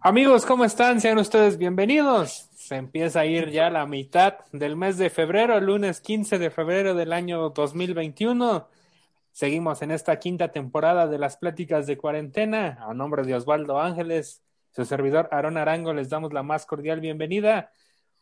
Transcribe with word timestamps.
Amigos, 0.00 0.44
¿cómo 0.44 0.64
están? 0.64 1.00
Sean 1.00 1.18
ustedes 1.18 1.56
bienvenidos. 1.56 2.50
Se 2.56 2.76
empieza 2.76 3.20
a 3.20 3.26
ir 3.26 3.50
ya 3.50 3.70
la 3.70 3.86
mitad 3.86 4.34
del 4.52 4.76
mes 4.76 4.98
de 4.98 5.08
febrero, 5.08 5.58
lunes 5.60 6.00
15 6.00 6.38
de 6.38 6.50
febrero 6.50 6.94
del 6.94 7.12
año 7.12 7.50
2021. 7.50 8.68
Seguimos 9.32 9.82
en 9.82 9.90
esta 9.90 10.18
quinta 10.18 10.48
temporada 10.52 11.06
de 11.06 11.18
las 11.18 11.36
pláticas 11.36 11.86
de 11.86 11.96
cuarentena. 11.96 12.78
A 12.82 12.92
nombre 12.92 13.22
de 13.22 13.34
Osvaldo 13.34 13.80
Ángeles, 13.80 14.42
su 14.70 14.84
servidor 14.84 15.28
Aarón 15.32 15.56
Arango, 15.56 15.94
les 15.94 16.10
damos 16.10 16.32
la 16.32 16.42
más 16.42 16.66
cordial 16.66 17.00
bienvenida. 17.00 17.72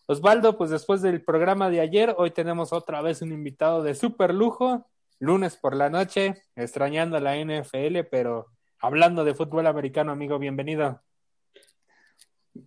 Osvaldo, 0.06 0.56
pues 0.56 0.70
después 0.70 1.02
del 1.02 1.22
programa 1.22 1.68
de 1.68 1.80
ayer, 1.80 2.14
hoy 2.16 2.30
tenemos 2.30 2.72
otra 2.72 3.02
vez 3.02 3.22
un 3.22 3.32
invitado 3.32 3.82
de 3.82 3.94
super 3.94 4.32
lujo, 4.34 4.86
lunes 5.18 5.56
por 5.56 5.74
la 5.74 5.90
noche, 5.90 6.42
extrañando 6.54 7.18
la 7.20 7.36
NFL, 7.36 8.04
pero 8.10 8.46
hablando 8.78 9.24
de 9.24 9.34
fútbol 9.34 9.66
americano, 9.66 10.12
amigo, 10.12 10.38
bienvenido. 10.38 11.00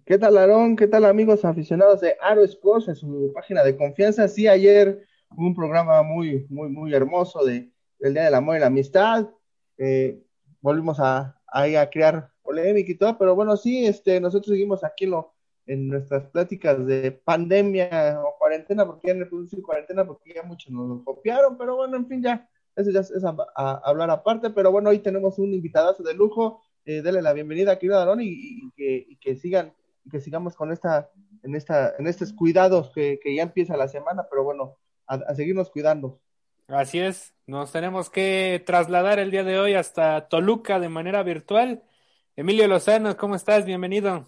¿Qué 0.05 0.17
tal, 0.17 0.37
Aarón? 0.37 0.75
¿Qué 0.75 0.87
tal, 0.87 1.05
amigos 1.05 1.45
aficionados 1.45 2.01
de 2.01 2.15
Aro 2.19 2.43
Sports 2.43 2.87
en 2.87 2.95
su 2.95 3.31
página 3.33 3.63
de 3.63 3.77
confianza? 3.77 4.27
Sí, 4.27 4.47
ayer 4.47 5.05
un 5.37 5.53
programa 5.53 6.01
muy, 6.01 6.47
muy, 6.49 6.69
muy 6.69 6.93
hermoso 6.93 7.45
de, 7.45 7.71
del 7.99 8.13
Día 8.13 8.23
del 8.23 8.33
Amor 8.33 8.57
y 8.57 8.59
la 8.61 8.67
Amistad. 8.67 9.29
Eh, 9.77 10.23
volvimos 10.59 10.99
a, 10.99 11.39
a, 11.47 11.89
crear 11.91 12.31
polémica 12.41 12.91
y 12.91 12.95
todo, 12.95 13.15
pero 13.17 13.35
bueno, 13.35 13.55
sí, 13.57 13.85
este, 13.85 14.19
nosotros 14.19 14.53
seguimos 14.53 14.83
aquí 14.83 15.05
lo, 15.05 15.35
en 15.67 15.87
nuestras 15.87 16.25
pláticas 16.31 16.83
de 16.85 17.11
pandemia 17.11 18.19
o 18.23 18.37
cuarentena, 18.39 18.87
porque 18.87 19.09
ya 19.09 19.13
no 19.13 19.29
puedo 19.29 19.43
decir 19.43 19.61
cuarentena 19.61 20.05
porque 20.05 20.33
ya 20.33 20.41
muchos 20.41 20.71
nos 20.71 20.87
lo 20.87 21.03
copiaron, 21.03 21.57
pero 21.59 21.75
bueno, 21.75 21.97
en 21.97 22.07
fin, 22.07 22.23
ya, 22.23 22.49
eso 22.75 22.89
ya 22.89 23.01
es, 23.01 23.11
a, 23.23 23.81
hablar 23.83 24.09
aparte, 24.09 24.49
pero 24.49 24.71
bueno, 24.71 24.89
hoy 24.89 24.99
tenemos 24.99 25.37
un 25.37 25.53
invitadazo 25.53 26.01
de 26.01 26.15
lujo, 26.15 26.61
eh, 26.85 27.01
dele 27.01 27.21
la 27.21 27.33
bienvenida, 27.33 27.77
querido 27.77 27.99
Aarón, 27.99 28.21
y, 28.21 28.29
y, 28.29 28.71
que, 28.75 29.05
y, 29.09 29.15
que, 29.17 29.35
sigan, 29.35 29.73
que 30.09 30.19
sigamos 30.19 30.55
con 30.55 30.71
esta, 30.71 31.09
en 31.43 31.55
esta, 31.55 31.95
en 31.97 32.07
estos 32.07 32.33
cuidados 32.33 32.91
que, 32.93 33.19
que 33.21 33.35
ya 33.35 33.43
empieza 33.43 33.77
la 33.77 33.87
semana, 33.87 34.25
pero 34.29 34.43
bueno, 34.43 34.77
a, 35.07 35.15
a, 35.15 35.35
seguirnos 35.35 35.69
cuidando. 35.69 36.19
Así 36.67 36.99
es, 36.99 37.33
nos 37.45 37.71
tenemos 37.71 38.09
que 38.09 38.63
trasladar 38.65 39.19
el 39.19 39.31
día 39.31 39.43
de 39.43 39.59
hoy 39.59 39.73
hasta 39.73 40.27
Toluca 40.27 40.79
de 40.79 40.89
manera 40.89 41.21
virtual. 41.23 41.83
Emilio 42.35 42.67
Lozano, 42.67 43.15
¿cómo 43.17 43.35
estás? 43.35 43.65
Bienvenido. 43.65 44.27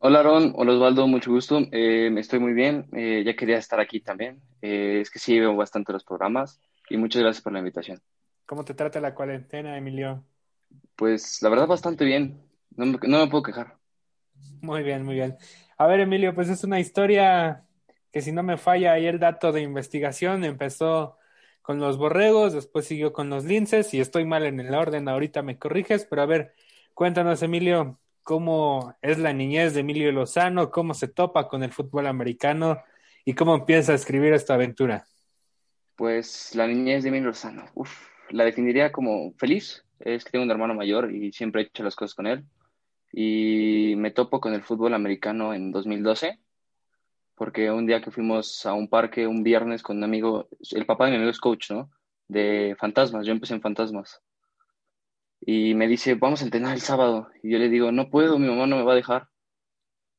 Hola 0.00 0.20
Aaron, 0.20 0.52
hola 0.54 0.74
Osvaldo, 0.74 1.08
mucho 1.08 1.32
gusto. 1.32 1.58
Eh, 1.72 2.08
estoy 2.18 2.38
muy 2.38 2.52
bien, 2.52 2.86
eh, 2.92 3.24
ya 3.26 3.34
quería 3.34 3.58
estar 3.58 3.80
aquí 3.80 3.98
también. 3.98 4.40
Eh, 4.62 5.00
es 5.00 5.10
que 5.10 5.18
sí 5.18 5.38
veo 5.40 5.56
bastante 5.56 5.92
los 5.92 6.04
programas 6.04 6.60
y 6.88 6.96
muchas 6.96 7.22
gracias 7.22 7.42
por 7.42 7.52
la 7.52 7.58
invitación. 7.58 8.00
¿Cómo 8.46 8.64
te 8.64 8.74
trata 8.74 9.00
la 9.00 9.12
cuarentena, 9.12 9.76
Emilio? 9.76 10.22
Pues 10.98 11.40
la 11.42 11.48
verdad 11.48 11.68
bastante 11.68 12.04
bien, 12.04 12.42
no 12.74 12.84
me, 12.84 12.98
no 13.06 13.20
me 13.20 13.28
puedo 13.28 13.44
quejar. 13.44 13.76
Muy 14.60 14.82
bien, 14.82 15.04
muy 15.04 15.14
bien. 15.14 15.36
A 15.76 15.86
ver, 15.86 16.00
Emilio, 16.00 16.34
pues 16.34 16.48
es 16.48 16.64
una 16.64 16.80
historia 16.80 17.64
que 18.10 18.20
si 18.20 18.32
no 18.32 18.42
me 18.42 18.56
falla 18.56 18.94
ahí 18.94 19.06
el 19.06 19.20
dato 19.20 19.52
de 19.52 19.62
investigación, 19.62 20.42
empezó 20.44 21.16
con 21.62 21.78
los 21.78 21.98
borregos, 21.98 22.52
después 22.52 22.84
siguió 22.84 23.12
con 23.12 23.30
los 23.30 23.44
linces 23.44 23.94
y 23.94 24.00
estoy 24.00 24.24
mal 24.24 24.44
en 24.44 24.58
el 24.58 24.74
orden, 24.74 25.08
ahorita 25.08 25.40
me 25.42 25.56
corriges, 25.56 26.04
pero 26.04 26.22
a 26.22 26.26
ver, 26.26 26.52
cuéntanos, 26.94 27.44
Emilio, 27.44 28.00
cómo 28.24 28.96
es 29.00 29.18
la 29.18 29.32
niñez 29.32 29.74
de 29.74 29.80
Emilio 29.80 30.10
Lozano, 30.10 30.72
cómo 30.72 30.94
se 30.94 31.06
topa 31.06 31.46
con 31.46 31.62
el 31.62 31.72
fútbol 31.72 32.08
americano 32.08 32.82
y 33.24 33.34
cómo 33.34 33.54
empieza 33.54 33.92
a 33.92 33.94
escribir 33.94 34.32
esta 34.32 34.54
aventura. 34.54 35.06
Pues 35.94 36.56
la 36.56 36.66
niñez 36.66 37.04
de 37.04 37.10
Emilio 37.10 37.28
Lozano, 37.28 37.66
uf, 37.74 38.08
la 38.30 38.42
definiría 38.42 38.90
como 38.90 39.32
feliz. 39.34 39.84
Es 40.00 40.24
que 40.24 40.30
tengo 40.30 40.44
un 40.44 40.50
hermano 40.50 40.74
mayor 40.74 41.12
y 41.14 41.32
siempre 41.32 41.62
he 41.62 41.64
hecho 41.66 41.82
las 41.82 41.96
cosas 41.96 42.14
con 42.14 42.26
él. 42.26 42.44
Y 43.12 43.94
me 43.96 44.10
topo 44.10 44.40
con 44.40 44.54
el 44.54 44.62
fútbol 44.62 44.94
americano 44.94 45.54
en 45.54 45.72
2012, 45.72 46.38
porque 47.34 47.70
un 47.70 47.86
día 47.86 48.02
que 48.02 48.10
fuimos 48.10 48.66
a 48.66 48.74
un 48.74 48.88
parque 48.88 49.26
un 49.26 49.42
viernes 49.42 49.82
con 49.82 49.96
un 49.98 50.04
amigo, 50.04 50.48
el 50.72 50.86
papá 50.86 51.06
de 51.06 51.12
mi 51.12 51.16
amigo 51.16 51.30
es 51.30 51.40
coach, 51.40 51.70
¿no? 51.70 51.90
De 52.28 52.76
fantasmas, 52.78 53.26
yo 53.26 53.32
empecé 53.32 53.54
en 53.54 53.62
fantasmas 53.62 54.22
y 55.40 55.74
me 55.74 55.88
dice, 55.88 56.14
vamos 56.14 56.42
a 56.42 56.44
entrenar 56.44 56.74
el 56.74 56.80
sábado. 56.80 57.30
Y 57.42 57.50
yo 57.52 57.58
le 57.58 57.68
digo, 57.68 57.92
no 57.92 58.10
puedo, 58.10 58.38
mi 58.38 58.48
mamá 58.48 58.66
no 58.66 58.76
me 58.76 58.82
va 58.82 58.92
a 58.92 58.96
dejar. 58.96 59.28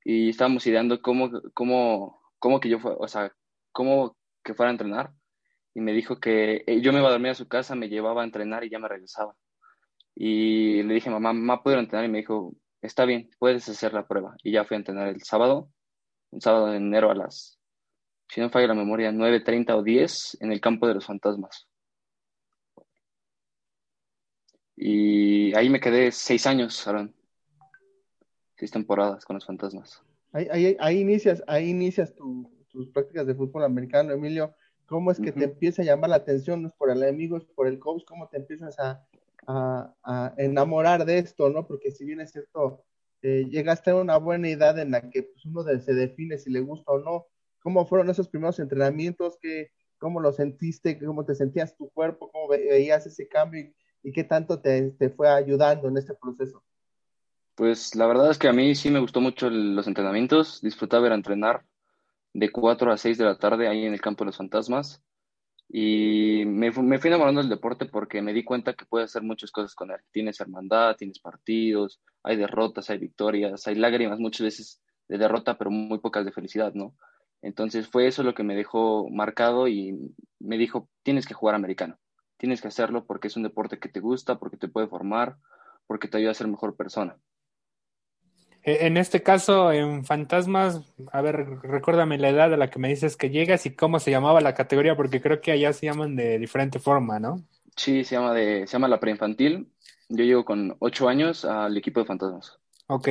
Y 0.03 0.29
estábamos 0.29 0.65
ideando 0.67 1.01
cómo, 1.01 1.29
cómo, 1.53 2.19
cómo 2.39 2.59
que 2.59 2.69
yo 2.69 2.79
o 2.83 3.07
sea, 3.07 3.31
cómo 3.71 4.17
que 4.43 4.53
fuera 4.53 4.69
a 4.69 4.73
entrenar. 4.73 5.11
Y 5.73 5.81
me 5.81 5.93
dijo 5.93 6.19
que 6.19 6.63
eh, 6.65 6.81
yo 6.81 6.91
me 6.93 6.99
iba 6.99 7.09
a 7.09 7.11
dormir 7.11 7.31
a 7.31 7.35
su 7.35 7.47
casa, 7.47 7.75
me 7.75 7.89
llevaba 7.89 8.21
a 8.21 8.25
entrenar 8.25 8.63
y 8.63 8.69
ya 8.69 8.79
me 8.79 8.87
regresaba. 8.87 9.35
Y 10.21 10.83
le 10.83 10.95
dije, 10.95 11.09
mamá, 11.09 11.31
mamá, 11.31 11.63
¿puedo 11.63 11.79
entrenar? 11.79 12.05
Y 12.05 12.11
me 12.11 12.17
dijo, 12.17 12.53
está 12.81 13.05
bien, 13.05 13.29
puedes 13.39 13.69
hacer 13.69 13.93
la 13.93 14.05
prueba. 14.05 14.35
Y 14.43 14.51
ya 14.51 14.65
fui 14.65 14.75
a 14.75 14.79
entrenar 14.79 15.07
el 15.07 15.23
sábado, 15.23 15.71
un 16.31 16.41
sábado 16.41 16.67
de 16.67 16.75
enero 16.75 17.09
a 17.09 17.15
las, 17.15 17.57
si 18.27 18.41
no 18.41 18.49
falla 18.49 18.67
la 18.67 18.73
memoria, 18.73 19.13
9.30 19.13 19.77
o 19.77 19.81
10 19.81 20.39
en 20.41 20.51
el 20.51 20.59
campo 20.59 20.89
de 20.89 20.95
los 20.95 21.05
fantasmas. 21.05 21.69
Y 24.75 25.55
ahí 25.55 25.69
me 25.69 25.79
quedé 25.79 26.11
seis 26.11 26.45
años, 26.45 26.85
Aaron. 26.85 27.15
Seis 28.57 28.71
temporadas 28.71 29.23
con 29.23 29.35
los 29.35 29.45
fantasmas. 29.45 30.03
Ahí, 30.33 30.49
ahí, 30.51 30.77
ahí 30.81 30.99
inicias, 30.99 31.41
ahí 31.47 31.69
inicias 31.69 32.13
tu, 32.13 32.51
tus 32.67 32.89
prácticas 32.89 33.25
de 33.25 33.35
fútbol 33.35 33.63
americano, 33.63 34.11
Emilio. 34.11 34.53
¿Cómo 34.85 35.11
es 35.11 35.17
que 35.17 35.29
uh 35.29 35.33
-huh. 35.33 35.39
te 35.39 35.45
empieza 35.45 35.81
a 35.81 35.85
llamar 35.85 36.09
la 36.09 36.17
atención? 36.17 36.61
¿No 36.61 36.67
es 36.67 36.73
por 36.73 36.91
el 36.91 37.03
amigo, 37.03 37.37
es 37.37 37.45
por 37.45 37.67
el 37.67 37.79
coach? 37.79 38.03
¿Cómo 38.05 38.27
te 38.27 38.35
empiezas 38.35 38.77
a, 38.79 39.07
a, 39.49 40.33
enamorar 40.37 41.05
de 41.05 41.17
esto, 41.17 41.49
no? 41.49 41.65
Porque 41.67 41.91
si 41.91 42.05
bien 42.05 42.21
es 42.21 42.31
cierto, 42.31 42.83
eh, 43.21 43.45
llegaste 43.49 43.91
a 43.91 43.95
una 43.95 44.17
buena 44.17 44.49
edad 44.49 44.77
en 44.79 44.91
la 44.91 45.09
que 45.09 45.23
pues, 45.23 45.45
uno 45.45 45.63
se 45.63 45.93
define 45.93 46.37
si 46.37 46.51
le 46.51 46.61
gusta 46.61 46.91
o 46.91 46.99
no. 46.99 47.25
¿Cómo 47.61 47.85
fueron 47.85 48.09
esos 48.09 48.29
primeros 48.29 48.59
entrenamientos? 48.59 49.37
¿Qué, 49.41 49.71
¿Cómo 49.97 50.19
lo 50.19 50.31
sentiste? 50.31 50.97
¿Cómo 50.99 51.25
te 51.25 51.35
sentías 51.35 51.75
tu 51.75 51.89
cuerpo? 51.89 52.31
¿Cómo 52.31 52.47
veías 52.47 53.05
ese 53.05 53.27
cambio? 53.27 53.71
y 54.01 54.11
qué 54.13 54.23
tanto 54.23 54.61
te, 54.61 54.91
te, 54.91 55.09
fue 55.09 55.29
ayudando 55.29 55.87
en 55.87 55.97
este 55.97 56.13
proceso? 56.13 56.63
Pues 57.55 57.95
la 57.95 58.07
verdad 58.07 58.31
es 58.31 58.37
que 58.37 58.47
a 58.47 58.53
mí 58.53 58.73
sí 58.75 58.89
me 58.89 58.99
gustó 58.99 59.19
mucho 59.19 59.49
los 59.49 59.87
entrenamientos, 59.87 60.61
disfrutaba 60.61 61.09
a 61.09 61.13
entrenar 61.13 61.65
de 62.33 62.49
4 62.49 62.91
a 62.91 62.97
6 62.97 63.17
de 63.17 63.25
la 63.25 63.37
tarde 63.37 63.67
ahí 63.67 63.85
en 63.85 63.93
el 63.93 63.99
campo 64.01 64.23
de 64.23 64.27
los 64.27 64.37
fantasmas 64.37 65.03
y 65.69 66.43
me, 66.45 66.71
me 66.71 66.99
fui 66.99 67.09
enamorando 67.09 67.41
del 67.41 67.49
deporte 67.49 67.85
porque 67.85 68.21
me 68.21 68.33
di 68.33 68.43
cuenta 68.43 68.73
que 68.73 68.85
puedes 68.85 69.11
hacer 69.11 69.21
muchas 69.21 69.51
cosas 69.51 69.75
con 69.75 69.91
él. 69.91 69.99
Tienes 70.11 70.39
hermandad, 70.41 70.95
tienes 70.97 71.19
partidos, 71.19 72.01
hay 72.23 72.37
derrotas, 72.37 72.89
hay 72.89 72.97
victorias, 72.97 73.67
hay 73.67 73.75
lágrimas 73.75 74.19
muchas 74.19 74.41
veces 74.41 74.81
de 75.07 75.17
derrota, 75.17 75.57
pero 75.57 75.71
muy 75.71 75.99
pocas 75.99 76.25
de 76.25 76.31
felicidad, 76.31 76.73
¿no? 76.73 76.95
Entonces 77.41 77.87
fue 77.87 78.07
eso 78.07 78.23
lo 78.23 78.33
que 78.33 78.43
me 78.43 78.55
dejó 78.55 79.09
marcado 79.09 79.67
y 79.67 79.97
me 80.39 80.57
dijo, 80.57 80.89
tienes 81.03 81.25
que 81.25 81.33
jugar 81.33 81.55
americano 81.55 81.99
tienes 82.39 82.61
que 82.61 82.69
hacerlo 82.69 83.05
porque 83.05 83.27
es 83.27 83.37
un 83.37 83.43
deporte 83.43 83.79
que 83.79 83.89
te 83.89 83.99
gusta, 83.99 84.39
porque 84.39 84.57
te 84.57 84.69
puede 84.69 84.87
formar, 84.87 85.35
porque 85.85 86.07
te 86.07 86.17
ayuda 86.17 86.31
a 86.31 86.35
ser 86.35 86.47
mejor 86.47 86.75
persona. 86.75 87.17
En 88.63 88.97
este 88.97 89.23
caso, 89.23 89.71
en 89.71 90.03
Fantasmas, 90.03 90.81
a 91.11 91.21
ver, 91.21 91.61
recuérdame 91.63 92.17
la 92.17 92.29
edad 92.29 92.53
a 92.53 92.57
la 92.57 92.69
que 92.69 92.79
me 92.79 92.89
dices 92.89 93.15
que 93.15 93.29
llegas 93.29 93.65
y 93.65 93.75
cómo 93.75 93.99
se 93.99 94.11
llamaba 94.11 94.41
la 94.41 94.53
categoría, 94.53 94.95
porque 94.95 95.21
creo 95.21 95.39
que 95.41 95.51
allá 95.51 95.71
se 95.73 95.85
llaman 95.85 96.15
de 96.15 96.37
diferente 96.37 96.79
forma, 96.79 97.19
¿no? 97.19 97.41
Sí, 97.75 98.03
se 98.03 98.15
llama, 98.15 98.33
de, 98.33 98.67
se 98.67 98.73
llama 98.73 98.89
la 98.89 98.99
preinfantil. 98.99 99.67
Yo 100.09 100.23
llego 100.23 100.43
con 100.43 100.75
ocho 100.79 101.07
años 101.07 101.45
al 101.45 101.77
equipo 101.77 102.01
de 102.01 102.05
Fantasmas. 102.05 102.59
Ok. 102.87 103.07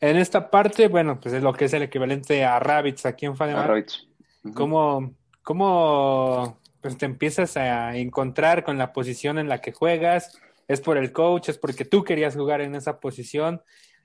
En 0.00 0.16
esta 0.16 0.50
parte, 0.50 0.88
bueno, 0.88 1.18
pues 1.20 1.34
es 1.34 1.42
lo 1.42 1.52
que 1.52 1.64
es 1.64 1.72
el 1.72 1.82
equivalente 1.82 2.44
a 2.44 2.60
Rabbits 2.60 3.06
aquí 3.06 3.26
en 3.26 3.36
Fantasmas. 3.36 3.64
A 3.64 3.68
Rabbits. 3.68 4.08
Uh 4.44 4.48
-huh. 4.48 4.54
¿Cómo, 4.54 5.14
¿Cómo 5.42 6.58
pues 6.80 6.98
te 6.98 7.06
empiezas 7.06 7.56
a 7.56 7.96
encontrar 7.96 8.62
con 8.62 8.78
la 8.78 8.92
posición 8.92 9.38
en 9.38 9.48
la 9.48 9.60
que 9.60 9.72
juegas, 9.72 10.38
es 10.68 10.80
por 10.80 10.96
el 10.96 11.12
coach, 11.12 11.48
es 11.48 11.58
porque 11.58 11.84
tú 11.84 12.04
querías 12.04 12.36
jugar 12.36 12.60
en 12.60 12.76
esa 12.76 13.00
posición 13.00 13.60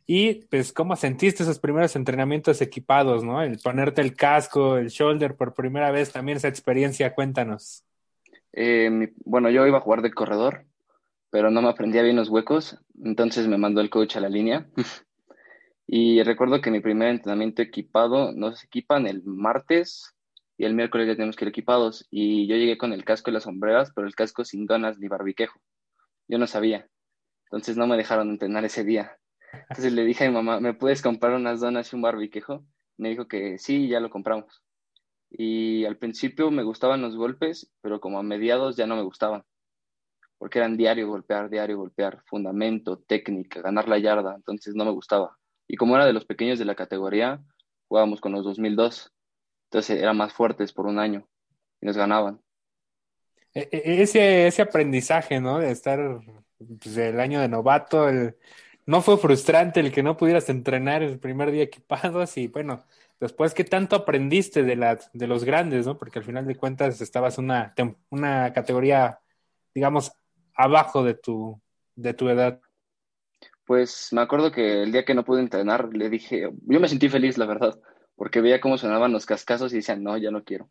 y 0.05 0.45
pues 0.45 0.73
cómo 0.73 0.95
sentiste 0.95 1.43
esos 1.43 1.59
primeros 1.59 1.95
entrenamientos 1.95 2.61
equipados, 2.61 3.23
¿no? 3.23 3.41
El 3.41 3.59
ponerte 3.59 4.01
el 4.01 4.15
casco, 4.15 4.77
el 4.77 4.89
shoulder 4.89 5.35
por 5.35 5.53
primera 5.53 5.91
vez, 5.91 6.11
también 6.11 6.37
esa 6.37 6.47
experiencia, 6.47 7.13
cuéntanos. 7.13 7.83
Eh, 8.53 8.89
mi, 8.89 9.07
bueno, 9.23 9.49
yo 9.49 9.65
iba 9.65 9.77
a 9.77 9.81
jugar 9.81 10.01
de 10.01 10.11
corredor, 10.11 10.65
pero 11.29 11.49
no 11.51 11.61
me 11.61 11.69
aprendía 11.69 12.01
bien 12.01 12.17
los 12.17 12.29
huecos, 12.29 12.77
entonces 13.03 13.47
me 13.47 13.57
mandó 13.57 13.81
el 13.81 13.89
coach 13.89 14.17
a 14.17 14.21
la 14.21 14.29
línea. 14.29 14.67
y 15.87 16.21
recuerdo 16.23 16.61
que 16.61 16.71
mi 16.71 16.79
primer 16.79 17.09
entrenamiento 17.09 17.61
equipado 17.61 18.31
nos 18.33 18.63
equipan 18.63 19.07
el 19.07 19.23
martes 19.23 20.13
y 20.57 20.65
el 20.65 20.75
miércoles 20.75 21.07
ya 21.07 21.15
tenemos 21.15 21.35
que 21.35 21.45
ir 21.45 21.49
equipados. 21.49 22.07
Y 22.11 22.47
yo 22.47 22.55
llegué 22.55 22.77
con 22.77 22.93
el 22.93 23.03
casco 23.03 23.31
y 23.31 23.33
las 23.33 23.43
sombreras, 23.43 23.91
pero 23.95 24.05
el 24.05 24.13
casco 24.13 24.45
sin 24.45 24.67
donas 24.67 24.99
ni 24.99 25.07
barbiquejo. 25.07 25.59
Yo 26.27 26.37
no 26.37 26.45
sabía. 26.45 26.87
Entonces 27.45 27.77
no 27.77 27.87
me 27.87 27.97
dejaron 27.97 28.29
entrenar 28.29 28.63
ese 28.63 28.83
día. 28.83 29.17
Entonces 29.53 29.93
le 29.93 30.05
dije 30.05 30.25
a 30.25 30.27
mi 30.27 30.33
mamá, 30.33 30.59
¿me 30.59 30.73
puedes 30.73 31.01
comprar 31.01 31.33
unas 31.33 31.59
donas 31.59 31.91
y 31.91 31.95
un 31.95 32.01
barbiquejo? 32.01 32.65
Me 32.97 33.09
dijo 33.09 33.27
que 33.27 33.57
sí, 33.57 33.87
ya 33.87 33.99
lo 33.99 34.09
compramos. 34.09 34.61
Y 35.29 35.85
al 35.85 35.97
principio 35.97 36.51
me 36.51 36.63
gustaban 36.63 37.01
los 37.01 37.15
golpes, 37.15 37.71
pero 37.81 38.01
como 38.01 38.19
a 38.19 38.23
mediados 38.23 38.75
ya 38.75 38.85
no 38.85 38.95
me 38.95 39.03
gustaban. 39.03 39.43
Porque 40.37 40.59
eran 40.59 40.75
diario 40.75 41.07
golpear, 41.07 41.49
diario 41.49 41.77
golpear, 41.77 42.21
fundamento, 42.25 42.99
técnica, 42.99 43.61
ganar 43.61 43.87
la 43.87 43.97
yarda. 43.97 44.35
Entonces 44.35 44.75
no 44.75 44.85
me 44.85 44.91
gustaba. 44.91 45.37
Y 45.67 45.77
como 45.77 45.95
era 45.95 46.05
de 46.05 46.13
los 46.13 46.25
pequeños 46.25 46.59
de 46.59 46.65
la 46.65 46.75
categoría, 46.75 47.41
jugábamos 47.87 48.19
con 48.19 48.33
los 48.33 48.43
2002. 48.43 49.11
Entonces 49.69 50.01
eran 50.01 50.17
más 50.17 50.33
fuertes 50.33 50.73
por 50.73 50.85
un 50.85 50.99
año 50.99 51.27
y 51.79 51.85
nos 51.85 51.95
ganaban. 51.95 52.41
E, 53.53 53.69
e, 53.71 54.01
ese, 54.01 54.47
ese 54.47 54.61
aprendizaje, 54.61 55.39
¿no? 55.39 55.59
De 55.59 55.71
estar 55.71 56.19
pues, 56.57 56.97
el 56.97 57.19
año 57.19 57.39
de 57.39 57.47
novato, 57.47 58.09
el, 58.09 58.35
no 58.85 59.01
fue 59.01 59.17
frustrante 59.17 59.79
el 59.79 59.91
que 59.91 60.03
no 60.03 60.17
pudieras 60.17 60.49
entrenar 60.49 61.03
el 61.03 61.19
primer 61.19 61.51
día 61.51 61.63
equipados 61.63 62.37
y 62.37 62.47
bueno, 62.47 62.83
después 63.19 63.53
qué 63.53 63.63
tanto 63.63 63.95
aprendiste 63.95 64.63
de, 64.63 64.75
la, 64.75 64.99
de 65.13 65.27
los 65.27 65.43
grandes, 65.43 65.85
¿no? 65.85 65.97
Porque 65.97 66.19
al 66.19 66.25
final 66.25 66.45
de 66.45 66.55
cuentas 66.55 67.01
estabas 67.01 67.37
una, 67.37 67.73
una 68.09 68.53
categoría, 68.53 69.19
digamos, 69.73 70.11
abajo 70.55 71.03
de 71.03 71.13
tu, 71.13 71.61
de 71.95 72.13
tu 72.13 72.29
edad. 72.29 72.59
Pues 73.65 74.09
me 74.11 74.21
acuerdo 74.21 74.51
que 74.51 74.83
el 74.83 74.91
día 74.91 75.05
que 75.05 75.13
no 75.13 75.23
pude 75.23 75.39
entrenar, 75.41 75.89
le 75.93 76.09
dije, 76.09 76.49
yo 76.65 76.79
me 76.79 76.89
sentí 76.89 77.09
feliz, 77.09 77.37
la 77.37 77.45
verdad, 77.45 77.79
porque 78.15 78.41
veía 78.41 78.59
cómo 78.59 78.77
sonaban 78.77 79.13
los 79.13 79.25
cascazos 79.25 79.71
y 79.71 79.77
decían, 79.77 80.03
no, 80.03 80.17
ya 80.17 80.31
no 80.31 80.43
quiero. 80.43 80.69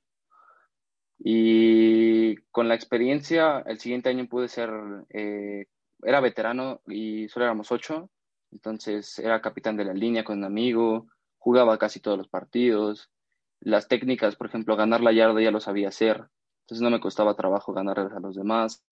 Y 1.19 2.37
con 2.51 2.69
la 2.69 2.75
experiencia, 2.75 3.61
el 3.67 3.79
siguiente 3.79 4.09
año 4.09 4.27
pude 4.27 4.49
ser, 4.49 4.71
eh, 5.11 5.67
era 6.03 6.21
veterano 6.21 6.81
y 6.87 7.29
solo 7.29 7.47
éramos 7.47 7.71
ocho, 7.73 8.11
entonces 8.51 9.19
era 9.19 9.41
capitán 9.41 9.77
de 9.77 9.85
la 9.85 9.95
línea 9.95 10.25
con 10.25 10.39
un 10.39 10.45
amigo, 10.45 11.07
jugaba 11.39 11.79
casi 11.79 12.01
todos 12.01 12.19
los 12.19 12.29
partidos. 12.29 13.11
Las 13.61 13.89
técnicas, 13.89 14.37
por 14.37 14.49
ejemplo, 14.49 14.77
ganar 14.77 15.03
la 15.03 15.13
yarda 15.13 15.41
ya 15.41 15.51
lo 15.51 15.61
sabía 15.61 15.89
hacer, 15.89 16.29
entonces 16.63 16.83
no 16.83 16.91
me 16.91 17.01
costaba 17.01 17.35
trabajo 17.37 17.73
ganar 17.73 17.99
a 17.99 18.21
los 18.21 18.37
demás. 18.37 18.85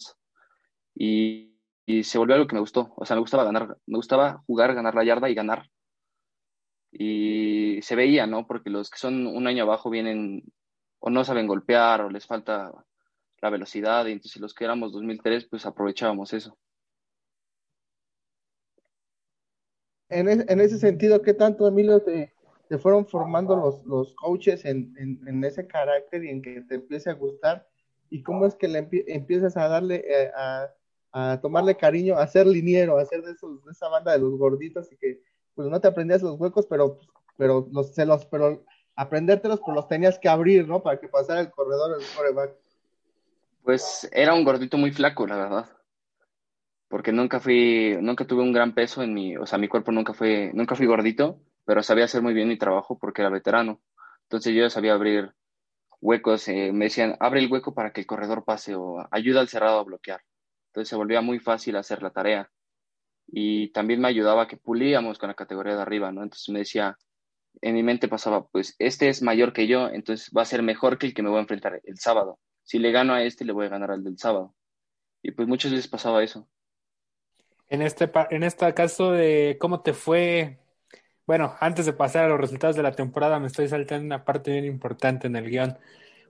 Y 0.94 1.58
y 1.88 2.04
se 2.04 2.18
volvió 2.18 2.34
algo 2.34 2.46
que 2.46 2.54
me 2.54 2.60
gustó. 2.60 2.92
O 2.96 3.06
sea, 3.06 3.16
me 3.16 3.22
gustaba 3.22 3.44
ganar, 3.44 3.78
me 3.86 3.96
gustaba 3.96 4.42
jugar, 4.46 4.74
ganar 4.74 4.94
la 4.94 5.04
yarda 5.04 5.30
y 5.30 5.34
ganar. 5.34 5.70
Y 6.92 7.80
se 7.80 7.96
veía, 7.96 8.26
¿no? 8.26 8.46
Porque 8.46 8.68
los 8.68 8.90
que 8.90 8.98
son 8.98 9.26
un 9.26 9.46
año 9.46 9.62
abajo 9.62 9.88
vienen 9.88 10.42
o 10.98 11.08
no 11.08 11.24
saben 11.24 11.46
golpear 11.46 12.02
o 12.02 12.10
les 12.10 12.26
falta 12.26 12.70
la 13.40 13.48
velocidad. 13.48 14.06
Entonces 14.06 14.42
los 14.42 14.52
que 14.52 14.64
éramos 14.64 14.92
2003, 14.92 15.48
pues 15.48 15.64
aprovechábamos 15.64 16.34
eso. 16.34 16.58
En, 20.08 20.28
en 20.28 20.60
ese 20.60 20.78
sentido, 20.78 21.22
¿qué 21.22 21.34
tanto, 21.34 21.68
Emilio, 21.68 22.00
te, 22.02 22.32
fueron 22.78 23.06
formando 23.06 23.56
los, 23.56 23.84
los 23.84 24.14
coaches 24.14 24.64
en, 24.64 24.94
en, 24.98 25.44
ese 25.44 25.66
carácter 25.66 26.24
y 26.24 26.30
en 26.30 26.42
que 26.42 26.62
te 26.62 26.76
empiece 26.76 27.10
a 27.10 27.14
gustar? 27.14 27.66
¿Y 28.10 28.22
cómo 28.22 28.46
es 28.46 28.54
que 28.54 28.68
le 28.68 28.88
empiezas 29.06 29.56
a 29.56 29.68
darle 29.68 30.04
eh, 30.06 30.30
a 30.34 30.70
a 31.12 31.40
tomarle 31.40 31.76
cariño, 31.76 32.16
a 32.16 32.26
ser 32.26 32.46
liniero, 32.46 32.98
a 32.98 33.04
ser 33.04 33.22
de, 33.22 33.32
esos, 33.32 33.64
de 33.64 33.72
esa 33.72 33.88
banda 33.88 34.12
de 34.12 34.18
los 34.18 34.36
gorditos 34.36 34.92
y 34.92 34.96
que 34.96 35.20
pues 35.54 35.68
no 35.68 35.80
te 35.80 35.88
aprendías 35.88 36.22
los 36.22 36.38
huecos, 36.38 36.66
pero, 36.66 36.98
pero 37.36 37.66
los, 37.72 37.94
se 37.94 38.06
los, 38.06 38.24
pero 38.26 38.62
aprendértelos, 38.94 39.60
pues 39.64 39.74
los 39.74 39.88
tenías 39.88 40.18
que 40.18 40.28
abrir, 40.28 40.68
¿no? 40.68 40.82
Para 40.82 41.00
que 41.00 41.08
pasara 41.08 41.40
el 41.40 41.50
corredor 41.50 41.98
el 41.98 42.06
coreback. 42.16 42.52
Pues 43.64 44.08
era 44.12 44.34
un 44.34 44.44
gordito 44.44 44.76
muy 44.76 44.92
flaco, 44.92 45.26
la 45.26 45.36
verdad. 45.36 45.66
Porque 46.88 47.12
nunca 47.12 47.40
fui, 47.40 47.96
nunca 48.00 48.26
tuve 48.26 48.42
un 48.42 48.52
gran 48.52 48.74
peso 48.74 49.02
en 49.02 49.14
mi, 49.14 49.36
o 49.36 49.46
sea, 49.46 49.58
mi 49.58 49.68
cuerpo 49.68 49.92
nunca 49.92 50.14
fue, 50.14 50.50
nunca 50.54 50.74
fui 50.74 50.86
gordito, 50.86 51.40
pero 51.64 51.82
sabía 51.82 52.04
hacer 52.06 52.22
muy 52.22 52.34
bien 52.34 52.48
mi 52.48 52.56
trabajo 52.58 52.98
porque 52.98 53.22
era 53.22 53.30
veterano. 53.30 53.80
Entonces 54.22 54.54
yo 54.54 54.68
sabía 54.70 54.94
abrir 54.94 55.32
huecos, 56.00 56.48
eh, 56.48 56.72
me 56.72 56.86
decían, 56.86 57.16
abre 57.20 57.40
el 57.40 57.50
hueco 57.52 57.74
para 57.74 57.92
que 57.92 58.00
el 58.00 58.06
corredor 58.06 58.44
pase 58.44 58.74
o 58.74 59.06
ayuda 59.10 59.40
al 59.40 59.48
cerrado 59.48 59.78
a 59.80 59.84
bloquear. 59.84 60.22
Entonces 60.68 60.88
se 60.90 60.96
volvía 60.96 61.20
muy 61.20 61.38
fácil 61.40 61.76
hacer 61.76 62.02
la 62.02 62.10
tarea. 62.10 62.50
Y 63.26 63.70
también 63.72 64.00
me 64.00 64.08
ayudaba 64.08 64.48
que 64.48 64.56
pulíamos 64.56 65.18
con 65.18 65.28
la 65.28 65.34
categoría 65.34 65.76
de 65.76 65.82
arriba, 65.82 66.12
¿no? 66.12 66.22
Entonces 66.22 66.48
me 66.50 66.60
decía, 66.60 66.96
en 67.60 67.74
mi 67.74 67.82
mente 67.82 68.08
pasaba, 68.08 68.46
pues 68.48 68.74
este 68.78 69.08
es 69.08 69.22
mayor 69.22 69.52
que 69.52 69.66
yo, 69.66 69.88
entonces 69.88 70.30
va 70.36 70.42
a 70.42 70.46
ser 70.46 70.62
mejor 70.62 70.98
que 70.98 71.06
el 71.08 71.14
que 71.14 71.22
me 71.22 71.28
voy 71.30 71.38
a 71.38 71.42
enfrentar 71.42 71.80
el 71.84 71.98
sábado. 71.98 72.38
Si 72.64 72.78
le 72.78 72.92
gano 72.92 73.14
a 73.14 73.22
este, 73.24 73.44
le 73.44 73.52
voy 73.52 73.66
a 73.66 73.70
ganar 73.70 73.90
al 73.90 74.04
del 74.04 74.18
sábado. 74.18 74.54
Y 75.22 75.32
pues 75.32 75.48
muchas 75.48 75.72
veces 75.72 75.88
pasaba 75.88 76.22
eso. 76.22 76.48
En 77.68 77.82
este, 77.82 78.10
en 78.30 78.42
este 78.42 78.72
caso 78.74 79.12
de 79.12 79.56
cómo 79.60 79.82
te 79.82 79.92
fue, 79.92 80.58
bueno, 81.26 81.54
antes 81.60 81.86
de 81.86 81.92
pasar 81.92 82.24
a 82.24 82.28
los 82.28 82.40
resultados 82.40 82.76
de 82.76 82.82
la 82.82 82.92
temporada, 82.92 83.38
me 83.38 83.48
estoy 83.48 83.68
saltando 83.68 84.06
una 84.06 84.24
parte 84.24 84.52
bien 84.52 84.64
importante 84.64 85.26
en 85.26 85.36
el 85.36 85.50
guion. 85.50 85.78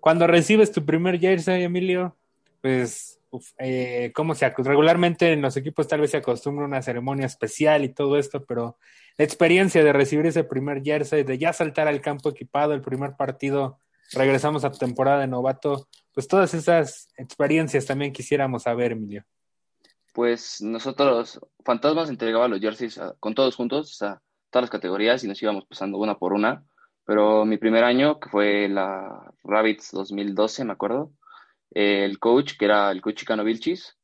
Cuando 0.01 0.27
recibes 0.27 0.73
tu 0.73 0.85
primer 0.85 1.21
jersey, 1.21 1.63
Emilio, 1.63 2.17
pues 2.61 3.21
eh, 3.59 4.11
cómo 4.15 4.35
se 4.35 4.49
regularmente 4.51 5.33
en 5.33 5.43
los 5.43 5.57
equipos 5.57 5.87
tal 5.87 6.01
vez 6.01 6.11
se 6.11 6.17
acostumbra 6.17 6.65
una 6.65 6.83
ceremonia 6.83 7.27
especial 7.27 7.85
y 7.85 7.91
todo 7.91 8.19
esto, 8.19 8.45
pero 8.45 8.79
la 9.17 9.25
experiencia 9.25 9.85
de 9.85 9.93
recibir 9.93 10.27
ese 10.27 10.45
primer 10.45 10.83
jersey, 10.83 11.25
de 11.25 11.39
ya 11.39 11.53
saltar 11.53 11.89
al 11.89 12.01
campo 12.01 12.31
equipado, 12.31 12.73
el 12.73 12.81
primer 12.81 13.17
partido, 13.17 13.79
regresamos 14.13 14.65
a 14.65 14.73
temporada 14.73 15.21
de 15.21 15.27
novato, 15.27 15.89
pues 16.15 16.27
todas 16.27 16.55
esas 16.55 17.09
experiencias 17.17 17.87
también 17.87 18.13
quisiéramos 18.13 18.63
saber, 18.63 18.93
Emilio. 18.93 19.25
Pues 20.15 20.61
nosotros, 20.63 21.41
Fantasmas 21.65 22.09
entregaba 22.09 22.49
los 22.49 22.61
jerseys 22.61 23.01
con 23.21 23.35
todos 23.35 23.55
juntos, 23.57 24.01
a 24.03 24.21
todas 24.51 24.65
las 24.65 24.71
categorías 24.71 25.23
y 25.25 25.29
nos 25.29 25.43
íbamos 25.43 25.67
pasando 25.67 25.99
una 25.99 26.19
por 26.19 26.33
una, 26.33 26.65
pero 27.05 27.45
mi 27.45 27.57
primer 27.57 27.85
año, 27.85 28.19
que 28.21 28.29
fue 28.29 28.69
la 28.69 29.33
Rabbits 29.45 29.93
2012, 29.93 30.65
me 30.65 30.73
acuerdo, 30.73 31.13
el 31.71 32.19
coach, 32.19 32.57
que 32.59 32.65
era 32.65 32.91
el 32.91 33.01
coach 33.01 33.17
Chicano 33.17 33.45
Vilchis, 33.45 33.97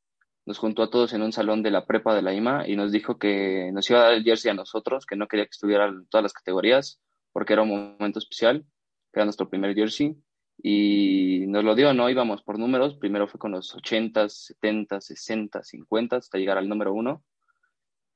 nos 0.46 0.58
juntó 0.58 0.82
a 0.82 0.90
todos 0.90 1.12
en 1.14 1.22
un 1.22 1.32
salón 1.32 1.62
de 1.62 1.70
la 1.70 1.86
prepa 1.86 2.14
de 2.14 2.22
la 2.22 2.34
IMA 2.34 2.68
y 2.68 2.76
nos 2.76 2.92
dijo 2.92 3.18
que 3.18 3.70
nos 3.72 3.88
iba 3.88 4.00
a 4.00 4.02
dar 4.04 4.12
el 4.14 4.24
jersey 4.24 4.50
a 4.50 4.54
nosotros, 4.54 5.06
que 5.06 5.16
no 5.16 5.26
quería 5.26 5.46
que 5.46 5.50
estuviera 5.52 5.86
en 5.86 6.06
todas 6.06 6.22
las 6.22 6.32
categorías, 6.32 7.00
porque 7.32 7.54
era 7.54 7.62
un 7.62 7.96
momento 7.98 8.18
especial, 8.18 8.64
que 9.12 9.20
era 9.20 9.24
nuestro 9.24 9.48
primer 9.48 9.74
jersey, 9.74 10.16
y 10.62 11.44
nos 11.48 11.64
lo 11.64 11.74
dio, 11.74 11.92
no 11.92 12.08
íbamos 12.08 12.42
por 12.42 12.58
números, 12.58 12.96
primero 12.96 13.28
fue 13.28 13.38
con 13.38 13.52
los 13.52 13.74
80, 13.74 14.28
70, 14.28 15.00
60, 15.00 15.62
50, 15.62 16.16
hasta 16.16 16.38
llegar 16.38 16.58
al 16.58 16.68
número 16.68 16.92
uno, 16.92 17.22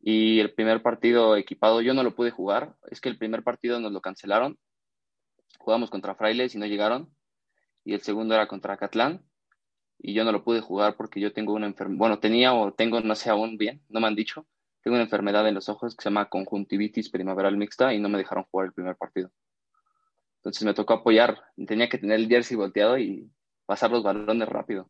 y 0.00 0.40
el 0.40 0.54
primer 0.54 0.82
partido 0.82 1.36
equipado 1.36 1.80
yo 1.80 1.94
no 1.94 2.02
lo 2.02 2.14
pude 2.14 2.30
jugar, 2.30 2.76
es 2.90 3.00
que 3.00 3.08
el 3.08 3.18
primer 3.18 3.42
partido 3.42 3.80
nos 3.80 3.92
lo 3.92 4.00
cancelaron, 4.00 4.58
jugamos 5.58 5.90
contra 5.90 6.14
Frailes 6.14 6.54
y 6.54 6.58
no 6.58 6.66
llegaron, 6.66 7.14
y 7.84 7.94
el 7.94 8.00
segundo 8.00 8.34
era 8.34 8.48
contra 8.48 8.76
Catlán, 8.76 9.24
y 9.98 10.14
yo 10.14 10.24
no 10.24 10.32
lo 10.32 10.44
pude 10.44 10.60
jugar 10.60 10.96
porque 10.96 11.20
yo 11.20 11.32
tengo 11.32 11.52
una 11.54 11.66
enfermedad, 11.66 11.98
bueno, 11.98 12.18
tenía 12.20 12.54
o 12.54 12.72
tengo, 12.72 13.00
no 13.00 13.14
sé 13.14 13.30
aún 13.30 13.58
bien, 13.58 13.82
no 13.88 14.00
me 14.00 14.06
han 14.06 14.14
dicho, 14.14 14.46
tengo 14.82 14.94
una 14.96 15.04
enfermedad 15.04 15.46
en 15.48 15.54
los 15.54 15.68
ojos 15.68 15.96
que 15.96 16.02
se 16.02 16.08
llama 16.08 16.28
conjuntivitis 16.28 17.10
primaveral 17.10 17.56
mixta 17.56 17.92
y 17.92 17.98
no 17.98 18.08
me 18.08 18.18
dejaron 18.18 18.44
jugar 18.44 18.68
el 18.68 18.72
primer 18.72 18.96
partido. 18.96 19.30
Entonces 20.48 20.64
me 20.64 20.72
tocó 20.72 20.94
apoyar, 20.94 21.42
tenía 21.66 21.90
que 21.90 21.98
tener 21.98 22.18
el 22.18 22.26
jersey 22.26 22.56
volteado 22.56 22.96
y 22.96 23.30
pasar 23.66 23.90
los 23.90 24.02
balones 24.02 24.48
rápido. 24.48 24.88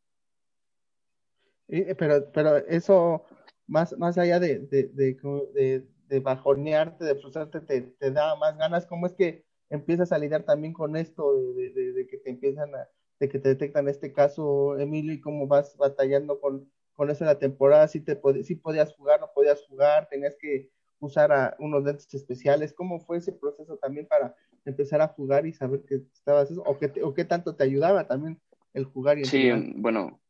pero, 1.67 2.31
pero 2.33 2.59
eso, 2.59 3.25
más, 3.67 3.99
más 3.99 4.17
allá 4.19 4.39
de, 4.39 4.61
de, 4.61 5.85
de, 6.09 6.21
bajonearte, 6.21 7.05
de 7.05 7.17
frustrarte, 7.17 7.61
te, 7.61 7.81
te, 7.81 8.13
da 8.13 8.37
más 8.37 8.57
ganas. 8.57 8.87
¿Cómo 8.87 9.09
es 9.09 9.15
que 9.15 9.47
empiezas 9.69 10.13
a 10.13 10.19
lidiar 10.19 10.45
también 10.45 10.73
con 10.73 10.95
esto 10.95 11.35
de, 11.55 12.07
que 12.09 12.19
te 12.19 12.31
empiezan 12.31 12.73
a, 12.77 12.89
de 13.19 13.29
que 13.29 13.41
te 13.41 13.49
detectan 13.49 13.89
este 13.89 14.13
caso, 14.13 14.79
Emilio, 14.79 15.13
y 15.13 15.21
cómo 15.21 15.49
vas 15.49 15.77
batallando 15.77 16.41
con, 16.41 16.71
con 16.93 17.11
eso 17.11 17.25
en 17.25 17.31
la 17.31 17.41
temporada, 17.41 17.89
si, 17.89 18.01
te 18.01 18.15
podías 18.15 18.95
jugar, 18.95 19.19
no 19.19 19.33
podías 19.35 19.61
jugar, 19.67 20.09
tenías 20.09 20.37
que 20.39 20.71
usar 21.01 21.57
unos 21.59 21.85
lentes 21.85 22.13
especiales, 22.15 22.73
¿cómo 22.73 23.01
fue 23.01 23.19
ese 23.19 23.33
proceso 23.33 23.77
también 23.77 24.07
para 24.07 24.35
empezar 24.65 25.01
a 25.01 25.09
jugar 25.09 25.47
y 25.47 25.53
saber 25.53 25.85
que 25.85 26.03
estabas 26.13 26.51
eso, 26.51 26.63
o, 26.63 26.79
que 26.79 26.93
o 27.03 27.15
qué 27.15 27.25
tanto 27.25 27.55
te 27.55 27.65
ayudaba 27.65 28.07
también 28.07 28.41
el 28.75 28.85
jugar? 28.85 29.19
Y 29.19 29.25
sí, 29.25 29.51
bueno, 29.77 30.21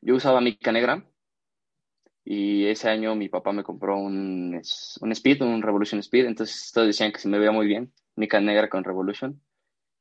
yo 0.00 0.16
usaba 0.16 0.40
mica 0.40 0.72
negra, 0.72 1.04
y 2.30 2.66
ese 2.66 2.90
año 2.90 3.14
mi 3.14 3.30
papá 3.30 3.52
me 3.52 3.62
compró 3.64 3.96
un, 3.96 4.60
un 5.00 5.12
Speed, 5.12 5.40
un 5.40 5.62
Revolution 5.62 6.00
Speed, 6.00 6.26
entonces 6.26 6.70
todos 6.74 6.86
decían 6.86 7.10
que 7.10 7.20
se 7.20 7.28
me 7.28 7.38
veía 7.38 7.52
muy 7.52 7.66
bien, 7.66 7.90
mica 8.16 8.38
negra 8.38 8.68
con 8.68 8.84
Revolution. 8.84 9.40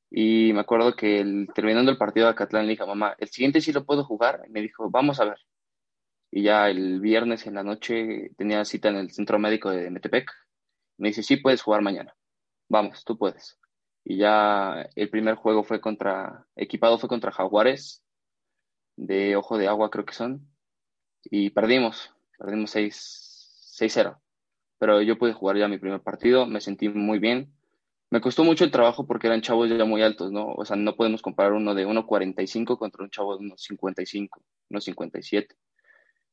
Y 0.09 0.51
me 0.53 0.59
acuerdo 0.59 0.95
que 0.95 1.19
el, 1.21 1.47
terminando 1.55 1.89
el 1.89 1.97
partido 1.97 2.25
de 2.25 2.31
Acatlán 2.31 2.65
le 2.65 2.71
dije 2.71 2.83
a 2.83 2.85
mamá, 2.87 3.15
el 3.17 3.29
siguiente 3.29 3.61
sí 3.61 3.71
lo 3.71 3.85
puedo 3.85 4.03
jugar. 4.03 4.43
Y 4.47 4.51
me 4.51 4.61
dijo, 4.61 4.89
vamos 4.89 5.19
a 5.21 5.25
ver. 5.25 5.37
Y 6.31 6.43
ya 6.43 6.69
el 6.69 6.99
viernes 6.99 7.47
en 7.47 7.55
la 7.55 7.63
noche 7.63 8.31
tenía 8.37 8.65
cita 8.65 8.89
en 8.89 8.97
el 8.97 9.11
centro 9.11 9.39
médico 9.39 9.69
de 9.69 9.89
Metepec. 9.89 10.31
Me 10.97 11.09
dice, 11.09 11.23
sí, 11.23 11.37
puedes 11.37 11.61
jugar 11.61 11.81
mañana. 11.81 12.15
Vamos, 12.69 13.03
tú 13.05 13.17
puedes. 13.17 13.59
Y 14.03 14.17
ya 14.17 14.89
el 14.95 15.09
primer 15.09 15.35
juego 15.35 15.63
fue 15.63 15.81
contra, 15.81 16.45
equipado 16.55 16.97
fue 16.97 17.09
contra 17.09 17.31
Jaguares, 17.31 18.03
de 18.95 19.35
Ojo 19.35 19.57
de 19.57 19.67
Agua 19.67 19.89
creo 19.89 20.05
que 20.05 20.13
son. 20.13 20.47
Y 21.23 21.49
perdimos, 21.51 22.13
perdimos 22.37 22.75
6-0. 22.75 24.19
Pero 24.79 25.01
yo 25.01 25.17
pude 25.17 25.33
jugar 25.33 25.57
ya 25.57 25.67
mi 25.67 25.77
primer 25.77 26.01
partido, 26.01 26.45
me 26.45 26.61
sentí 26.61 26.89
muy 26.89 27.19
bien 27.19 27.57
me 28.09 28.21
costó 28.21 28.43
mucho 28.43 28.63
el 28.63 28.71
trabajo 28.71 29.05
porque 29.05 29.27
eran 29.27 29.41
chavos 29.41 29.69
ya 29.69 29.83
muy 29.83 30.01
altos, 30.01 30.31
¿no? 30.31 30.53
O 30.53 30.63
sea, 30.65 30.77
no 30.77 30.95
podemos 30.95 31.21
comparar 31.21 31.53
uno 31.53 31.75
de 31.75 31.85
1.45 31.85 32.77
contra 32.77 33.03
un 33.03 33.09
chavo 33.09 33.37
de 33.37 33.45
1.55, 33.45 34.29
1.57. 34.69 35.47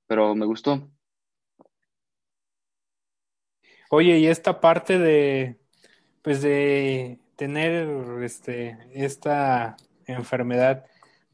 Pero 0.06 0.34
me 0.34 0.46
gustó. 0.46 0.90
Oye, 3.90 4.18
y 4.18 4.26
esta 4.26 4.60
parte 4.60 4.98
de, 4.98 5.56
pues 6.22 6.42
de 6.42 7.20
tener 7.36 7.88
este, 8.22 8.78
esta 8.92 9.76
enfermedad, 10.06 10.84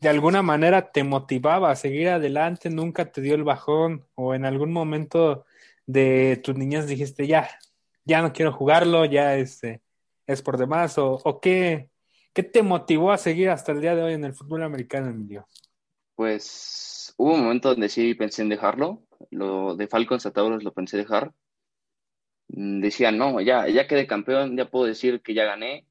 de 0.01 0.09
alguna 0.09 0.43
manera 0.43 0.93
te 0.93 1.05
motivaba 1.05 1.71
a 1.71 1.77
seguir 1.77 2.09
adelante, 2.09 2.71
nunca 2.71 3.13
te 3.13 3.21
dio 3.21 3.35
el 3.35 3.45
bajón 3.45 4.07
o 4.15 4.35
en 4.35 4.45
algún 4.45 4.73
momento 4.73 5.47
de 5.87 6.41
tus 6.45 6.57
niñas 6.57 6.87
dijiste 6.87 7.27
ya, 7.27 7.49
ya 8.05 8.23
no 8.23 8.33
quiero 8.33 8.53
jugarlo, 8.53 9.05
ya 9.05 9.37
este, 9.37 9.83
es 10.27 10.43
por 10.43 10.59
demás 10.59 10.99
o, 10.99 11.21
o 11.25 11.41
qué, 11.41 11.91
qué 12.33 12.43
te 12.43 12.63
motivó 12.63 13.13
a 13.13 13.19
seguir 13.19 13.51
hasta 13.51 13.73
el 13.73 13.81
día 13.81 13.95
de 13.95 14.03
hoy 14.03 14.15
en 14.15 14.25
el 14.25 14.35
fútbol 14.35 14.63
americano, 14.63 15.09
Emilio? 15.11 15.47
Pues 16.21 17.15
hubo 17.17 17.33
un 17.33 17.45
momento 17.45 17.71
donde 17.71 17.89
sí 17.89 18.13
pensé 18.13 18.43
en 18.43 18.51
dejarlo, 18.51 19.03
lo 19.31 19.75
de 19.75 19.89
Falcons 19.89 20.27
a 20.27 20.33
Tauros 20.33 20.63
lo 20.63 20.75
pensé 20.75 20.99
dejar. 20.99 21.33
Mm, 22.49 22.81
decía, 22.83 23.11
no, 23.11 23.41
ya, 23.41 23.67
ya 23.69 23.87
quedé 23.87 24.07
campeón, 24.07 24.55
ya 24.55 24.69
puedo 24.69 24.85
decir 24.85 25.23
que 25.23 25.33
ya 25.33 25.47
gané, 25.47 25.87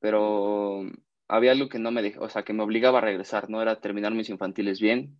pero 0.00 0.82
había 1.28 1.52
algo 1.52 1.68
que 1.68 1.78
no 1.78 1.92
me 1.92 2.02
dejó, 2.02 2.24
o 2.24 2.28
sea, 2.28 2.42
que 2.42 2.54
me 2.54 2.64
obligaba 2.64 2.98
a 2.98 3.02
regresar, 3.02 3.48
no 3.48 3.62
era 3.62 3.80
terminar 3.80 4.12
mis 4.12 4.30
infantiles 4.30 4.80
bien. 4.80 5.16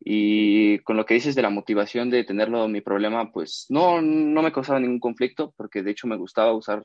Y 0.00 0.80
con 0.80 0.98
lo 0.98 1.06
que 1.06 1.14
dices 1.14 1.34
de 1.34 1.40
la 1.40 1.48
motivación 1.48 2.10
de 2.10 2.24
tenerlo, 2.24 2.68
mi 2.68 2.82
problema, 2.82 3.32
pues 3.32 3.64
no, 3.70 4.02
no 4.02 4.42
me 4.42 4.52
causaba 4.52 4.80
ningún 4.80 5.00
conflicto, 5.00 5.54
porque 5.56 5.82
de 5.82 5.92
hecho 5.92 6.06
me 6.06 6.16
gustaba 6.18 6.52
usar 6.52 6.84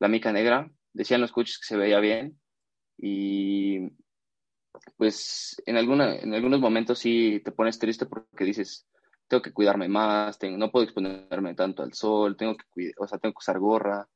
la 0.00 0.08
mica 0.08 0.32
negra. 0.32 0.68
Decían 0.92 1.20
los 1.20 1.30
coaches 1.30 1.60
que 1.60 1.66
se 1.66 1.76
veía 1.76 2.00
bien. 2.00 2.40
Y 2.98 3.92
pues 4.96 5.60
en, 5.66 5.76
alguna, 5.76 6.16
en 6.16 6.34
algunos 6.34 6.60
momentos 6.60 6.98
sí 6.98 7.40
te 7.44 7.52
pones 7.52 7.78
triste 7.78 8.06
porque 8.06 8.44
dices, 8.44 8.86
tengo 9.28 9.42
que 9.42 9.52
cuidarme 9.52 9.88
más, 9.88 10.38
tengo, 10.38 10.56
no 10.58 10.70
puedo 10.70 10.84
exponerme 10.84 11.54
tanto 11.54 11.82
al 11.82 11.92
sol, 11.92 12.36
tengo 12.36 12.56
que, 12.56 12.92
o 12.98 13.06
sea, 13.06 13.18
tengo 13.18 13.32
que 13.32 13.42
usar 13.42 13.58
gorra. 13.58 14.08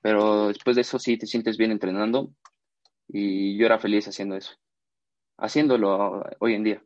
Pero 0.00 0.48
después 0.48 0.76
de 0.76 0.82
eso 0.82 0.98
sí 0.98 1.16
te 1.16 1.26
sientes 1.26 1.56
bien 1.56 1.70
entrenando 1.70 2.32
y 3.08 3.56
yo 3.56 3.66
era 3.66 3.78
feliz 3.78 4.08
haciendo 4.08 4.36
eso, 4.36 4.52
haciéndolo 5.38 6.24
hoy 6.40 6.54
en 6.54 6.64
día. 6.64 6.82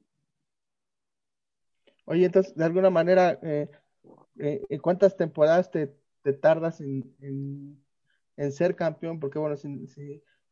Oye, 2.05 2.27
entonces, 2.27 2.55
de 2.55 2.65
alguna 2.65 2.91
manera, 2.91 3.39
eh, 3.43 3.69
eh, 4.39 4.79
¿cuántas 4.81 5.17
temporadas 5.17 5.71
te, 5.71 5.89
tardas 6.41 6.81
en, 6.81 7.83
ser 8.51 8.77
campeón? 8.77 9.19
Porque, 9.19 9.39
bueno, 9.39 9.57
sin, 9.57 9.89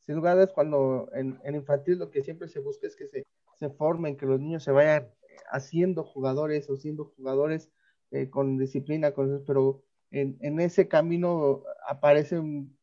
sin, 0.07 0.17
lugar 0.17 0.39
a 0.39 0.47
cuando 0.47 1.09
en, 1.15 1.39
infantil 1.55 1.99
lo 1.99 2.11
que 2.11 2.23
siempre 2.23 2.49
se 2.49 2.61
busca 2.61 2.87
es 2.87 2.97
que 2.97 3.07
se, 3.07 3.27
se 3.57 3.71
formen, 3.71 4.17
que 4.17 4.27
los 4.27 4.41
niños 4.41 4.63
se 4.63 4.73
vayan 4.73 5.09
haciendo 5.51 6.05
jugadores 6.05 6.69
o 6.71 6.77
siendo 6.77 7.07
jugadores 7.17 7.71
eh, 8.11 8.31
con 8.31 8.59
disciplina, 8.59 9.13
con, 9.13 9.45
pero 9.47 9.83
en, 10.11 10.39
en 10.41 10.61
ese 10.61 10.89
camino 10.89 11.63
aparecen 11.89 12.77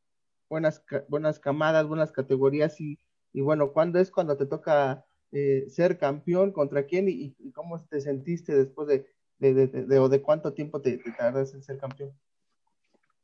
buenas, 0.50 0.84
buenas 1.08 1.40
camadas, 1.40 1.88
buenas 1.88 2.12
categorías 2.12 2.80
y, 2.82 3.00
y 3.34 3.42
bueno, 3.42 3.72
¿cuándo 3.72 4.00
es 4.00 4.12
cuando 4.12 4.36
te 4.38 4.46
toca 4.46 5.06
eh, 5.32 5.66
ser 5.70 5.98
campeón? 5.98 6.52
¿Contra 6.52 6.86
quién? 6.86 7.08
Y, 7.08 7.34
cómo 7.54 7.84
te 7.86 8.02
sentiste 8.02 8.54
después 8.54 8.88
de, 8.88 9.08
de, 9.40 9.68
de, 9.68 10.00
o 10.00 10.10
de 10.10 10.22
cuánto 10.22 10.54
tiempo 10.54 10.82
te, 10.82 10.98
tardas 11.18 11.54
en 11.54 11.64
ser 11.64 11.78
campeón? 11.78 12.12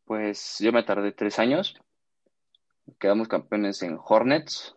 Pues 0.05 0.57
yo 0.59 0.71
me 0.71 0.83
tardé 0.83 1.11
tres 1.11 1.37
años. 1.37 1.75
Quedamos 2.99 3.27
campeones 3.27 3.81
en 3.83 3.97
Hornets 4.03 4.75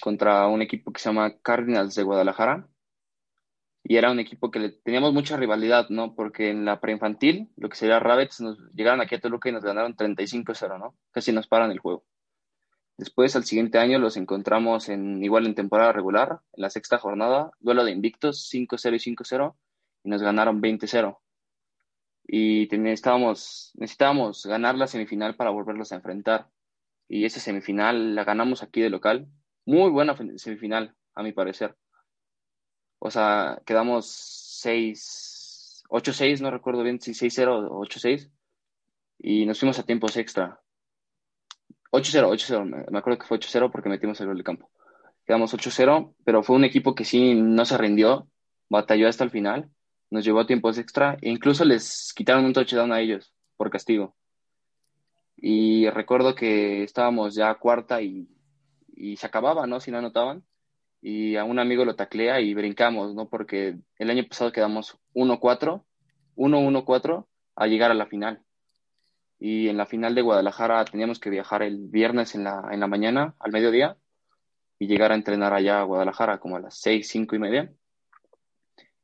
contra 0.00 0.46
un 0.46 0.62
equipo 0.62 0.92
que 0.92 1.00
se 1.00 1.08
llama 1.08 1.38
Cardinals 1.38 1.94
de 1.94 2.02
Guadalajara 2.02 2.68
y 3.88 3.96
era 3.96 4.10
un 4.10 4.18
equipo 4.18 4.50
que 4.50 4.58
le 4.58 4.70
teníamos 4.70 5.12
mucha 5.12 5.36
rivalidad, 5.36 5.88
¿no? 5.90 6.14
Porque 6.14 6.50
en 6.50 6.64
la 6.64 6.80
preinfantil, 6.80 7.50
lo 7.56 7.68
que 7.68 7.76
sería 7.76 8.00
Rabbits, 8.00 8.40
nos 8.40 8.58
llegaron 8.74 9.00
aquí 9.00 9.14
a 9.14 9.20
Toluca 9.20 9.48
y 9.48 9.52
nos 9.52 9.62
ganaron 9.62 9.94
35-0, 9.94 10.78
¿no? 10.78 10.96
Casi 11.12 11.30
nos 11.32 11.46
paran 11.46 11.70
el 11.70 11.78
juego. 11.78 12.04
Después, 12.96 13.36
al 13.36 13.44
siguiente 13.44 13.78
año, 13.78 13.98
los 14.00 14.16
encontramos 14.16 14.88
en 14.88 15.22
igual 15.22 15.46
en 15.46 15.54
temporada 15.54 15.92
regular, 15.92 16.40
en 16.54 16.62
la 16.62 16.70
sexta 16.70 16.98
jornada, 16.98 17.52
duelo 17.60 17.84
de 17.84 17.92
invictos, 17.92 18.50
5-0 18.52 18.96
y 18.96 19.14
5-0, 19.14 19.54
y 20.02 20.08
nos 20.08 20.22
ganaron 20.22 20.60
20-0. 20.60 21.18
Y 22.26 22.66
necesitábamos, 22.72 23.70
necesitábamos 23.74 24.46
ganar 24.46 24.76
la 24.76 24.88
semifinal 24.88 25.36
para 25.36 25.50
volverlos 25.50 25.92
a 25.92 25.96
enfrentar. 25.96 26.48
Y 27.08 27.24
esa 27.24 27.40
semifinal 27.40 28.14
la 28.14 28.24
ganamos 28.24 28.62
aquí 28.62 28.80
de 28.80 28.90
local. 28.90 29.26
Muy 29.64 29.90
buena 29.90 30.16
semifinal, 30.36 30.94
a 31.14 31.22
mi 31.22 31.32
parecer 31.32 31.76
o 32.98 33.10
sea, 33.10 33.60
quedamos 33.64 34.06
6, 34.62 35.84
8-6, 35.88 36.40
no 36.40 36.50
recuerdo 36.50 36.82
bien 36.82 37.00
si 37.00 37.12
6-0 37.12 37.68
o 37.70 37.84
8-6. 37.84 38.30
Y 39.18 39.46
nos 39.46 39.58
fuimos 39.58 39.78
a 39.78 39.84
tiempos 39.84 40.16
extra. 40.16 40.60
8-0, 41.92 42.28
8-0. 42.28 42.90
Me 42.90 42.98
acuerdo 42.98 43.18
que 43.18 43.26
fue 43.26 43.38
8-0 43.38 43.70
porque 43.70 43.88
metimos 43.88 44.20
el 44.20 44.26
gol 44.26 44.38
de 44.38 44.44
campo. 44.44 44.70
Quedamos 45.24 45.54
8-0, 45.54 46.14
pero 46.24 46.42
fue 46.42 46.56
un 46.56 46.64
equipo 46.64 46.94
que 46.94 47.04
sí 47.04 47.34
no 47.34 47.64
se 47.64 47.78
rindió, 47.78 48.28
batalló 48.68 49.08
hasta 49.08 49.24
el 49.24 49.30
final, 49.30 49.70
nos 50.10 50.24
llevó 50.24 50.40
a 50.40 50.46
tiempos 50.46 50.78
extra 50.78 51.16
e 51.20 51.30
incluso 51.30 51.64
les 51.64 52.12
quitaron 52.14 52.44
un 52.44 52.52
touchdown 52.52 52.92
a 52.92 53.00
ellos 53.00 53.32
por 53.56 53.70
castigo. 53.70 54.16
Y 55.36 55.88
recuerdo 55.90 56.34
que 56.34 56.82
estábamos 56.82 57.34
ya 57.34 57.54
cuarta 57.54 58.00
y, 58.02 58.28
y 58.94 59.16
se 59.16 59.26
acababa, 59.26 59.66
¿no? 59.66 59.80
Si 59.80 59.90
no 59.90 59.98
anotaban 59.98 60.44
y 61.08 61.36
a 61.36 61.44
un 61.44 61.58
amigo 61.58 61.84
lo 61.84 61.94
taclea 61.94 62.40
y 62.40 62.54
brincamos, 62.54 63.14
¿no? 63.14 63.28
Porque 63.28 63.78
el 63.98 64.10
año 64.10 64.24
pasado 64.28 64.50
quedamos 64.50 64.98
1-4, 65.14 65.84
1-1-4 66.34 67.26
a 67.54 67.66
llegar 67.66 67.90
a 67.90 67.94
la 67.94 68.06
final. 68.06 68.42
Y 69.38 69.68
en 69.68 69.76
la 69.76 69.86
final 69.86 70.14
de 70.14 70.22
Guadalajara 70.22 70.84
teníamos 70.84 71.20
que 71.20 71.30
viajar 71.30 71.62
el 71.62 71.88
viernes 71.88 72.34
en 72.34 72.44
la, 72.44 72.68
en 72.72 72.80
la 72.80 72.86
mañana, 72.86 73.36
al 73.38 73.52
mediodía, 73.52 73.96
y 74.78 74.88
llegar 74.88 75.12
a 75.12 75.14
entrenar 75.14 75.52
allá 75.52 75.80
a 75.80 75.84
Guadalajara 75.84 76.38
como 76.38 76.56
a 76.56 76.60
las 76.60 76.80
6, 76.80 77.06
5 77.08 77.36
y 77.36 77.38
media. 77.38 77.72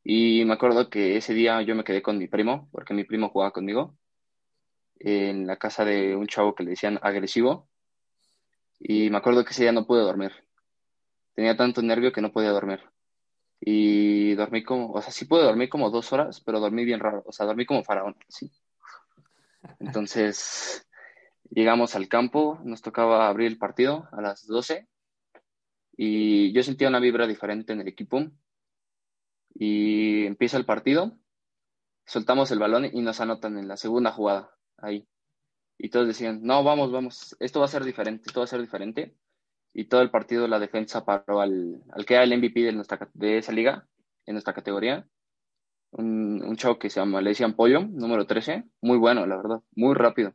Y 0.03 0.45
me 0.45 0.55
acuerdo 0.55 0.91
que 0.91 1.17
ese 1.17 1.35
día 1.35 1.62
yo 1.62 1.77
me 1.77 1.85
quedé 1.85 2.03
con 2.03 2.19
mi 2.19 2.27
primo, 2.27 2.69
porque 2.73 2.95
mi 2.95 3.05
primo 3.05 3.29
jugaba 3.29 3.53
conmigo, 3.53 3.97
en 5.04 5.47
la 5.47 5.56
casa 5.56 5.85
de 5.85 6.16
un 6.16 6.26
chavo 6.26 6.54
que 6.54 6.64
le 6.64 6.71
decían 6.71 6.99
agresivo. 7.02 7.68
Y 8.78 9.11
me 9.11 9.18
acuerdo 9.18 9.44
que 9.44 9.50
ese 9.50 9.62
día 9.62 9.73
no 9.73 9.87
pude 9.87 10.00
dormir 10.02 10.32
tenía 11.35 11.56
tanto 11.56 11.82
nervio 11.82 12.12
que 12.12 12.21
no 12.21 12.32
podía 12.32 12.50
dormir. 12.50 12.80
Y 13.61 14.35
dormí 14.35 14.64
como, 14.64 14.92
o 14.92 15.02
sea, 15.02 15.12
sí 15.12 15.25
pude 15.25 15.44
dormir 15.44 15.68
como 15.68 15.90
dos 15.90 16.12
horas, 16.12 16.40
pero 16.40 16.61
dormí 16.61 16.85
bien 16.85 17.00
raro, 17.00 17.23
o 17.26 17.32
sea, 17.32 17.47
dormí 17.47 17.64
como 17.64 17.85
faraón, 17.85 18.16
sí. 18.28 18.50
Entonces, 19.78 20.87
llegamos 21.50 21.94
al 21.94 22.09
campo, 22.09 22.59
nos 22.64 22.82
tocaba 22.82 23.28
abrir 23.28 23.47
el 23.47 23.59
partido 23.59 24.09
a 24.12 24.21
las 24.21 24.47
12 24.47 24.88
y 25.97 26.52
yo 26.52 26.62
sentía 26.62 26.88
una 26.88 26.99
vibra 26.99 27.26
diferente 27.26 27.73
en 27.73 27.80
el 27.80 27.88
equipo. 27.88 28.25
Y 29.54 30.25
empieza 30.25 30.56
el 30.56 30.64
partido, 30.64 31.18
soltamos 32.06 32.50
el 32.50 32.59
balón 32.59 32.87
y 32.87 33.00
nos 33.02 33.21
anotan 33.21 33.59
en 33.59 33.68
la 33.68 33.76
segunda 33.76 34.11
jugada, 34.11 34.50
ahí. 34.83 35.07
Y 35.79 35.91
todos 35.91 36.07
decían, 36.07 36.41
no, 36.43 36.62
vamos, 36.65 36.93
vamos, 36.93 37.37
esto 37.41 37.61
va 37.61 37.67
a 37.67 37.69
ser 37.69 37.85
diferente, 37.85 38.25
esto 38.27 38.41
va 38.41 38.45
a 38.45 38.49
ser 38.49 38.61
diferente 38.61 39.17
y 39.75 39.85
todo 39.87 40.03
el 40.03 40.11
partido 40.11 40.47
la 40.49 40.59
defensa 40.59 41.05
paró 41.05 41.41
al, 41.41 41.83
al 41.93 42.05
que 42.05 42.15
era 42.15 42.25
el 42.25 42.37
MVP 42.37 42.61
de, 42.61 42.73
nuestra, 42.73 43.09
de 43.15 43.39
esa 43.39 43.53
liga, 43.53 43.87
en 44.27 44.35
nuestra 44.35 44.55
categoría. 44.55 45.07
Un, 45.93 46.43
un 46.45 46.57
chavo 46.57 46.79
que 46.79 46.91
se 46.91 47.01
llama, 47.01 47.21
le 47.21 47.31
decían 47.31 47.55
Pollo, 47.55 47.81
número 47.81 48.27
13, 48.27 48.65
muy 48.81 48.99
bueno, 48.99 49.27
la 49.27 49.37
verdad, 49.37 49.61
muy 49.75 49.95
rápido. 49.95 50.35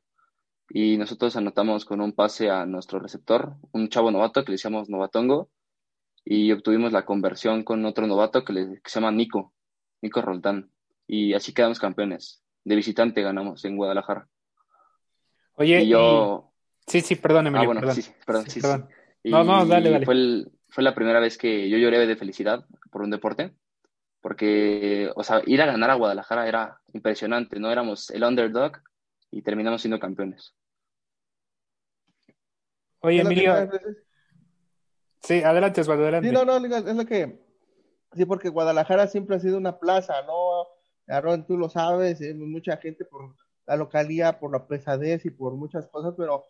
Y 0.69 0.97
nosotros 0.97 1.35
anotamos 1.35 1.85
con 1.85 2.01
un 2.01 2.13
pase 2.13 2.49
a 2.49 2.65
nuestro 2.65 2.99
receptor, 2.99 3.55
un 3.71 3.89
chavo 3.89 4.11
novato 4.11 4.43
que 4.43 4.51
le 4.51 4.55
decíamos 4.55 4.89
Novatongo, 4.89 5.49
y 6.25 6.51
obtuvimos 6.51 6.91
la 6.91 7.05
conversión 7.05 7.63
con 7.63 7.85
otro 7.85 8.05
novato 8.05 8.43
que, 8.43 8.53
le, 8.53 8.81
que 8.81 8.89
se 8.89 8.99
llama 8.99 9.11
Nico, 9.11 9.53
Nico 10.01 10.21
Roldán. 10.21 10.71
Y 11.07 11.33
así 11.33 11.53
quedamos 11.53 11.79
campeones. 11.79 12.43
De 12.65 12.75
visitante 12.75 13.21
ganamos 13.21 13.63
en 13.63 13.77
Guadalajara. 13.77 14.27
Oye, 15.57 15.83
y 15.83 15.89
yo... 15.89 16.51
Sí, 16.87 17.01
sí, 17.01 17.15
perdón, 17.15 17.47
Emilio, 17.47 17.69
ah, 17.69 17.73
bueno, 17.73 17.93
sí, 17.93 18.05
perdón, 18.25 18.49
sí, 18.49 18.61
perdón 18.61 18.87
no, 19.29 19.43
no, 19.43 19.65
dale, 19.65 19.89
dale. 19.89 20.05
Fue, 20.05 20.45
fue 20.69 20.83
la 20.83 20.95
primera 20.95 21.19
vez 21.19 21.37
que 21.37 21.69
yo 21.69 21.77
lloré 21.77 22.05
de 22.05 22.15
felicidad 22.15 22.65
por 22.91 23.01
un 23.01 23.09
deporte, 23.09 23.53
porque, 24.21 25.09
o 25.15 25.23
sea, 25.23 25.41
ir 25.45 25.61
a 25.61 25.65
ganar 25.65 25.89
a 25.89 25.95
Guadalajara 25.95 26.47
era 26.47 26.81
impresionante, 26.93 27.59
¿no? 27.59 27.71
Éramos 27.71 28.09
el 28.11 28.23
underdog 28.23 28.73
y 29.31 29.41
terminamos 29.41 29.81
siendo 29.81 29.99
campeones. 29.99 30.55
Oye, 32.99 33.21
Emilio. 33.21 33.69
Sí, 35.21 35.41
adelante, 35.43 35.81
Osvaldo, 35.81 36.03
adelante. 36.03 36.29
Sí, 36.29 36.33
no, 36.33 36.45
no, 36.45 36.65
es 36.65 36.95
lo 36.95 37.05
que. 37.05 37.39
Sí, 38.13 38.25
porque 38.25 38.49
Guadalajara 38.49 39.07
siempre 39.07 39.35
ha 39.35 39.39
sido 39.39 39.57
una 39.57 39.77
plaza, 39.77 40.21
¿no? 40.23 40.67
Aaron, 41.07 41.45
tú 41.45 41.57
lo 41.57 41.69
sabes, 41.69 42.21
eh, 42.21 42.33
mucha 42.33 42.77
gente 42.77 43.05
por 43.05 43.35
la 43.67 43.75
localía, 43.75 44.39
por 44.39 44.51
la 44.51 44.65
pesadez 44.65 45.25
y 45.25 45.29
por 45.29 45.53
muchas 45.53 45.87
cosas, 45.87 46.15
pero 46.17 46.45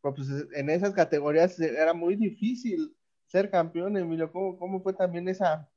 pues 0.00 0.28
en 0.54 0.70
esas 0.70 0.92
categorías 0.92 1.58
era 1.58 1.94
muy 1.94 2.16
difícil 2.16 2.94
ser 3.26 3.50
campeón, 3.50 3.96
Emilio. 3.96 4.30
¿Cómo, 4.30 4.58
cómo 4.58 4.80
fue 4.82 4.92
también 4.92 5.28
esa, 5.28 5.68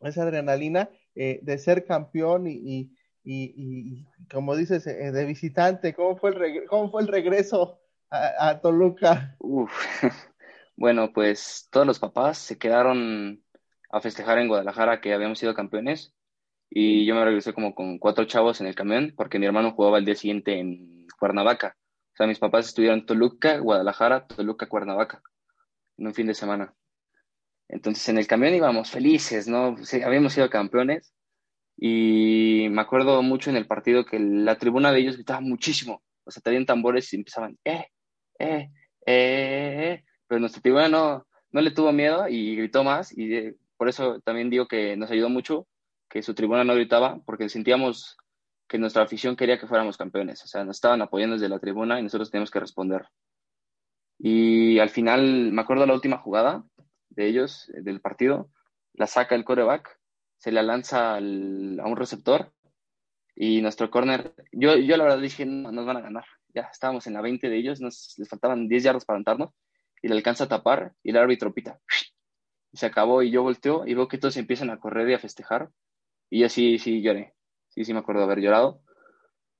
esa 0.00 0.22
adrenalina 0.22 0.88
eh, 1.14 1.40
de 1.42 1.58
ser 1.58 1.84
campeón 1.84 2.46
y, 2.46 2.92
y, 3.24 4.06
como 4.32 4.54
dices, 4.54 4.86
eh, 4.86 5.10
de 5.10 5.24
visitante, 5.24 5.94
¿cómo 5.94 6.16
fue 6.16 6.30
el, 6.30 6.66
cómo 6.66 6.90
fue 6.90 7.02
el 7.02 7.08
regreso 7.08 7.80
a, 8.10 8.60
Toluca? 8.60 9.36
Bueno, 10.78 11.10
pues 11.14 11.68
todos 11.70 11.86
los 11.86 11.98
papás 11.98 12.36
se 12.36 12.58
quedaron 12.58 13.42
a 13.88 14.02
festejar 14.02 14.38
en 14.38 14.48
Guadalajara 14.48 15.00
que 15.00 15.14
habíamos 15.14 15.38
sido 15.38 15.54
campeones 15.54 16.12
y 16.70 17.06
yo 17.06 17.14
me 17.14 17.24
regresé 17.24 17.52
como 17.52 17.74
con 17.74 17.98
cuatro 17.98 18.24
chavos 18.24 18.60
en 18.60 18.66
el 18.66 18.74
camión 18.74 19.12
porque 19.16 19.38
mi 19.38 19.46
hermano 19.46 19.72
jugaba 19.72 19.98
el 19.98 20.04
día 20.04 20.14
siguiente 20.14 20.58
en 20.58 21.06
Cuernavaca. 21.18 21.76
O 22.12 22.16
sea, 22.16 22.26
mis 22.26 22.38
papás 22.38 22.66
estuvieron 22.66 23.00
en 23.00 23.06
Toluca, 23.06 23.58
Guadalajara, 23.58 24.26
Toluca, 24.26 24.66
Cuernavaca, 24.66 25.22
en 25.98 26.06
un 26.06 26.14
fin 26.14 26.26
de 26.26 26.34
semana. 26.34 26.74
Entonces 27.68 28.08
en 28.08 28.18
el 28.18 28.26
camión 28.26 28.54
íbamos 28.54 28.90
felices, 28.90 29.48
¿no? 29.48 29.76
habíamos 30.04 30.32
sido 30.32 30.48
campeones 30.48 31.12
y 31.76 32.68
me 32.70 32.80
acuerdo 32.80 33.22
mucho 33.22 33.50
en 33.50 33.56
el 33.56 33.66
partido 33.66 34.04
que 34.04 34.18
la 34.18 34.56
tribuna 34.56 34.92
de 34.92 35.00
ellos 35.00 35.16
gritaba 35.16 35.40
muchísimo. 35.40 36.02
O 36.24 36.30
sea, 36.30 36.42
traían 36.42 36.66
tambores 36.66 37.12
y 37.12 37.16
empezaban, 37.16 37.58
eh, 37.64 37.86
eh, 38.38 38.70
eh, 39.06 39.92
eh. 39.92 40.04
Pero 40.26 40.40
nuestra 40.40 40.62
tribuna 40.62 40.88
no, 40.88 41.26
no 41.50 41.60
le 41.60 41.70
tuvo 41.70 41.92
miedo 41.92 42.28
y 42.28 42.56
gritó 42.56 42.84
más 42.84 43.16
y 43.16 43.34
eh, 43.34 43.56
por 43.76 43.88
eso 43.88 44.20
también 44.20 44.50
digo 44.50 44.66
que 44.66 44.96
nos 44.96 45.10
ayudó 45.10 45.28
mucho 45.28 45.66
que 46.16 46.22
su 46.22 46.34
tribuna 46.34 46.64
no 46.64 46.74
gritaba 46.74 47.20
porque 47.26 47.50
sentíamos 47.50 48.16
que 48.66 48.78
nuestra 48.78 49.02
afición 49.02 49.36
quería 49.36 49.60
que 49.60 49.66
fuéramos 49.66 49.98
campeones. 49.98 50.42
O 50.44 50.48
sea, 50.48 50.64
nos 50.64 50.78
estaban 50.78 51.02
apoyando 51.02 51.34
desde 51.34 51.50
la 51.50 51.58
tribuna 51.58 52.00
y 52.00 52.02
nosotros 52.02 52.30
teníamos 52.30 52.50
que 52.50 52.58
responder. 52.58 53.06
Y 54.18 54.78
al 54.78 54.88
final, 54.88 55.52
me 55.52 55.60
acuerdo 55.60 55.84
la 55.84 55.92
última 55.92 56.16
jugada 56.16 56.64
de 57.10 57.26
ellos, 57.26 57.70
del 57.82 58.00
partido, 58.00 58.48
la 58.94 59.06
saca 59.06 59.34
el 59.34 59.44
coreback, 59.44 60.00
se 60.38 60.52
la 60.52 60.62
lanza 60.62 61.16
a 61.16 61.18
un 61.18 61.96
receptor 61.96 62.50
y 63.34 63.60
nuestro 63.60 63.90
corner, 63.90 64.34
yo, 64.52 64.74
yo 64.78 64.96
la 64.96 65.04
verdad 65.04 65.20
dije, 65.20 65.44
no, 65.44 65.70
nos 65.70 65.84
van 65.84 65.98
a 65.98 66.00
ganar. 66.00 66.24
Ya 66.54 66.62
estábamos 66.72 67.06
en 67.06 67.12
la 67.12 67.20
20 67.20 67.46
de 67.50 67.58
ellos, 67.58 67.82
nos 67.82 68.14
les 68.16 68.26
faltaban 68.26 68.68
10 68.68 68.84
yardas 68.84 69.04
para 69.04 69.18
entrarnos 69.18 69.50
y 70.00 70.08
le 70.08 70.14
alcanza 70.14 70.44
a 70.44 70.48
tapar 70.48 70.94
y 71.02 71.10
el 71.10 71.18
árbitro 71.18 71.52
pita. 71.52 71.78
Se 72.72 72.86
acabó 72.86 73.22
y 73.22 73.30
yo 73.30 73.42
volteo 73.42 73.86
y 73.86 73.92
veo 73.92 74.08
que 74.08 74.16
todos 74.16 74.38
empiezan 74.38 74.70
a 74.70 74.80
correr 74.80 75.10
y 75.10 75.12
a 75.12 75.18
festejar 75.18 75.68
y 76.30 76.44
así 76.44 76.78
sí, 76.78 76.96
sí 76.96 77.02
lloré. 77.02 77.34
Sí, 77.68 77.84
sí 77.84 77.92
me 77.92 78.00
acuerdo 78.00 78.22
haber 78.22 78.40
llorado. 78.40 78.80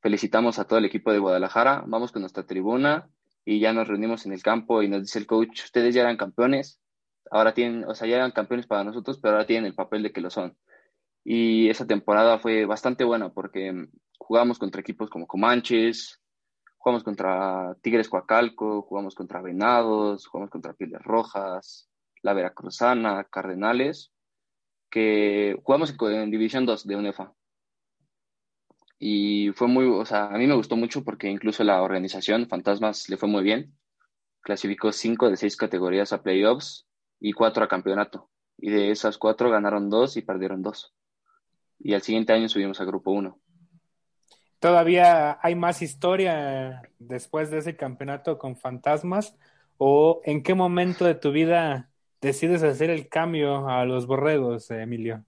Felicitamos 0.01 0.59
a 0.59 0.65
todo 0.67 0.79
el 0.79 0.85
equipo 0.85 1.13
de 1.13 1.19
Guadalajara, 1.19 1.85
vamos 1.87 2.13
con 2.13 2.23
nuestra 2.23 2.47
tribuna 2.47 3.09
y 3.45 3.61
ya 3.61 3.73
nos 3.73 3.89
reunimos 3.89 4.27
en 4.27 4.33
el 4.33 4.43
campo 4.43 4.83
y 4.83 4.89
nos 4.89 5.03
dice 5.03 5.19
el 5.19 5.27
coach, 5.27 5.65
ustedes 5.65 5.95
ya 5.95 6.03
eran 6.03 6.17
campeones, 6.17 6.81
ahora 7.31 7.55
tienen, 7.55 7.85
o 7.85 7.95
sea, 7.95 8.09
ya 8.09 8.17
eran 8.17 8.33
campeones 8.33 8.67
para 8.67 8.85
nosotros, 8.85 9.19
pero 9.21 9.35
ahora 9.35 9.47
tienen 9.47 9.67
el 9.67 9.75
papel 9.75 10.03
de 10.03 10.13
que 10.13 10.21
lo 10.21 10.31
son. 10.31 10.57
Y 11.25 11.69
esa 11.69 11.87
temporada 11.87 12.39
fue 12.39 12.67
bastante 12.67 13.05
buena 13.05 13.31
porque 13.31 13.89
jugamos 14.19 14.59
contra 14.59 14.81
equipos 14.81 15.11
como 15.11 15.27
Comanches, 15.27 16.21
jugamos 16.77 17.03
contra 17.03 17.77
Tigres 17.83 18.09
Coacalco, 18.09 18.83
jugamos 18.83 19.15
contra 19.15 19.43
Venados, 19.43 20.27
jugamos 20.27 20.51
contra 20.51 20.73
Pieles 20.73 21.03
Rojas, 21.03 21.89
la 22.23 22.33
Veracruzana, 22.33 23.25
Cardenales, 23.25 24.13
jugamos 25.63 25.95
en, 26.01 26.31
División 26.31 26.67
2 26.67 26.87
de 26.87 26.97
UNEFA. 26.97 27.35
Y 28.99 29.51
fue 29.55 29.69
muy, 29.69 29.87
o 29.87 30.07
sea, 30.07 30.27
a 30.27 30.39
mí 30.39 30.47
me 30.47 30.55
gustó 30.55 30.77
mucho 30.77 31.05
porque 31.05 31.29
incluso 31.29 31.63
la 31.65 31.83
organización 31.83 32.49
Fantasmas 32.49 33.09
le 33.09 33.17
fue 33.17 33.29
muy 33.29 33.43
bien. 33.43 33.77
Clasificó 34.41 34.93
cinco 34.93 35.29
de 35.29 35.37
seis 35.37 35.57
categorías 35.57 36.13
a 36.13 36.23
playoffs 36.23 36.87
y 37.21 37.33
cuatro 37.33 37.65
a 37.65 37.69
campeonato. 37.69 38.31
Y 38.57 38.71
de 38.71 38.91
esas 38.91 39.19
cuatro 39.19 39.51
ganaron 39.51 39.91
dos 39.91 40.17
y 40.17 40.23
perdieron 40.23 40.63
dos. 40.63 40.95
Y 41.79 41.93
al 41.93 42.03
siguiente 42.03 42.33
año 42.33 42.49
subimos 42.49 42.81
a 42.81 42.85
grupo 42.85 43.11
uno. 43.11 43.39
¿Todavía 44.61 45.39
hay 45.43 45.55
más 45.55 45.83
historia 45.83 46.83
después 46.99 47.51
de 47.51 47.59
ese 47.59 47.77
campeonato 47.77 48.39
con 48.39 48.57
fantasmas? 48.57 49.37
¿O 49.77 50.23
en 50.25 50.43
qué 50.43 50.55
momento 50.55 51.05
de 51.05 51.15
tu 51.15 51.33
vida 51.33 51.91
decides 52.21 52.63
hacer 52.63 52.91
el 52.91 53.09
cambio 53.09 53.69
a 53.69 53.85
los 53.85 54.07
borregos, 54.07 54.71
Emilio? 54.71 55.25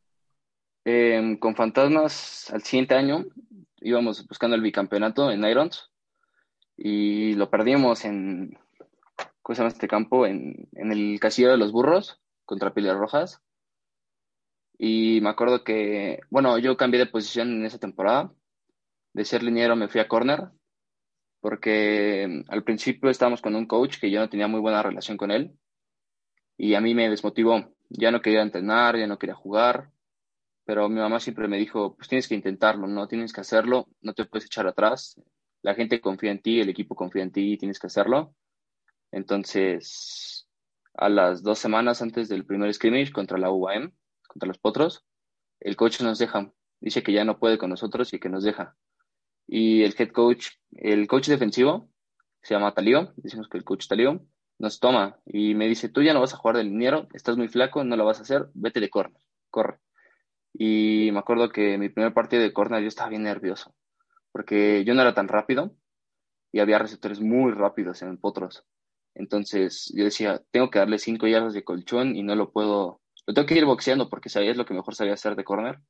Em, 0.84 1.38
con 1.38 1.54
fantasmas, 1.54 2.50
al 2.50 2.62
siguiente 2.62 2.94
año 2.94 3.26
íbamos 3.80 4.26
buscando 4.26 4.56
el 4.56 4.62
bicampeonato 4.62 5.30
en 5.30 5.44
Irons 5.44 5.90
y 6.76 7.34
lo 7.34 7.50
perdimos 7.50 8.04
en, 8.04 8.58
¿cómo 9.42 9.54
se 9.54 9.60
llama 9.62 9.72
este 9.72 9.88
campo? 9.88 10.26
En, 10.26 10.68
el 10.72 11.18
Castillo 11.20 11.50
de 11.50 11.58
los 11.58 11.72
Burros 11.72 12.20
contra 12.44 12.72
Pieles 12.72 12.94
Rojas. 12.96 13.42
Y 14.78 15.20
me 15.22 15.30
acuerdo 15.30 15.64
que, 15.64 16.20
bueno, 16.30 16.58
yo 16.58 16.76
cambié 16.76 17.00
de 17.00 17.06
posición 17.06 17.50
en 17.50 17.64
esa 17.66 17.78
temporada. 17.78 18.32
De 19.12 19.24
ser 19.24 19.42
liniero 19.42 19.74
me 19.74 19.88
fui 19.88 20.00
a 20.00 20.08
corner, 20.08 20.50
porque 21.40 22.26
mm, 22.28 22.50
al 22.52 22.62
principio 22.64 23.10
estábamos 23.10 23.42
con 23.42 23.56
un 23.56 23.66
coach 23.66 23.98
que 24.00 24.10
yo 24.10 24.20
no 24.20 24.28
tenía 24.28 24.48
muy 24.48 24.60
buena 24.60 24.82
relación 24.82 25.16
con 25.16 25.30
él. 25.32 25.57
Y 26.58 26.74
a 26.74 26.82
mí 26.82 26.94
me 26.94 27.08
desmotivó. 27.08 27.72
Ya 27.88 28.10
no 28.10 28.20
quería 28.20 28.42
entrenar, 28.42 28.98
ya 28.98 29.06
no 29.06 29.18
quería 29.18 29.34
jugar. 29.34 29.90
Pero 30.66 30.90
mi 30.90 30.96
mamá 31.00 31.20
siempre 31.20 31.48
me 31.48 31.56
dijo, 31.56 31.96
pues 31.96 32.08
tienes 32.08 32.28
que 32.28 32.34
intentarlo, 32.34 32.86
no 32.86 33.08
tienes 33.08 33.32
que 33.32 33.40
hacerlo, 33.40 33.88
no 34.02 34.12
te 34.12 34.26
puedes 34.26 34.44
echar 34.44 34.66
atrás. 34.66 35.18
La 35.62 35.74
gente 35.74 36.02
confía 36.02 36.30
en 36.30 36.42
ti, 36.42 36.60
el 36.60 36.68
equipo 36.68 36.94
confía 36.94 37.22
en 37.22 37.32
ti, 37.32 37.56
tienes 37.56 37.78
que 37.78 37.86
hacerlo. 37.86 38.34
Entonces, 39.10 40.46
a 40.92 41.08
las 41.08 41.42
dos 41.42 41.58
semanas 41.58 42.02
antes 42.02 42.28
del 42.28 42.44
primer 42.44 42.74
scrimmage 42.74 43.12
contra 43.12 43.38
la 43.38 43.50
UAM, 43.50 43.92
contra 44.26 44.46
los 44.46 44.58
Potros, 44.58 45.06
el 45.60 45.76
coach 45.76 46.00
nos 46.02 46.18
deja, 46.18 46.52
dice 46.80 47.02
que 47.02 47.12
ya 47.12 47.24
no 47.24 47.38
puede 47.38 47.56
con 47.56 47.70
nosotros 47.70 48.12
y 48.12 48.20
que 48.20 48.28
nos 48.28 48.44
deja. 48.44 48.76
Y 49.46 49.84
el 49.84 49.94
head 49.98 50.10
coach, 50.10 50.48
el 50.72 51.08
coach 51.08 51.28
defensivo, 51.28 51.88
se 52.42 52.54
llama 52.54 52.74
Talío, 52.74 53.12
decimos 53.16 53.48
que 53.48 53.58
el 53.58 53.64
coach 53.64 53.88
Talío, 53.88 54.20
nos 54.58 54.80
toma 54.80 55.18
y 55.24 55.54
me 55.54 55.68
dice, 55.68 55.88
tú 55.88 56.02
ya 56.02 56.12
no 56.12 56.20
vas 56.20 56.34
a 56.34 56.36
jugar 56.36 56.56
de 56.56 56.64
liniero, 56.64 57.08
estás 57.12 57.36
muy 57.36 57.48
flaco, 57.48 57.84
no 57.84 57.96
lo 57.96 58.04
vas 58.04 58.18
a 58.18 58.22
hacer, 58.22 58.48
vete 58.54 58.80
de 58.80 58.90
corner, 58.90 59.22
corre. 59.50 59.78
Y 60.52 61.10
me 61.12 61.20
acuerdo 61.20 61.50
que 61.50 61.78
mi 61.78 61.88
primer 61.88 62.12
partido 62.12 62.42
de 62.42 62.52
corner 62.52 62.82
yo 62.82 62.88
estaba 62.88 63.10
bien 63.10 63.22
nervioso, 63.22 63.74
porque 64.32 64.84
yo 64.84 64.94
no 64.94 65.02
era 65.02 65.14
tan 65.14 65.28
rápido 65.28 65.76
y 66.52 66.60
había 66.60 66.78
receptores 66.78 67.20
muy 67.20 67.52
rápidos 67.52 68.02
en 68.02 68.16
Potros. 68.18 68.64
Entonces 69.14 69.92
yo 69.94 70.04
decía, 70.04 70.42
tengo 70.50 70.70
que 70.70 70.78
darle 70.78 70.98
cinco 70.98 71.26
yardas 71.26 71.54
de 71.54 71.64
colchón 71.64 72.16
y 72.16 72.22
no 72.22 72.34
lo 72.34 72.50
puedo, 72.50 73.00
lo 73.26 73.34
tengo 73.34 73.46
que 73.46 73.56
ir 73.56 73.64
boxeando 73.64 74.08
porque 74.08 74.28
sabía 74.28 74.50
es 74.50 74.56
lo 74.56 74.64
que 74.64 74.74
mejor 74.74 74.94
sabía 74.94 75.14
hacer 75.14 75.36
de 75.36 75.44
corner. 75.44 75.80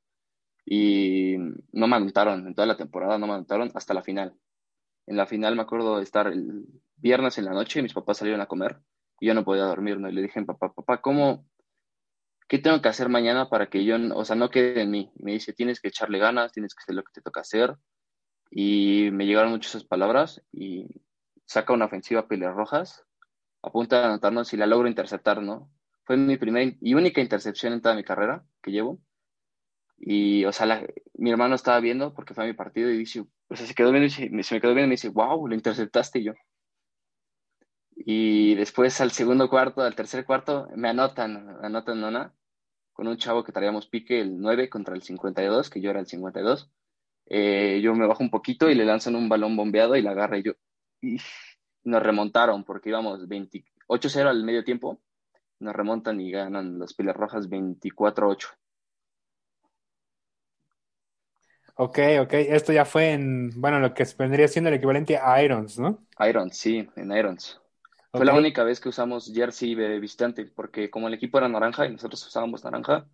Y 0.65 1.35
no 1.71 1.87
me 1.87 1.95
anotaron, 1.95 2.45
en 2.45 2.53
toda 2.53 2.67
la 2.67 2.77
temporada 2.77 3.17
no 3.17 3.25
me 3.25 3.33
anotaron 3.33 3.71
hasta 3.73 3.93
la 3.93 4.03
final. 4.03 4.35
En 5.07 5.17
la 5.17 5.25
final 5.25 5.55
me 5.55 5.63
acuerdo 5.63 5.97
de 5.97 6.03
estar 6.03 6.27
el 6.27 6.67
viernes 7.01 7.37
en 7.37 7.45
la 7.45 7.53
noche 7.53 7.81
mis 7.81 7.93
papás 7.93 8.17
salieron 8.17 8.41
a 8.41 8.47
comer 8.47 8.79
y 9.19 9.27
yo 9.27 9.33
no 9.33 9.43
podía 9.43 9.63
dormir, 9.63 9.99
¿no? 9.99 10.09
Y 10.09 10.13
le 10.13 10.21
dije, 10.21 10.41
papá, 10.43 10.73
papá, 10.73 11.01
¿cómo, 11.01 11.45
qué 12.47 12.59
tengo 12.59 12.81
que 12.81 12.89
hacer 12.89 13.09
mañana 13.09 13.49
para 13.49 13.69
que 13.69 13.83
yo, 13.85 13.97
o 14.15 14.25
sea, 14.25 14.35
no 14.35 14.49
quede 14.49 14.81
en 14.81 14.91
mí? 14.91 15.11
me 15.19 15.33
dice, 15.33 15.53
tienes 15.53 15.81
que 15.81 15.89
echarle 15.89 16.19
ganas, 16.19 16.51
tienes 16.51 16.73
que 16.73 16.83
hacer 16.83 16.95
lo 16.95 17.03
que 17.03 17.11
te 17.13 17.21
toca 17.21 17.41
hacer. 17.41 17.75
Y 18.51 19.09
me 19.11 19.25
llegaron 19.25 19.51
muchas 19.51 19.75
esas 19.75 19.87
palabras 19.87 20.41
y 20.51 20.87
saca 21.45 21.73
una 21.73 21.85
ofensiva 21.85 22.21
a 22.21 22.27
Pieles 22.27 22.53
Rojas 22.53 23.05
a 23.61 23.71
punto 23.71 23.95
de 23.95 24.05
anotarnos 24.05 24.47
si 24.47 24.57
la 24.57 24.65
logro 24.65 24.87
interceptar, 24.87 25.41
¿no? 25.41 25.69
Fue 26.05 26.17
mi 26.17 26.37
primera 26.37 26.75
y 26.81 26.93
única 26.93 27.21
intercepción 27.21 27.73
en 27.73 27.81
toda 27.81 27.95
mi 27.95 28.03
carrera 28.03 28.43
que 28.63 28.71
llevo. 28.71 28.99
Y, 29.97 30.45
o 30.45 30.51
sea, 30.53 30.87
mi 31.15 31.29
hermano 31.29 31.55
estaba 31.55 31.79
viendo 31.79 32.13
porque 32.13 32.33
fue 32.33 32.45
a 32.45 32.47
mi 32.47 32.53
partido 32.53 32.89
y 32.89 32.97
dice, 32.97 33.21
o 33.21 33.55
sea, 33.55 33.65
se 33.65 33.75
quedó 33.75 33.91
viendo 33.91 34.07
y 34.07 34.09
se, 34.09 34.29
me 34.29 34.61
quedó 34.61 34.73
viendo 34.73 34.85
y 34.85 34.89
me 34.89 34.93
dice, 34.93 35.09
wow, 35.09 35.47
lo 35.47 35.53
interceptaste 35.53 36.23
yo. 36.23 36.33
Y 38.05 38.55
después 38.55 39.01
al 39.01 39.11
segundo 39.11 39.49
cuarto, 39.49 39.81
al 39.81 39.95
tercer 39.95 40.25
cuarto, 40.25 40.69
me 40.75 40.89
anotan, 40.89 41.59
me 41.59 41.67
anotan 41.67 42.01
una 42.03 42.33
con 42.93 43.07
un 43.07 43.17
chavo 43.17 43.43
que 43.43 43.51
traíamos 43.51 43.87
pique 43.87 44.21
el 44.21 44.39
9 44.39 44.69
contra 44.69 44.95
el 44.95 45.01
52, 45.01 45.69
que 45.69 45.81
yo 45.81 45.89
era 45.89 45.99
el 45.99 46.07
52. 46.07 46.71
Eh, 47.25 47.79
yo 47.83 47.93
me 47.93 48.07
bajo 48.07 48.23
un 48.23 48.29
poquito 48.29 48.69
y 48.69 48.75
le 48.75 48.85
lanzan 48.85 49.15
un 49.15 49.29
balón 49.29 49.55
bombeado 49.55 49.95
y 49.95 50.01
la 50.01 50.11
agarra 50.11 50.37
y 50.37 50.43
yo. 50.43 50.53
Y 51.01 51.17
nos 51.83 52.01
remontaron 52.01 52.63
porque 52.63 52.89
íbamos 52.89 53.27
28-0 53.27 54.27
al 54.29 54.43
medio 54.43 54.63
tiempo. 54.63 55.01
Nos 55.59 55.75
remontan 55.75 56.21
y 56.21 56.31
ganan 56.31 56.79
las 56.79 56.93
pilas 56.93 57.15
rojas 57.15 57.49
24-8. 57.49 58.47
Ok, 61.75 61.99
ok. 62.21 62.33
Esto 62.33 62.73
ya 62.73 62.85
fue 62.85 63.11
en, 63.11 63.49
bueno, 63.59 63.79
lo 63.79 63.93
que 63.93 64.05
vendría 64.17 64.47
siendo 64.47 64.69
el 64.69 64.75
equivalente 64.75 65.17
a 65.17 65.41
Irons, 65.43 65.79
¿no? 65.79 66.05
Irons, 66.19 66.57
sí, 66.57 66.89
en 66.95 67.11
Irons. 67.11 67.61
Fue 68.11 68.25
la 68.25 68.33
única 68.33 68.63
vez 68.63 68.79
que 68.79 68.89
usamos 68.89 69.31
jersey 69.33 69.75
de 69.75 69.99
visitante, 69.99 70.45
porque 70.45 70.89
como 70.89 71.07
el 71.07 71.13
equipo 71.13 71.37
era 71.37 71.47
naranja 71.47 71.85
y 71.85 71.91
nosotros 71.91 72.25
usábamos 72.25 72.63
naranja, 72.63 73.05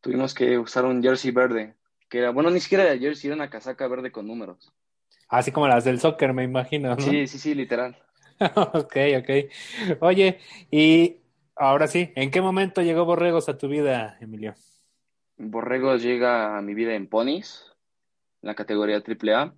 tuvimos 0.00 0.32
que 0.32 0.58
usar 0.58 0.86
un 0.86 1.02
jersey 1.02 1.30
verde, 1.30 1.74
que 2.08 2.20
era, 2.20 2.30
bueno, 2.30 2.50
ni 2.50 2.60
siquiera 2.60 2.84
era 2.84 2.98
jersey, 2.98 3.28
era 3.28 3.36
una 3.36 3.50
casaca 3.50 3.86
verde 3.86 4.10
con 4.10 4.26
números. 4.26 4.72
Así 5.28 5.52
como 5.52 5.68
las 5.68 5.84
del 5.84 6.00
soccer, 6.00 6.32
me 6.32 6.42
imagino. 6.42 6.96
¿no? 6.96 7.00
Sí, 7.00 7.26
sí, 7.26 7.38
sí, 7.38 7.54
literal. 7.54 7.98
ok, 8.40 8.96
ok. 9.18 10.00
Oye, 10.00 10.38
y 10.70 11.18
ahora 11.54 11.86
sí, 11.86 12.10
¿en 12.16 12.30
qué 12.30 12.40
momento 12.40 12.80
llegó 12.80 13.04
Borregos 13.04 13.50
a 13.50 13.58
tu 13.58 13.68
vida, 13.68 14.16
Emilio? 14.20 14.54
Borregos 15.36 16.02
llega 16.02 16.56
a 16.56 16.62
mi 16.62 16.72
vida 16.72 16.94
en 16.94 17.08
ponis. 17.08 17.64
en 18.40 18.48
la 18.48 18.54
categoría 18.54 19.02
AAA. 19.06 19.54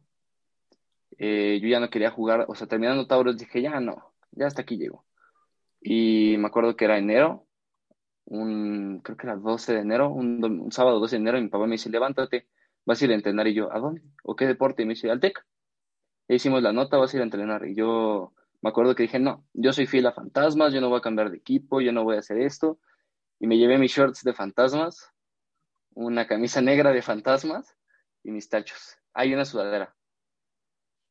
Eh, 1.19 1.61
yo 1.63 1.69
ya 1.69 1.79
no 1.79 1.91
quería 1.91 2.11
jugar, 2.11 2.47
o 2.49 2.55
sea, 2.57 2.67
terminando 2.67 3.07
Tauros 3.07 3.37
dije, 3.37 3.63
ya 3.63 3.79
no, 3.79 4.10
ya 4.33 4.47
hasta 4.47 4.63
aquí 4.63 4.77
llego. 4.77 5.05
Y 5.81 6.37
me 6.39 6.49
acuerdo 6.49 6.77
que 6.77 6.85
era 6.85 6.99
enero, 6.99 7.47
un, 8.27 9.01
creo 9.03 9.17
que 9.17 9.27
era 9.27 9.37
12 9.37 9.75
de 9.75 9.81
enero, 9.81 10.11
un, 10.11 10.71
sábado 10.73 11.01
12 11.01 11.17
de 11.17 11.21
enero, 11.21 11.39
y 11.39 11.43
mi 11.43 11.49
papá 11.49 11.67
me 11.67 11.73
dice, 11.73 11.91
levántate, 11.91 12.49
vas 12.85 13.01
a 13.01 13.05
ir 13.05 13.11
a 13.13 13.15
entrenar. 13.15 13.47
Y 13.49 13.55
yo, 13.55 13.73
¿a 13.73 13.79
dónde? 13.79 14.03
¿O 14.25 14.37
qué 14.37 14.47
deporte? 14.47 14.83
Y 14.83 14.87
me 14.87 14.95
dice, 14.95 15.11
al 15.11 15.21
TEC. 15.21 15.45
E 16.29 16.37
hicimos 16.37 16.63
la 16.63 16.73
nota, 16.73 16.97
vas 16.97 17.13
a 17.13 17.17
ir 17.17 17.23
a 17.23 17.25
entrenar. 17.25 17.67
Y 17.67 17.75
yo 17.75 18.33
me 18.63 18.71
acuerdo 18.71 18.95
que 18.95 19.05
dije, 19.05 19.19
no, 19.19 19.45
yo 19.53 19.73
soy 19.73 19.87
fiel 19.87 20.07
a 20.07 20.13
fantasmas, 20.13 20.73
yo 20.73 20.81
no 20.81 20.89
voy 20.89 20.99
a 20.99 21.03
cambiar 21.03 21.31
de 21.31 21.39
equipo, 21.39 21.81
yo 21.81 21.93
no 21.93 22.05
voy 22.05 22.17
a 22.17 22.21
hacer 22.21 22.39
esto. 22.41 22.79
Y 23.41 23.47
me 23.47 23.59
llevé 23.59 23.79
mis 23.79 23.93
shorts 23.93 24.23
de 24.23 24.35
fantasmas, 24.35 25.11
una 25.95 26.27
camisa 26.27 26.61
negra 26.61 26.93
de 26.93 27.03
fantasmas 27.03 27.77
y 28.23 28.31
mis 28.31 28.49
tachos. 28.49 28.99
Hay 29.15 29.33
una 29.35 29.45
sudadera. 29.45 29.97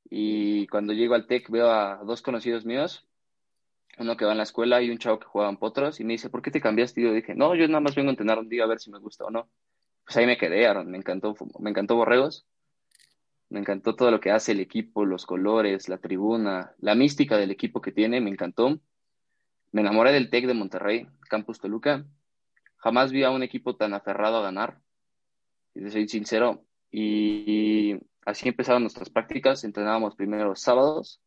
Y 0.09 0.67
cuando 0.67 0.93
llego 0.93 1.15
al 1.15 1.27
TEC 1.27 1.49
veo 1.49 1.69
a 1.69 1.97
dos 2.05 2.21
conocidos 2.21 2.65
míos, 2.65 3.08
uno 3.99 4.17
que 4.17 4.25
va 4.25 4.31
en 4.31 4.37
la 4.37 4.43
escuela 4.43 4.81
y 4.81 4.89
un 4.89 4.97
chavo 4.97 5.19
que 5.19 5.27
juega 5.27 5.49
en 5.49 5.57
potros, 5.57 5.99
y 5.99 6.03
me 6.03 6.13
dice, 6.13 6.29
¿por 6.29 6.41
qué 6.41 6.51
te 6.51 6.61
cambiaste? 6.61 7.01
Y 7.01 7.03
yo 7.05 7.13
dije, 7.13 7.35
no, 7.35 7.55
yo 7.55 7.67
nada 7.67 7.81
más 7.81 7.95
vengo 7.95 8.09
a 8.09 8.11
entrenar 8.11 8.39
un 8.39 8.49
día 8.49 8.63
a 8.63 8.67
ver 8.67 8.79
si 8.79 8.91
me 8.91 8.99
gusta 8.99 9.25
o 9.25 9.29
no. 9.29 9.49
Pues 10.05 10.17
ahí 10.17 10.25
me 10.25 10.37
quedé, 10.37 10.67
Aaron, 10.67 10.89
me 10.89 10.97
encantó, 10.97 11.35
me 11.59 11.69
encantó 11.69 11.95
Borregos, 11.95 12.45
me 13.49 13.59
encantó 13.59 13.95
todo 13.95 14.11
lo 14.11 14.19
que 14.19 14.31
hace 14.31 14.53
el 14.53 14.59
equipo, 14.59 15.05
los 15.05 15.25
colores, 15.25 15.89
la 15.89 15.97
tribuna, 15.97 16.73
la 16.79 16.95
mística 16.95 17.37
del 17.37 17.51
equipo 17.51 17.81
que 17.81 17.91
tiene, 17.91 18.21
me 18.21 18.29
encantó. 18.29 18.79
Me 19.71 19.81
enamoré 19.81 20.11
del 20.11 20.29
TEC 20.29 20.47
de 20.47 20.53
Monterrey, 20.53 21.07
Campus 21.29 21.59
Toluca. 21.59 22.05
Jamás 22.77 23.11
vi 23.11 23.23
a 23.23 23.29
un 23.29 23.43
equipo 23.43 23.75
tan 23.75 23.93
aferrado 23.93 24.37
a 24.37 24.41
ganar, 24.41 24.79
y 25.75 25.89
soy 25.89 26.07
sincero, 26.07 26.63
y 26.91 27.97
así 28.25 28.47
empezaron 28.47 28.83
nuestras 28.83 29.09
prácticas, 29.09 29.63
entrenábamos 29.63 30.15
primero 30.15 30.55
sábados, 30.55 31.21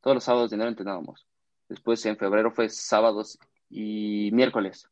todos 0.00 0.16
los 0.16 0.24
sábados 0.24 0.50
de 0.50 0.56
enero 0.56 0.70
entrenábamos. 0.70 1.26
Después 1.68 2.04
en 2.06 2.16
febrero 2.16 2.50
fue 2.50 2.68
sábados 2.68 3.38
y 3.68 4.30
miércoles. 4.32 4.88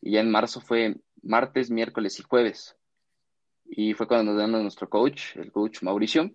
Y 0.00 0.12
ya 0.12 0.20
en 0.20 0.30
marzo 0.30 0.60
fue 0.60 0.96
martes, 1.22 1.70
miércoles 1.70 2.18
y 2.20 2.22
jueves. 2.22 2.76
Y 3.64 3.94
fue 3.94 4.06
cuando 4.06 4.32
nos 4.32 4.42
dieron 4.42 4.62
nuestro 4.62 4.88
coach, 4.88 5.36
el 5.36 5.50
coach 5.50 5.82
Mauricio, 5.82 6.30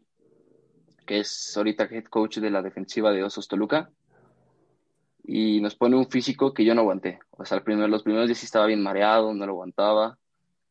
que 1.06 1.20
es 1.20 1.56
ahorita 1.56 1.86
head 1.86 2.06
coach 2.06 2.38
de 2.40 2.50
la 2.50 2.62
defensiva 2.62 3.12
de 3.12 3.24
Osos 3.24 3.48
Toluca. 3.48 3.92
Y 5.24 5.62
nos 5.62 5.76
pone 5.76 5.96
un 5.96 6.10
físico 6.10 6.54
que 6.54 6.66
yo 6.66 6.74
no 6.74 6.82
aguanté. 6.82 7.20
O 7.32 7.46
sea, 7.46 7.60
el 7.60 7.92
los 7.92 8.04
primeros 8.04 8.28
días 8.28 8.40
sí 8.40 8.46
estaba 8.46 8.66
bien 8.66 8.82
mareado, 8.82 9.34
no 9.34 9.46
lo 9.46 9.52
aguantaba, 9.52 10.18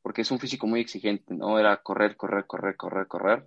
porque 0.02 0.22
es 0.22 0.30
un 0.32 0.40
físico 0.40 0.66
muy 0.66 0.80
exigente, 0.80 1.34
¿no? 1.34 1.60
Era 1.60 1.76
correr, 1.76 2.16
correr, 2.16 2.46
correr, 2.46 2.76
correr, 2.76 3.06
correr. 3.06 3.46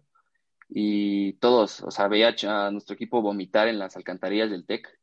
Y 0.69 1.33
todos, 1.33 1.81
o 1.81 1.91
sea, 1.91 2.07
veía 2.07 2.33
a 2.47 2.71
nuestro 2.71 2.95
equipo 2.95 3.21
vomitar 3.21 3.67
en 3.67 3.77
las 3.77 3.97
alcantarillas 3.97 4.49
del 4.49 4.65
TEC 4.65 5.00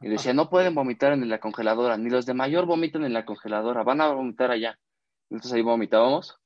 y 0.00 0.08
decía, 0.08 0.32
no 0.32 0.48
pueden 0.48 0.74
vomitar 0.74 1.12
en 1.12 1.28
la 1.28 1.40
congeladora, 1.40 1.98
ni 1.98 2.08
los 2.08 2.24
de 2.24 2.34
mayor 2.34 2.64
vomitan 2.64 3.04
en 3.04 3.12
la 3.12 3.26
congeladora, 3.26 3.82
van 3.82 4.00
a 4.00 4.12
vomitar 4.12 4.50
allá. 4.50 4.78
Entonces 5.28 5.52
ahí 5.52 5.62
vomitábamos. 5.62 6.38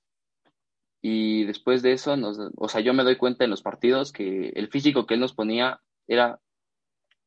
Y 1.01 1.45
después 1.45 1.83
de 1.83 1.93
eso, 1.93 2.17
nos, 2.17 2.38
o 2.57 2.69
sea, 2.69 2.81
yo 2.81 2.95
me 2.95 3.05
doy 3.05 3.17
cuenta 3.17 3.45
en 3.45 3.51
los 3.51 3.62
partidos 3.62 4.12
que 4.12 4.49
el 4.49 4.69
físico 4.69 5.07
que 5.07 5.14
él 5.14 5.21
nos 5.21 5.35
ponía 5.35 5.81
era 6.09 6.40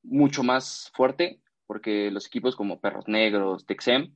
mucho 0.03 0.43
más 0.43 0.91
fuerte, 0.95 1.41
porque 1.65 2.11
los 2.11 2.27
equipos 2.27 2.55
como 2.55 2.81
Perros 2.81 3.07
Negros, 3.07 3.65
Texem, 3.65 4.15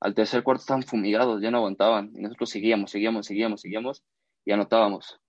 al 0.00 0.14
tercer 0.14 0.42
cuarto 0.42 0.62
estaban 0.62 0.82
fumigados, 0.84 1.42
ya 1.42 1.50
no 1.50 1.58
aguantaban. 1.58 2.12
Y 2.14 2.22
nosotros 2.22 2.48
seguíamos, 2.48 2.90
seguíamos, 2.90 3.26
seguíamos, 3.26 3.60
seguíamos 3.60 4.04
y 4.44 4.52
anotábamos. 4.52 5.20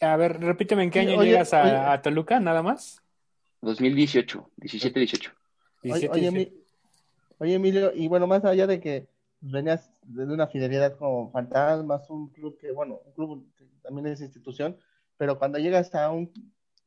A 0.00 0.16
ver, 0.16 0.40
repíteme, 0.40 0.82
¿en 0.82 0.90
qué 0.90 1.00
año 1.00 1.22
llegas 1.22 1.54
a 1.54 2.00
Toluca, 2.02 2.40
nada 2.40 2.62
más? 2.62 3.05
2018, 3.66 4.50
17-18. 4.58 5.32
Oye, 5.82 6.08
oye, 7.38 7.54
Emilio, 7.54 7.92
y 7.94 8.08
bueno, 8.08 8.26
más 8.26 8.44
allá 8.44 8.66
de 8.66 8.80
que 8.80 9.08
venías 9.40 9.90
de 10.02 10.24
una 10.24 10.46
fidelidad 10.46 10.96
con 10.96 11.32
Fantasmas, 11.32 12.08
un 12.08 12.28
club 12.28 12.56
que, 12.58 12.70
bueno, 12.70 13.00
un 13.04 13.12
club 13.12 13.44
que 13.56 13.64
también 13.82 14.06
es 14.06 14.20
institución, 14.20 14.76
pero 15.16 15.38
cuando 15.38 15.58
llegas 15.58 15.94
a 15.94 16.10
un 16.10 16.32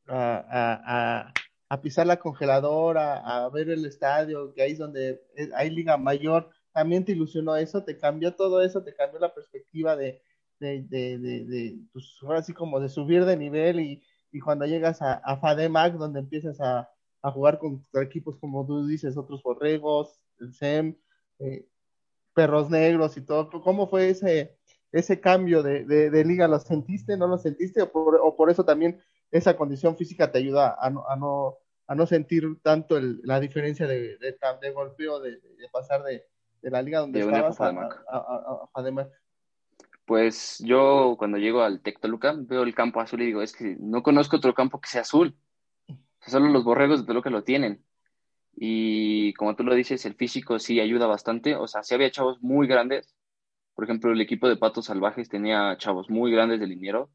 a, 0.08 1.32
a, 1.68 1.80
pisar 1.82 2.06
la 2.06 2.18
congeladora, 2.18 3.18
a 3.18 3.48
ver 3.50 3.70
el 3.70 3.84
estadio, 3.84 4.52
que 4.52 4.62
ahí 4.62 4.72
es 4.72 4.78
donde 4.78 5.22
hay 5.54 5.70
liga 5.70 5.96
mayor, 5.96 6.50
también 6.72 7.04
te 7.04 7.12
ilusionó 7.12 7.56
eso, 7.56 7.84
te 7.84 7.96
cambió 7.96 8.34
todo 8.34 8.62
eso, 8.62 8.82
te 8.82 8.94
cambió 8.94 9.20
la 9.20 9.32
perspectiva 9.32 9.96
de, 9.96 10.20
de, 10.58 10.82
de, 10.82 11.18
de, 11.18 11.44
de 11.44 11.78
pues 11.92 12.16
ahora 12.22 12.42
sí 12.42 12.52
como 12.52 12.80
de 12.80 12.88
subir 12.88 13.24
de 13.24 13.36
nivel 13.36 13.80
y, 13.80 14.02
y 14.32 14.40
cuando 14.40 14.66
llegas 14.66 15.02
a, 15.02 15.14
a 15.14 15.36
FADEMAC, 15.38 15.94
donde 15.94 16.20
empiezas 16.20 16.60
a, 16.60 16.88
a, 17.22 17.30
jugar 17.30 17.58
con 17.58 17.82
equipos 17.94 18.36
como 18.38 18.66
tú 18.66 18.86
dices, 18.86 19.16
otros 19.16 19.42
borregos, 19.42 20.20
el 20.38 20.54
SEM, 20.54 20.96
eh, 21.38 21.66
perros 22.34 22.70
negros 22.70 23.16
y 23.16 23.22
todo, 23.22 23.50
¿cómo 23.62 23.88
fue 23.88 24.10
ese, 24.10 24.56
ese 24.92 25.20
cambio 25.20 25.62
de, 25.62 25.84
de, 25.84 26.24
liga? 26.24 26.48
¿Lo 26.48 26.58
sentiste, 26.58 27.16
no 27.16 27.26
lo 27.26 27.38
sentiste? 27.38 27.82
O 27.82 27.90
por, 27.90 28.16
o 28.16 28.36
por, 28.36 28.50
eso 28.50 28.64
también 28.64 29.00
esa 29.30 29.56
condición 29.56 29.96
física 29.96 30.30
te 30.30 30.38
ayuda 30.38 30.76
a 30.80 30.90
no, 30.90 31.06
a 31.08 31.16
no, 31.16 31.58
a 31.86 31.94
no 31.94 32.06
sentir 32.06 32.44
tanto 32.62 32.96
el, 32.96 33.20
la 33.24 33.40
diferencia 33.40 33.86
de, 33.86 34.16
de, 34.18 34.70
golpeo, 34.72 35.20
de, 35.20 35.40
pasar 35.72 36.02
de, 36.04 36.24
la 36.62 36.82
liga 36.82 37.00
donde 37.00 37.20
estabas 37.20 37.60
a, 37.60 37.68
a, 37.68 38.16
a 38.16 38.68
FADEMAC? 38.72 39.10
Pues 40.10 40.58
yo 40.66 41.14
cuando 41.18 41.38
llego 41.38 41.62
al 41.62 41.82
Tec 41.82 42.00
Toluca 42.00 42.34
veo 42.36 42.64
el 42.64 42.74
campo 42.74 43.00
azul 43.00 43.22
y 43.22 43.26
digo, 43.26 43.42
es 43.42 43.52
que 43.52 43.76
no 43.78 44.02
conozco 44.02 44.38
otro 44.38 44.54
campo 44.54 44.80
que 44.80 44.88
sea 44.88 45.02
azul. 45.02 45.36
solo 46.26 46.48
los 46.48 46.64
borregos 46.64 47.00
de 47.00 47.06
Toluca 47.06 47.30
lo 47.30 47.44
tienen. 47.44 47.84
Y 48.56 49.32
como 49.34 49.54
tú 49.54 49.62
lo 49.62 49.72
dices, 49.72 50.04
el 50.06 50.16
físico 50.16 50.58
sí 50.58 50.80
ayuda 50.80 51.06
bastante. 51.06 51.54
O 51.54 51.68
sea, 51.68 51.84
sí 51.84 51.94
había 51.94 52.10
chavos 52.10 52.42
muy 52.42 52.66
grandes. 52.66 53.14
Por 53.74 53.84
ejemplo, 53.84 54.10
el 54.12 54.20
equipo 54.20 54.48
de 54.48 54.56
Patos 54.56 54.86
Salvajes 54.86 55.28
tenía 55.28 55.76
chavos 55.78 56.10
muy 56.10 56.32
grandes 56.32 56.58
de 56.58 56.66
liniero, 56.66 57.10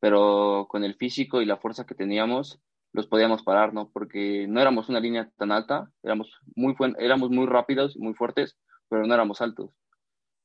pero 0.00 0.66
con 0.70 0.82
el 0.82 0.94
físico 0.94 1.42
y 1.42 1.46
la 1.46 1.58
fuerza 1.58 1.84
que 1.84 1.94
teníamos, 1.94 2.58
los 2.92 3.06
podíamos 3.06 3.42
parar, 3.42 3.74
¿no? 3.74 3.90
Porque 3.90 4.46
no 4.48 4.62
éramos 4.62 4.88
una 4.88 5.00
línea 5.00 5.30
tan 5.36 5.52
alta, 5.52 5.92
éramos 6.02 6.40
muy, 6.56 6.74
éramos 7.00 7.28
muy 7.28 7.44
rápidos, 7.46 7.98
muy 7.98 8.14
fuertes, 8.14 8.56
pero 8.88 9.06
no 9.06 9.12
éramos 9.12 9.42
altos. 9.42 9.72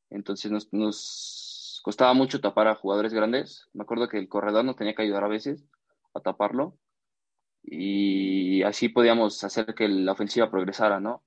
Entonces 0.09 0.51
nos 0.51 0.67
costaba 1.85 2.15
mucho 2.15 2.41
tapar 2.41 2.67
a 2.67 2.73
jugadores 2.73 3.13
grandes. 3.13 3.69
Me 3.73 3.83
acuerdo 3.83 4.09
que 4.09 4.17
el 4.17 4.27
corredor 4.27 4.65
nos 4.65 4.75
tenía 4.75 4.95
que 4.95 5.03
ayudar 5.03 5.23
a 5.23 5.27
veces 5.27 5.67
a 6.15 6.19
taparlo 6.19 6.79
y 7.61 8.63
así 8.63 8.89
podíamos 8.89 9.43
hacer 9.43 9.75
que 9.75 9.87
la 9.87 10.13
ofensiva 10.13 10.49
progresara, 10.49 10.99
¿no? 10.99 11.23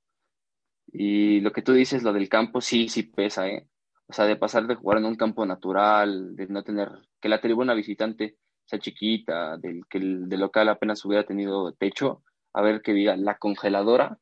Y 0.89 1.39
lo 1.43 1.53
que 1.53 1.63
tú 1.63 1.75
dices, 1.75 2.03
lo 2.03 2.13
del 2.13 2.29
campo, 2.29 2.61
sí, 2.61 2.89
sí 2.89 3.05
pesa, 3.05 3.47
¿eh? 3.47 3.69
O 4.09 4.13
sea, 4.13 4.25
de 4.25 4.35
pasar 4.35 4.67
de 4.67 4.75
jugar 4.75 4.99
en 4.99 5.05
un 5.05 5.15
campo 5.15 5.47
natural, 5.47 6.35
de 6.35 6.49
no 6.49 6.65
tener, 6.65 6.91
que 7.21 7.29
la 7.29 7.41
tribuna 7.41 7.73
visitante 7.75 8.37
sea 8.65 8.81
chiquita, 8.81 9.59
del 9.59 9.83
que 9.89 9.99
el 9.99 10.29
local 10.29 10.69
apenas 10.71 11.05
hubiera 11.05 11.25
tenido 11.25 11.73
techo, 11.75 12.25
a 12.53 12.63
ver 12.63 12.83
que 12.83 12.95
diga 12.95 13.17
la 13.17 13.39
congeladora, 13.39 14.19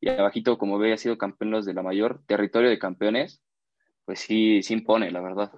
y 0.00 0.08
abajito, 0.08 0.56
como 0.56 0.78
ve, 0.78 0.94
ha 0.94 0.96
sido 0.96 1.18
campeón 1.18 1.62
de 1.62 1.74
la 1.74 1.82
mayor, 1.82 2.22
territorio 2.26 2.70
de 2.70 2.78
campeones, 2.78 3.42
pues 4.08 4.20
sí, 4.20 4.62
sí 4.62 4.72
impone, 4.72 5.10
la 5.10 5.20
verdad. 5.20 5.52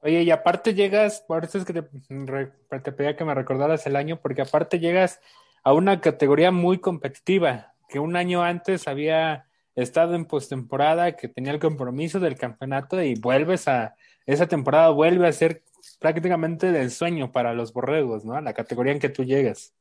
Oye, 0.00 0.22
y 0.22 0.30
aparte 0.30 0.72
llegas, 0.72 1.24
por 1.26 1.42
eso 1.42 1.58
es 1.58 1.64
que 1.64 1.72
te, 1.72 1.82
te 1.82 2.92
pedía 2.92 3.16
que 3.16 3.24
me 3.24 3.34
recordaras 3.34 3.84
el 3.88 3.96
año, 3.96 4.20
porque 4.22 4.42
aparte 4.42 4.78
llegas 4.78 5.20
a 5.64 5.72
una 5.72 6.00
categoría 6.00 6.52
muy 6.52 6.78
competitiva, 6.78 7.74
que 7.88 7.98
un 7.98 8.14
año 8.14 8.44
antes 8.44 8.86
había 8.86 9.48
estado 9.74 10.14
en 10.14 10.26
postemporada, 10.26 11.16
que 11.16 11.26
tenía 11.26 11.50
el 11.50 11.58
compromiso 11.58 12.20
del 12.20 12.36
campeonato 12.36 13.02
y 13.02 13.16
vuelves 13.16 13.66
a, 13.66 13.96
esa 14.26 14.46
temporada 14.46 14.90
vuelve 14.90 15.26
a 15.26 15.32
ser 15.32 15.64
prácticamente 15.98 16.70
del 16.70 16.92
sueño 16.92 17.32
para 17.32 17.52
los 17.52 17.72
borregos, 17.72 18.24
¿no? 18.24 18.40
La 18.40 18.54
categoría 18.54 18.92
en 18.92 19.00
que 19.00 19.08
tú 19.08 19.24
llegas. 19.24 19.74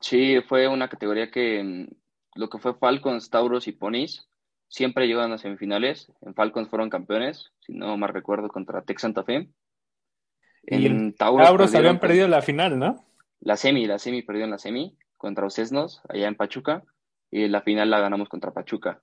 Sí, 0.00 0.40
fue 0.48 0.68
una 0.68 0.88
categoría 0.88 1.32
que 1.32 1.64
mm, 1.64 1.88
lo 2.36 2.48
que 2.48 2.58
fue 2.58 2.74
Falcons, 2.74 3.28
Tauros 3.28 3.66
y 3.66 3.72
Ponis 3.72 4.27
siempre 4.68 5.06
llegan 5.06 5.32
a 5.32 5.38
semifinales. 5.38 6.12
En 6.22 6.34
Falcons 6.34 6.68
fueron 6.68 6.90
campeones, 6.90 7.50
si 7.60 7.72
no 7.72 7.96
mal 7.96 8.10
recuerdo, 8.10 8.48
contra 8.48 8.82
Tech 8.82 8.98
Santa 8.98 9.24
Fe. 9.24 9.50
En 10.64 11.14
Tauros, 11.14 11.74
habían 11.74 11.98
perdido 11.98 12.28
la 12.28 12.42
final, 12.42 12.78
¿no? 12.78 13.04
La 13.40 13.56
semi, 13.56 13.86
la 13.86 13.98
semi 13.98 14.22
perdió 14.22 14.44
en 14.44 14.50
la 14.50 14.58
semi 14.58 14.96
contra 15.16 15.46
Ocesnos, 15.46 16.02
allá 16.08 16.28
en 16.28 16.36
Pachuca, 16.36 16.84
y 17.30 17.48
la 17.48 17.62
final 17.62 17.90
la 17.90 18.00
ganamos 18.00 18.28
contra 18.28 18.52
Pachuca. 18.52 19.02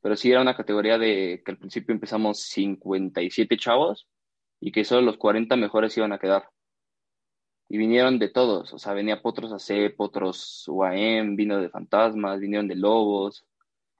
Pero 0.00 0.16
sí 0.16 0.30
era 0.30 0.42
una 0.42 0.56
categoría 0.56 0.98
de 0.98 1.42
que 1.44 1.50
al 1.50 1.58
principio 1.58 1.92
empezamos 1.92 2.40
57 2.40 3.56
chavos 3.56 4.08
y 4.60 4.70
que 4.72 4.84
solo 4.84 5.02
los 5.02 5.16
40 5.16 5.56
mejores 5.56 5.96
iban 5.96 6.12
a 6.12 6.18
quedar. 6.18 6.50
Y 7.68 7.78
vinieron 7.78 8.18
de 8.18 8.28
todos, 8.28 8.72
o 8.72 8.78
sea, 8.78 8.94
venía 8.94 9.20
Potros 9.20 9.52
AC, 9.52 9.94
Potros 9.94 10.64
UAM, 10.68 11.36
vino 11.36 11.58
de 11.58 11.68
Fantasmas, 11.68 12.40
vinieron 12.40 12.68
de 12.68 12.76
Lobos, 12.76 13.44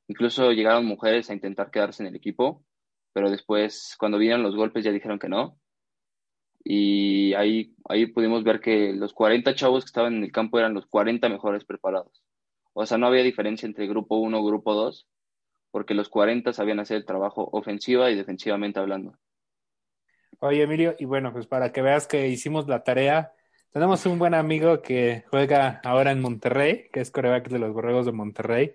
Incluso 0.09 0.53
llegaron 0.53 0.87
mujeres 0.87 1.31
a 1.31 1.35
intentar 1.35 1.71
quedarse 1.71 2.03
en 2.03 2.09
el 2.09 2.17
equipo, 2.17 2.65
pero 3.13 3.31
después 3.31 3.95
cuando 3.99 4.19
vinieron 4.19 4.43
los 4.43 4.57
golpes 4.57 4.85
ya 4.85 4.91
dijeron 4.91 5.19
que 5.19 5.29
no. 5.29 5.59
Y 6.65 7.35
ahí, 7.35 7.75
ahí 7.89 8.07
pudimos 8.07 8.43
ver 8.43 8.61
que 8.61 8.93
los 8.93 9.13
40 9.13 9.55
chavos 9.55 9.85
que 9.85 9.89
estaban 9.89 10.17
en 10.17 10.25
el 10.25 10.33
campo 10.33 10.59
eran 10.59 10.75
los 10.75 10.87
40 10.87 11.29
mejores 11.29 11.65
preparados. 11.65 12.23
O 12.73 12.85
sea, 12.87 12.99
no 12.99 13.07
había 13.07 13.23
diferencia 13.23 13.67
entre 13.67 13.87
grupo 13.87 14.17
1 14.17 14.39
y 14.39 14.47
grupo 14.47 14.75
2, 14.75 15.07
porque 15.71 15.95
los 15.95 16.09
40 16.09 16.53
sabían 16.53 16.81
hacer 16.81 16.97
el 16.97 17.05
trabajo 17.05 17.49
ofensiva 17.53 18.11
y 18.11 18.17
defensivamente 18.17 18.81
hablando. 18.81 19.19
Oye, 20.41 20.63
Emilio, 20.63 20.95
y 20.99 21.05
bueno, 21.05 21.33
pues 21.33 21.47
para 21.47 21.73
que 21.73 21.83
veas 21.83 22.07
que 22.07 22.29
hicimos 22.29 22.69
la 22.69 22.85
tarea, 22.85 23.33
tenemos 23.73 24.07
un 24.07 24.19
buen 24.19 24.35
amigo 24.35 24.81
que 24.81 25.25
juega 25.31 25.81
ahora 25.85 26.13
en 26.13 26.21
Monterrey, 26.21 26.89
que 26.93 27.01
es 27.01 27.11
coreback 27.11 27.49
de 27.49 27.59
los 27.59 27.73
Borregos 27.73 28.07
de 28.07 28.13
Monterrey. 28.13 28.75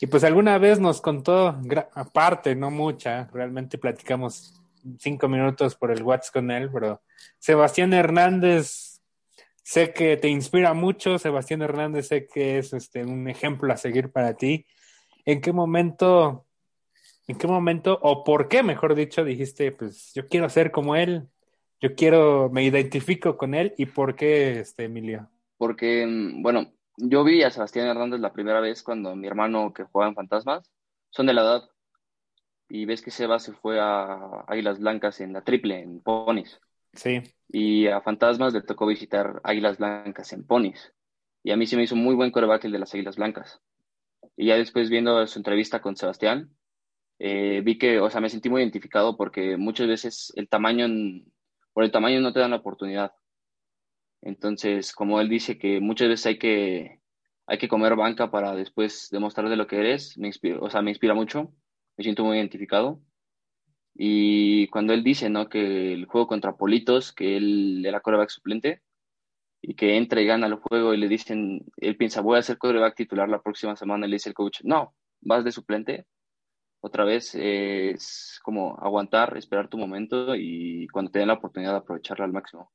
Y 0.00 0.06
pues 0.06 0.22
alguna 0.24 0.58
vez 0.58 0.78
nos 0.78 1.00
contó, 1.00 1.60
aparte, 1.94 2.54
no 2.54 2.70
mucha, 2.70 3.28
realmente 3.32 3.78
platicamos 3.78 4.54
cinco 4.98 5.28
minutos 5.28 5.74
por 5.74 5.90
el 5.90 6.02
WhatsApp 6.02 6.34
con 6.34 6.50
él, 6.50 6.70
pero 6.72 7.02
Sebastián 7.38 7.92
Hernández, 7.92 9.00
sé 9.62 9.92
que 9.92 10.16
te 10.16 10.28
inspira 10.28 10.72
mucho, 10.72 11.18
Sebastián 11.18 11.62
Hernández, 11.62 12.08
sé 12.08 12.26
que 12.26 12.58
es 12.58 12.72
este, 12.72 13.04
un 13.04 13.28
ejemplo 13.28 13.72
a 13.72 13.76
seguir 13.76 14.10
para 14.10 14.34
ti. 14.34 14.66
¿En 15.24 15.40
qué 15.40 15.52
momento, 15.52 16.46
en 17.26 17.36
qué 17.36 17.46
momento, 17.48 17.98
o 18.00 18.22
por 18.22 18.48
qué, 18.48 18.62
mejor 18.62 18.94
dicho, 18.94 19.24
dijiste, 19.24 19.72
pues 19.72 20.12
yo 20.14 20.26
quiero 20.26 20.48
ser 20.48 20.70
como 20.70 20.94
él, 20.94 21.28
yo 21.80 21.94
quiero, 21.94 22.50
me 22.50 22.62
identifico 22.62 23.36
con 23.36 23.54
él, 23.54 23.74
y 23.76 23.86
por 23.86 24.14
qué, 24.14 24.60
este, 24.60 24.84
Emilio? 24.84 25.28
Porque, 25.58 26.06
mm, 26.06 26.40
bueno, 26.40 26.72
yo 26.98 27.24
vi 27.24 27.42
a 27.42 27.50
Sebastián 27.50 27.86
Hernández 27.86 28.20
la 28.20 28.32
primera 28.32 28.60
vez 28.60 28.82
cuando 28.82 29.14
mi 29.16 29.26
hermano 29.26 29.72
que 29.72 29.84
jugaba 29.84 30.10
en 30.10 30.14
Fantasmas, 30.16 30.70
son 31.10 31.26
de 31.26 31.34
la 31.34 31.42
edad, 31.42 31.62
y 32.68 32.84
ves 32.84 33.00
que 33.00 33.10
Seba 33.10 33.38
se 33.38 33.52
fue 33.52 33.80
a 33.80 34.44
Águilas 34.46 34.78
Blancas 34.78 35.20
en 35.20 35.32
la 35.32 35.42
triple, 35.42 35.80
en 35.80 36.00
Ponis. 36.00 36.60
Sí. 36.92 37.22
Y 37.48 37.86
a 37.86 38.00
Fantasmas 38.00 38.52
le 38.52 38.62
tocó 38.62 38.86
visitar 38.86 39.40
Águilas 39.42 39.78
Blancas 39.78 40.32
en 40.32 40.46
Ponis. 40.46 40.92
Y 41.42 41.50
a 41.50 41.56
mí 41.56 41.66
se 41.66 41.76
me 41.76 41.84
hizo 41.84 41.96
muy 41.96 42.14
buen 42.14 42.30
coreback 42.30 42.64
el 42.64 42.72
de 42.72 42.78
las 42.78 42.92
Águilas 42.92 43.16
Blancas. 43.16 43.60
Y 44.36 44.46
ya 44.46 44.56
después 44.56 44.90
viendo 44.90 45.26
su 45.26 45.38
entrevista 45.38 45.80
con 45.80 45.96
Sebastián, 45.96 46.50
eh, 47.18 47.62
vi 47.64 47.78
que, 47.78 48.00
o 48.00 48.10
sea, 48.10 48.20
me 48.20 48.28
sentí 48.28 48.50
muy 48.50 48.62
identificado 48.62 49.16
porque 49.16 49.56
muchas 49.56 49.88
veces 49.88 50.32
el 50.36 50.48
tamaño, 50.48 50.86
por 51.72 51.84
el 51.84 51.90
tamaño 51.90 52.20
no 52.20 52.32
te 52.32 52.40
dan 52.40 52.50
la 52.50 52.58
oportunidad. 52.58 53.12
Entonces, 54.22 54.92
como 54.92 55.20
él 55.20 55.28
dice 55.28 55.58
que 55.58 55.80
muchas 55.80 56.08
veces 56.08 56.26
hay 56.26 56.38
que, 56.38 57.00
hay 57.46 57.58
que 57.58 57.68
comer 57.68 57.96
banca 57.96 58.30
para 58.30 58.54
después 58.54 59.08
demostrar 59.10 59.48
de 59.48 59.56
lo 59.56 59.66
que 59.66 59.78
eres, 59.78 60.18
me 60.18 60.28
inspira, 60.28 60.58
o 60.60 60.70
sea, 60.70 60.82
me 60.82 60.90
inspira 60.90 61.14
mucho 61.14 61.52
me 61.98 62.04
siento 62.04 62.24
muy 62.24 62.38
identificado. 62.38 63.02
Y 63.94 64.68
cuando 64.68 64.94
él 64.94 65.02
dice, 65.04 65.28
¿no? 65.28 65.48
Que 65.48 65.92
el 65.92 66.06
juego 66.06 66.28
contra 66.28 66.56
Politos, 66.56 67.12
que 67.12 67.36
él 67.36 67.84
era 67.84 68.00
coreback 68.00 68.30
suplente, 68.30 68.82
y 69.62 69.74
que 69.74 69.96
entra 69.96 70.20
y 70.20 70.26
gana 70.26 70.46
el 70.46 70.54
juego 70.56 70.94
y 70.94 70.98
le 70.98 71.08
dicen, 71.08 71.66
él 71.78 71.96
piensa, 71.96 72.20
voy 72.22 72.38
a 72.38 72.42
ser 72.42 72.58
coreback 72.58 72.96
titular 72.96 73.28
la 73.28 73.42
próxima 73.42 73.76
semana, 73.76 74.06
le 74.06 74.16
dice 74.16 74.30
el 74.30 74.34
coach, 74.34 74.60
no, 74.64 74.94
vas 75.20 75.44
de 75.44 75.52
suplente. 75.52 76.06
Otra 76.80 77.04
vez 77.04 77.34
es 77.34 78.40
como 78.44 78.78
aguantar, 78.80 79.36
esperar 79.36 79.68
tu 79.68 79.78
momento 79.78 80.36
y 80.36 80.86
cuando 80.88 81.10
te 81.10 81.18
den 81.20 81.28
la 81.28 81.34
oportunidad 81.34 81.76
aprovecharla 81.76 82.24
al 82.24 82.32
máximo. 82.32 82.72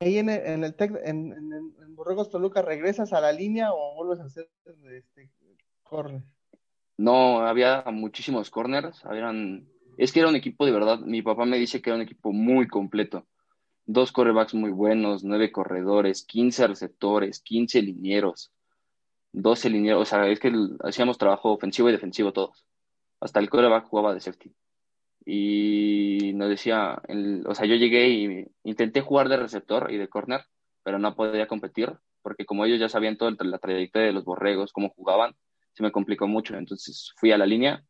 Ahí 0.00 0.18
en 0.18 0.28
el, 0.28 0.46
en 0.46 0.64
el 0.64 0.74
en, 1.04 1.32
en, 1.32 1.96
Borregos 1.96 2.28
Toluca, 2.28 2.60
¿regresas 2.60 3.14
a 3.14 3.20
la 3.20 3.32
línea 3.32 3.72
o 3.72 3.94
vuelves 3.94 4.20
a 4.20 4.24
hacer 4.24 4.48
este 4.90 5.30
corner? 5.82 6.22
No, 6.98 7.40
había 7.40 7.82
muchísimos 7.90 8.50
corners, 8.50 9.04
habían... 9.06 9.66
es 9.96 10.12
que 10.12 10.20
era 10.20 10.28
un 10.28 10.36
equipo 10.36 10.66
de 10.66 10.72
verdad, 10.72 10.98
mi 11.00 11.22
papá 11.22 11.46
me 11.46 11.56
dice 11.56 11.80
que 11.80 11.90
era 11.90 11.96
un 11.96 12.02
equipo 12.02 12.32
muy 12.32 12.68
completo. 12.68 13.26
Dos 13.86 14.12
corebacks 14.12 14.52
muy 14.52 14.70
buenos, 14.70 15.24
nueve 15.24 15.50
corredores, 15.50 16.26
quince 16.26 16.66
receptores, 16.66 17.40
quince 17.40 17.80
linieros, 17.80 18.52
doce 19.32 19.70
linieros, 19.70 20.02
o 20.02 20.04
sea, 20.04 20.28
es 20.28 20.40
que 20.40 20.52
hacíamos 20.80 21.16
trabajo 21.16 21.52
ofensivo 21.52 21.88
y 21.88 21.92
defensivo 21.92 22.32
todos. 22.32 22.66
Hasta 23.20 23.40
el 23.40 23.48
coreback 23.48 23.86
jugaba 23.86 24.12
de 24.12 24.20
safety. 24.20 24.54
Y 25.28 26.32
nos 26.34 26.48
decía, 26.48 27.02
o 27.46 27.54
sea, 27.54 27.66
yo 27.66 27.74
llegué 27.74 28.08
y 28.08 28.46
intenté 28.62 29.00
jugar 29.00 29.28
de 29.28 29.36
receptor 29.36 29.90
y 29.92 29.96
de 29.96 30.08
corner, 30.08 30.42
pero 30.84 31.00
no 31.00 31.16
podía 31.16 31.48
competir, 31.48 31.98
porque 32.22 32.46
como 32.46 32.64
ellos 32.64 32.78
ya 32.78 32.88
sabían 32.88 33.16
toda 33.16 33.32
la 33.40 33.58
trayectoria 33.58 34.06
de 34.06 34.12
los 34.12 34.24
borregos, 34.24 34.72
cómo 34.72 34.90
jugaban, 34.90 35.34
se 35.72 35.82
me 35.82 35.90
complicó 35.90 36.28
mucho. 36.28 36.56
Entonces 36.56 37.12
fui 37.16 37.32
a 37.32 37.38
la 37.38 37.46
línea 37.46 37.84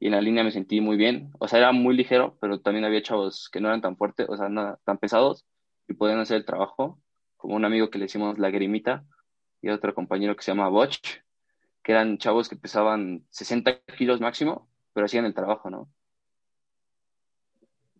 y 0.00 0.06
en 0.06 0.12
la 0.12 0.22
línea 0.22 0.44
me 0.44 0.50
sentí 0.50 0.80
muy 0.80 0.96
bien. 0.96 1.30
O 1.38 1.46
sea, 1.46 1.58
era 1.58 1.72
muy 1.72 1.94
ligero, 1.94 2.38
pero 2.40 2.60
también 2.60 2.86
había 2.86 3.02
chavos 3.02 3.50
que 3.52 3.60
no 3.60 3.68
eran 3.68 3.82
tan 3.82 3.96
fuertes, 3.98 4.26
o 4.28 4.36
sea, 4.36 4.48
no, 4.48 4.78
tan 4.84 4.98
pesados 4.98 5.44
y 5.86 5.94
podían 5.94 6.20
hacer 6.20 6.38
el 6.38 6.46
trabajo, 6.46 6.98
como 7.36 7.54
un 7.54 7.64
amigo 7.64 7.90
que 7.90 7.98
le 7.98 8.06
hicimos 8.06 8.38
la 8.38 8.50
grimita 8.50 9.04
y 9.60 9.68
otro 9.68 9.94
compañero 9.94 10.34
que 10.34 10.42
se 10.42 10.52
llama 10.52 10.68
Boch, 10.68 10.96
que 11.82 11.92
eran 11.92 12.18
chavos 12.18 12.48
que 12.48 12.56
pesaban 12.56 13.26
60 13.30 13.82
kilos 13.98 14.20
máximo, 14.20 14.68
pero 14.92 15.06
hacían 15.06 15.24
el 15.24 15.34
trabajo, 15.34 15.70
¿no? 15.70 15.88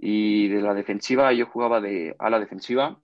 Y 0.05 0.49
de 0.49 0.61
la 0.61 0.75
defensiva, 0.75 1.33
yo 1.33 1.47
jugaba 1.47 1.81
de 1.81 2.17
ala 2.19 2.41
defensiva 2.41 2.99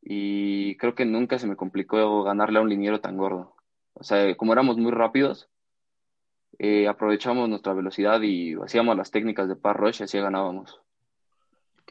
y 0.00 0.78
creo 0.78 0.94
que 0.94 1.04
nunca 1.04 1.38
se 1.38 1.46
me 1.46 1.56
complicó 1.56 2.22
ganarle 2.22 2.58
a 2.58 2.62
un 2.62 2.70
liniero 2.70 3.02
tan 3.02 3.18
gordo. 3.18 3.54
O 3.92 4.02
sea, 4.02 4.34
como 4.34 4.54
éramos 4.54 4.78
muy 4.78 4.92
rápidos, 4.92 5.50
eh, 6.58 6.88
aprovechamos 6.88 7.50
nuestra 7.50 7.74
velocidad 7.74 8.22
y 8.22 8.54
hacíamos 8.54 8.96
las 8.96 9.10
técnicas 9.10 9.46
de 9.46 9.56
par 9.56 9.76
rush 9.78 10.00
y 10.00 10.04
así 10.04 10.18
ganábamos. 10.18 10.80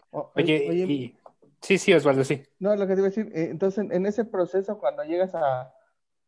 oye, 0.10 0.68
oye 0.68 1.16
sí, 1.62 1.78
sí, 1.78 1.94
Osvaldo, 1.94 2.24
sí. 2.24 2.42
No, 2.58 2.76
lo 2.76 2.88
que 2.88 2.96
te 2.96 3.02
iba 3.02 3.10
a 3.10 3.12
decir, 3.12 3.28
eh, 3.28 3.50
entonces 3.52 3.86
en 3.92 4.08
ese 4.08 4.26
proceso 4.26 4.80
cuando 4.80 5.04
llegas 5.04 5.36
a, 5.36 5.72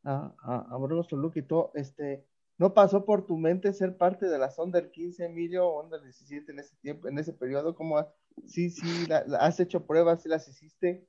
a, 0.03 0.35
a, 0.43 0.55
a 0.69 1.07
Toluca 1.09 1.39
y 1.39 1.41
todo, 1.41 1.71
este, 1.73 2.27
¿no 2.57 2.73
pasó 2.73 3.05
por 3.05 3.25
tu 3.25 3.37
mente 3.37 3.73
ser 3.73 3.97
parte 3.97 4.27
de 4.27 4.37
la 4.37 4.51
Sonder 4.51 4.91
15, 4.91 5.25
Emilio, 5.25 5.79
Under 5.79 6.01
17 6.01 6.51
en 6.51 6.59
ese 6.59 6.75
tiempo, 6.77 7.07
en 7.07 7.17
ese 7.17 7.33
periodo? 7.33 7.75
¿Cómo, 7.75 8.05
sí, 8.45 8.69
sí, 8.69 9.07
has 9.39 9.59
hecho 9.59 9.85
pruebas, 9.85 10.23
sí 10.23 10.29
las 10.29 10.47
hiciste? 10.47 11.05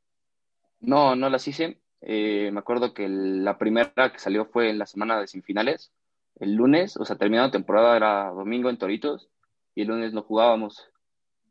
No, 0.80 1.16
no 1.16 1.30
las 1.30 1.46
hice. 1.48 1.80
Eh, 2.00 2.50
me 2.52 2.58
acuerdo 2.58 2.92
que 2.92 3.08
la 3.08 3.56
primera 3.56 4.12
que 4.12 4.18
salió 4.18 4.46
fue 4.46 4.68
en 4.68 4.78
la 4.78 4.86
semana 4.86 5.18
de 5.18 5.26
semifinales, 5.26 5.92
el 6.36 6.54
lunes, 6.54 6.96
o 6.96 7.04
sea, 7.04 7.16
terminando 7.16 7.52
temporada 7.52 7.96
era 7.96 8.30
domingo 8.30 8.68
en 8.68 8.76
Toritos 8.76 9.30
y 9.74 9.82
el 9.82 9.88
lunes 9.88 10.12
no 10.12 10.22
jugábamos, 10.22 10.90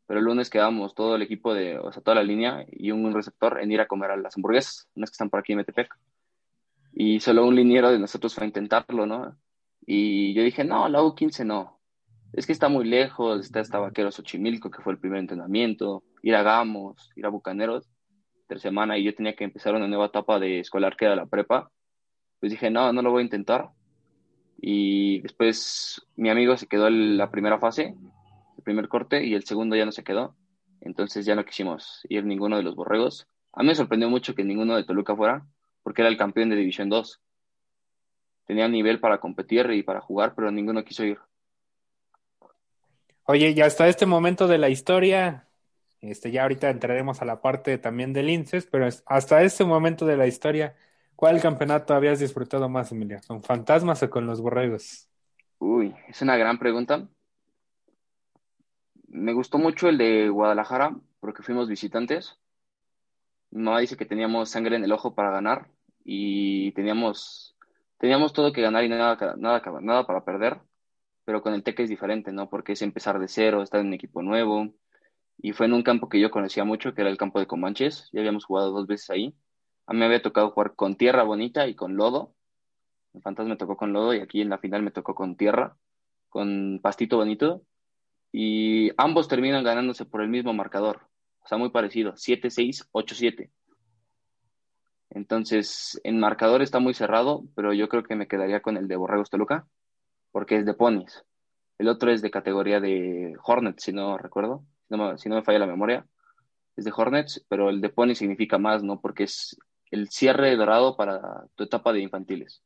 pero 0.06 0.20
el 0.20 0.26
lunes 0.26 0.50
quedamos 0.50 0.94
todo 0.94 1.16
el 1.16 1.22
equipo 1.22 1.54
de, 1.54 1.78
o 1.78 1.90
sea, 1.90 2.02
toda 2.02 2.16
la 2.16 2.22
línea 2.22 2.66
y 2.70 2.90
un, 2.90 3.12
receptor 3.12 3.60
en 3.60 3.72
ir 3.72 3.80
a 3.80 3.88
comer 3.88 4.10
a 4.10 4.16
las 4.16 4.36
hamburguesas, 4.36 4.88
unas 4.94 5.10
que 5.10 5.14
están 5.14 5.30
por 5.30 5.40
aquí 5.40 5.52
en 5.52 5.58
Metepec. 5.58 5.96
Y 6.92 7.20
solo 7.20 7.46
un 7.46 7.56
liniero 7.56 7.90
de 7.90 7.98
nosotros 7.98 8.34
fue 8.34 8.44
a 8.44 8.46
intentarlo, 8.46 9.06
¿no? 9.06 9.36
Y 9.86 10.34
yo 10.34 10.42
dije, 10.42 10.64
no, 10.64 10.88
la 10.88 11.02
U15 11.02 11.44
no. 11.44 11.80
Es 12.32 12.46
que 12.46 12.52
está 12.52 12.68
muy 12.68 12.84
lejos, 12.84 13.44
está 13.44 13.60
hasta 13.60 13.78
Vaqueros 13.78 14.16
Xochimilco, 14.16 14.70
que 14.70 14.82
fue 14.82 14.92
el 14.92 14.98
primer 14.98 15.20
entrenamiento, 15.20 16.02
ir 16.22 16.34
a 16.34 16.42
Gamos, 16.42 17.10
ir 17.16 17.26
a 17.26 17.28
Bucaneros 17.28 17.88
semana 18.58 18.98
y 18.98 19.04
yo 19.04 19.14
tenía 19.14 19.34
que 19.34 19.44
empezar 19.44 19.74
una 19.74 19.88
nueva 19.88 20.06
etapa 20.06 20.38
de 20.38 20.60
escolar 20.60 20.96
que 20.96 21.06
era 21.06 21.16
la 21.16 21.26
prepa, 21.26 21.70
pues 22.40 22.52
dije, 22.52 22.70
no, 22.70 22.92
no 22.92 23.02
lo 23.02 23.10
voy 23.10 23.20
a 23.20 23.24
intentar. 23.24 23.70
Y 24.60 25.20
después 25.20 26.06
mi 26.16 26.30
amigo 26.30 26.56
se 26.56 26.66
quedó 26.66 26.88
en 26.88 27.16
la 27.16 27.30
primera 27.30 27.58
fase, 27.58 27.94
el 28.56 28.62
primer 28.62 28.88
corte, 28.88 29.24
y 29.24 29.34
el 29.34 29.44
segundo 29.44 29.76
ya 29.76 29.84
no 29.84 29.92
se 29.92 30.04
quedó. 30.04 30.36
Entonces 30.80 31.24
ya 31.24 31.34
no 31.34 31.44
quisimos 31.44 32.00
ir 32.08 32.24
ninguno 32.24 32.56
de 32.56 32.62
los 32.62 32.74
borregos. 32.74 33.26
A 33.52 33.62
mí 33.62 33.68
me 33.68 33.74
sorprendió 33.74 34.10
mucho 34.10 34.34
que 34.34 34.44
ninguno 34.44 34.76
de 34.76 34.84
Toluca 34.84 35.16
fuera, 35.16 35.46
porque 35.82 36.02
era 36.02 36.10
el 36.10 36.16
campeón 36.16 36.50
de 36.50 36.56
División 36.56 36.88
2. 36.88 37.20
Tenía 38.46 38.68
nivel 38.68 39.00
para 39.00 39.18
competir 39.18 39.70
y 39.70 39.82
para 39.82 40.00
jugar, 40.00 40.34
pero 40.34 40.50
ninguno 40.50 40.84
quiso 40.84 41.04
ir. 41.04 41.18
Oye, 43.24 43.50
y 43.50 43.60
hasta 43.62 43.88
este 43.88 44.06
momento 44.06 44.46
de 44.48 44.58
la 44.58 44.68
historia, 44.68 45.48
este, 46.00 46.30
ya 46.30 46.42
ahorita 46.42 46.68
entraremos 46.70 47.22
a 47.22 47.24
la 47.24 47.40
parte 47.40 47.78
también 47.78 48.12
del 48.12 48.28
INSES, 48.28 48.66
pero 48.66 48.88
hasta 49.06 49.42
este 49.42 49.64
momento 49.64 50.04
de 50.06 50.16
la 50.18 50.26
historia, 50.26 50.76
¿cuál 51.16 51.40
campeonato 51.40 51.94
habías 51.94 52.18
disfrutado 52.20 52.68
más, 52.68 52.92
Emilia? 52.92 53.22
¿Con 53.26 53.42
Fantasmas 53.42 54.02
o 54.02 54.10
con 54.10 54.26
los 54.26 54.40
Borregos? 54.42 55.08
Uy, 55.58 55.94
es 56.08 56.20
una 56.22 56.36
gran 56.36 56.58
pregunta. 56.58 57.08
Me 59.08 59.32
gustó 59.32 59.58
mucho 59.58 59.88
el 59.88 59.96
de 59.98 60.28
Guadalajara 60.28 60.96
porque 61.20 61.42
fuimos 61.42 61.68
visitantes. 61.68 62.38
Mi 63.50 63.62
mamá 63.62 63.80
dice 63.80 63.96
que 63.96 64.04
teníamos 64.04 64.50
sangre 64.50 64.76
en 64.76 64.84
el 64.84 64.92
ojo 64.92 65.14
para 65.14 65.30
ganar 65.30 65.70
y 66.04 66.72
teníamos, 66.72 67.53
teníamos 68.04 68.34
todo 68.34 68.52
que 68.52 68.60
ganar 68.60 68.84
y 68.84 68.90
nada, 68.90 69.34
nada, 69.38 69.62
nada 69.80 70.06
para 70.06 70.26
perder, 70.26 70.60
pero 71.24 71.40
con 71.40 71.54
el 71.54 71.62
Teque 71.62 71.84
es 71.84 71.88
diferente, 71.88 72.32
¿no? 72.32 72.50
Porque 72.50 72.72
es 72.72 72.82
empezar 72.82 73.18
de 73.18 73.28
cero, 73.28 73.62
estar 73.62 73.80
en 73.80 73.86
un 73.86 73.94
equipo 73.94 74.20
nuevo, 74.20 74.74
y 75.38 75.52
fue 75.52 75.64
en 75.64 75.72
un 75.72 75.82
campo 75.82 76.10
que 76.10 76.20
yo 76.20 76.30
conocía 76.30 76.64
mucho, 76.64 76.92
que 76.92 77.00
era 77.00 77.08
el 77.08 77.16
campo 77.16 77.38
de 77.40 77.46
Comanches, 77.46 78.10
ya 78.12 78.20
habíamos 78.20 78.44
jugado 78.44 78.72
dos 78.72 78.86
veces 78.86 79.08
ahí. 79.08 79.34
A 79.86 79.94
mí 79.94 80.00
me 80.00 80.04
había 80.04 80.20
tocado 80.20 80.50
jugar 80.50 80.74
con 80.74 80.96
tierra 80.96 81.22
bonita 81.22 81.66
y 81.66 81.74
con 81.74 81.96
lodo. 81.96 82.34
En 83.14 83.22
Fantasma 83.22 83.54
me 83.54 83.56
tocó 83.56 83.78
con 83.78 83.94
lodo 83.94 84.12
y 84.12 84.20
aquí 84.20 84.42
en 84.42 84.50
la 84.50 84.58
final 84.58 84.82
me 84.82 84.90
tocó 84.90 85.14
con 85.14 85.38
tierra, 85.38 85.78
con 86.28 86.80
Pastito 86.82 87.16
Bonito, 87.16 87.62
y 88.32 88.90
ambos 88.98 89.28
terminan 89.28 89.64
ganándose 89.64 90.04
por 90.04 90.20
el 90.20 90.28
mismo 90.28 90.52
marcador, 90.52 91.08
o 91.42 91.48
sea, 91.48 91.56
muy 91.56 91.70
parecido, 91.70 92.12
7-6, 92.16 92.86
8-7. 92.92 93.48
Entonces, 95.14 96.00
en 96.02 96.18
marcador 96.18 96.60
está 96.60 96.80
muy 96.80 96.92
cerrado, 96.92 97.44
pero 97.54 97.72
yo 97.72 97.88
creo 97.88 98.02
que 98.02 98.16
me 98.16 98.26
quedaría 98.26 98.60
con 98.62 98.76
el 98.76 98.88
de 98.88 98.96
Borregos 98.96 99.30
Toluca, 99.30 99.66
porque 100.32 100.56
es 100.56 100.66
de 100.66 100.74
ponis. 100.74 101.24
El 101.78 101.88
otro 101.88 102.10
es 102.10 102.20
de 102.20 102.32
categoría 102.32 102.80
de 102.80 103.36
Hornets, 103.42 103.84
si 103.84 103.92
no 103.92 104.18
recuerdo, 104.18 104.64
si 105.16 105.28
no, 105.28 105.36
me, 105.36 105.42
falla 105.42 105.60
la 105.60 105.66
memoria. 105.66 106.06
Es 106.76 106.84
de 106.84 106.92
Hornets, 106.94 107.44
pero 107.48 107.70
el 107.70 107.80
de 107.80 107.90
pony 107.90 108.14
significa 108.14 108.58
más, 108.58 108.82
¿no? 108.82 109.00
Porque 109.00 109.24
es 109.24 109.56
el 109.90 110.08
cierre 110.08 110.56
dorado 110.56 110.96
para 110.96 111.46
tu 111.54 111.64
etapa 111.64 111.92
de 111.92 112.00
infantiles. 112.00 112.62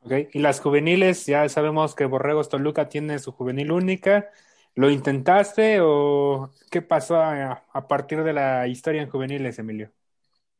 Ok, 0.00 0.12
y 0.32 0.38
las 0.38 0.60
juveniles, 0.60 1.26
ya 1.26 1.48
sabemos 1.48 1.96
que 1.96 2.06
Borregos 2.06 2.48
Toluca 2.48 2.88
tiene 2.88 3.18
su 3.18 3.32
juvenil 3.32 3.72
única. 3.72 4.30
¿Lo 4.74 4.90
intentaste 4.90 5.80
o 5.80 6.50
qué 6.70 6.82
pasó 6.82 7.16
a, 7.16 7.64
a 7.72 7.88
partir 7.88 8.22
de 8.22 8.32
la 8.32 8.68
historia 8.68 9.02
en 9.02 9.10
juveniles, 9.10 9.58
Emilio? 9.58 9.92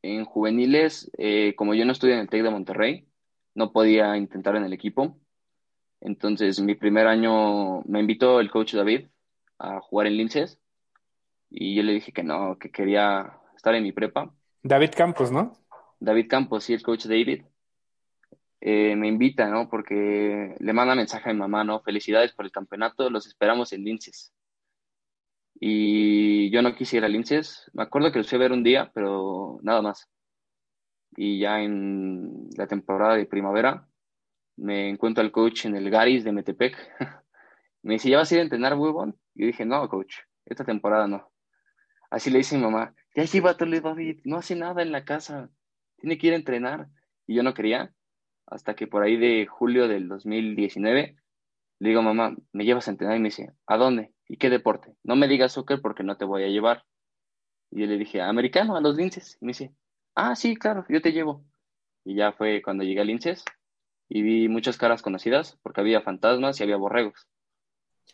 En 0.03 0.25
juveniles, 0.25 1.11
eh, 1.17 1.55
como 1.57 1.75
yo 1.75 1.85
no 1.85 1.93
estudié 1.93 2.15
en 2.15 2.21
el 2.21 2.29
TEC 2.29 2.43
de 2.43 2.51
Monterrey, 2.51 3.09
no 3.55 3.73
podía 3.73 4.17
intentar 4.17 4.57
en 4.57 4.65
el 4.65 4.73
equipo. 4.73 5.17
Entonces, 6.01 6.61
mi 6.61 6.75
primer 6.75 7.07
año 7.07 7.83
me 7.83 8.01
invitó 8.01 8.41
el 8.41 8.51
coach 8.51 8.75
David 8.75 9.07
a 9.59 9.81
jugar 9.81 10.09
en 10.09 10.17
Linces 10.17 10.59
y 11.49 11.77
yo 11.77 11.83
le 11.83 11.93
dije 11.93 12.13
que 12.13 12.25
no, 12.25 12.59
que 12.59 12.71
quería 12.71 13.39
estar 13.55 13.75
en 13.75 13.85
mi 13.85 13.93
prepa. 13.93 14.35
David 14.63 14.91
Campos, 14.97 15.31
¿no? 15.31 15.57
David 16.01 16.27
Campos, 16.29 16.65
sí, 16.65 16.75
el 16.75 16.83
coach 16.83 17.07
David. 17.07 17.45
Eh, 18.61 18.97
me 18.97 19.09
invita, 19.09 19.49
¿no? 19.49 19.69
Porque 19.69 20.55
le 20.59 20.73
manda 20.73 20.95
mensaje 20.95 21.31
a 21.31 21.33
mi 21.33 21.39
mamá, 21.39 21.63
¿no? 21.63 21.81
Felicidades 21.81 22.33
por 22.33 22.45
el 22.45 22.53
campeonato, 22.53 23.11
los 23.11 23.27
esperamos 23.27 23.73
en 23.73 23.85
Linces 23.85 24.33
y 25.55 26.51
yo 26.51 26.63
no 26.63 26.75
quise 26.75 26.97
ir 26.97 27.05
a. 27.05 27.09
Me 27.09 27.83
acuerdo 27.83 28.13
que 28.13 28.19
lo 28.19 28.25
fui 28.25 28.37
a 28.37 28.41
ver 28.41 28.53
un 28.53 28.63
día, 28.63 28.91
pero 28.95 29.59
nada 29.63 29.83
más. 29.83 30.09
Y 31.17 31.39
ya 31.41 31.61
en 31.61 32.49
la 32.57 32.67
temporada 32.67 33.17
de 33.17 33.27
primavera 33.27 33.87
me 34.57 34.89
encuentro 34.89 35.23
al 35.23 35.33
coach 35.33 35.67
en 35.67 35.77
el 35.77 35.91
Garis 35.91 36.25
de 36.25 36.33
Metepec. 36.33 36.77
me 37.83 37.95
dice, 37.95 38.11
¿ya 38.11 38.19
vas 38.19 38.31
a 38.31 38.35
ir 38.35 38.41
a 38.41 38.45
entrenar, 38.45 38.75
huevón? 38.75 39.19
Y 39.35 39.43
yo 39.43 39.47
dije, 39.47 39.65
no, 39.65 39.89
coach, 39.89 40.17
esta 40.47 40.65
temporada 40.65 41.07
no. 41.07 41.31
Así 42.11 42.31
le 42.31 42.39
dice 42.39 42.57
mi 42.57 42.63
mamá, 42.63 42.95
ya 43.15 43.25
llévatelo, 43.25 43.81
David, 43.81 44.21
no 44.25 44.37
hace 44.37 44.55
nada 44.55 44.83
en 44.83 44.93
la 44.93 45.05
casa, 45.05 45.51
tiene 45.97 46.19
que 46.19 46.27
ir 46.29 46.33
a 46.35 46.37
entrenar. 46.37 46.89
Y 47.27 47.35
yo 47.35 47.43
no 47.43 47.55
quería, 47.55 47.95
hasta 48.47 48.75
que 48.75 48.87
por 48.87 49.03
ahí 49.03 49.17
de 49.17 49.47
julio 49.47 49.89
del 49.89 50.09
2019, 50.09 51.17
le 51.79 51.89
digo, 51.89 52.03
mamá, 52.03 52.37
¿me 52.53 52.65
llevas 52.65 52.89
a 52.89 52.91
entrenar? 52.91 53.17
Y 53.17 53.21
me 53.21 53.29
dice, 53.29 53.53
¿a 53.67 53.77
dónde? 53.77 54.13
¿Y 54.33 54.39
qué 54.39 54.49
deporte? 54.49 54.95
No 55.05 55.15
me 55.15 55.29
digas 55.29 55.53
soccer 55.53 55.83
porque 55.83 56.03
no 56.03 56.17
te 56.17 56.25
voy 56.25 56.43
a 56.45 56.49
llevar. 56.49 56.87
Y 57.71 57.81
yo 57.81 57.87
le 57.87 57.99
dije, 57.99 58.23
americano, 58.23 58.77
a 58.77 58.81
los 58.81 58.97
linces. 58.97 59.37
Y 59.43 59.45
me 59.45 59.51
dice, 59.51 59.75
ah, 60.15 60.35
sí, 60.37 60.57
claro, 60.57 60.87
yo 60.89 61.03
te 61.03 61.13
llevo. 61.13 61.45
Y 62.03 62.15
ya 62.15 62.33
fue 62.33 62.63
cuando 62.63 62.83
llegué 62.83 63.03
a 63.03 63.05
linces 63.05 63.45
y 64.09 64.23
vi 64.23 64.49
muchas 64.49 64.79
caras 64.79 65.03
conocidas 65.03 65.59
porque 65.63 65.83
había 65.83 66.01
fantasmas 66.01 66.59
y 66.59 66.63
había 66.63 66.79
borregos. 66.79 67.29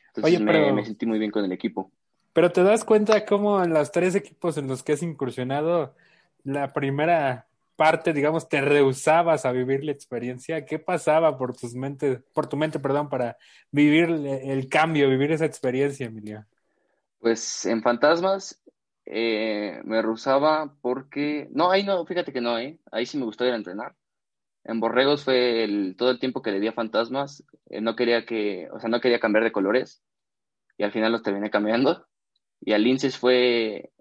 Entonces 0.09 0.40
me, 0.40 0.72
me, 0.72 0.85
sentí 0.85 1.07
muy 1.07 1.20
bien 1.20 1.31
con 1.31 1.44
el 1.44 1.52
equipo. 1.52 1.92
Pero 2.33 2.50
te 2.50 2.64
das 2.64 2.85
cuenta 2.85 3.24
cómo 3.24 3.62
en 3.62 3.72
los 3.72 3.92
tres 3.92 4.16
equipos 4.16 4.59
en 4.59 4.66
los 4.66 4.83
que 4.83 4.94
has 4.94 5.04
incursionado, 5.04 5.94
la 6.42 6.72
primera 6.72 7.48
parte, 7.79 8.12
digamos, 8.12 8.49
te 8.49 8.61
rehusabas 8.61 9.47
a 9.47 9.53
vivir 9.53 9.85
la 9.85 9.93
experiencia? 9.93 10.67
¿Qué 10.67 10.81
pasaba 10.81 11.38
por 11.38 11.57
tus 11.57 11.75
mentes, 11.75 12.21
por 12.35 12.49
tu 12.49 12.57
mente, 12.57 12.81
perdón, 12.81 13.09
para 13.09 13.38
vivir 13.71 14.09
el 14.11 14.69
cambio, 14.69 15.09
vivir 15.09 15.31
esa 15.31 15.45
experiencia, 15.45 16.07
Emilia? 16.07 16.45
Pues 17.21 17.64
en 17.67 17.81
Fantasmas 17.81 18.61
eh, 19.07 19.81
me 19.85 20.03
rehusaba 20.03 20.75
porque, 20.83 21.47
no, 21.53 21.71
ahí 21.71 21.85
no, 21.85 22.05
fíjate 22.05 22.33
que 22.33 22.41
no, 22.41 22.59
¿eh? 22.59 22.81
ahí 22.91 23.07
sí 23.07 23.17
me 23.17 23.27
gustó 23.27 23.47
ir 23.47 23.53
a 23.53 23.57
entrenar. 23.57 23.95
En 24.64 24.81
Borregos 24.81 25.23
fue 25.23 25.62
el, 25.62 25.95
todo 25.97 26.11
el 26.11 26.19
tiempo 26.19 26.43
que 26.43 26.51
le 26.51 26.59
di 26.59 26.67
a 26.67 26.73
Fantasmas, 26.73 27.45
eh, 27.71 27.81
no 27.81 27.95
quería 27.95 28.27
que, 28.27 28.69
o 28.73 28.81
sea, 28.81 28.91
no 28.91 29.01
quería 29.01 29.21
cambiar 29.21 29.45
de 29.45 29.53
colores 29.53 30.03
y 30.77 30.83
al 30.83 30.91
final 30.91 31.12
los 31.12 31.23
terminé 31.23 31.49
cambiando. 31.49 32.09
Y 32.61 32.73
al 32.73 32.83
Linces 32.83 33.17
fue 33.17 33.93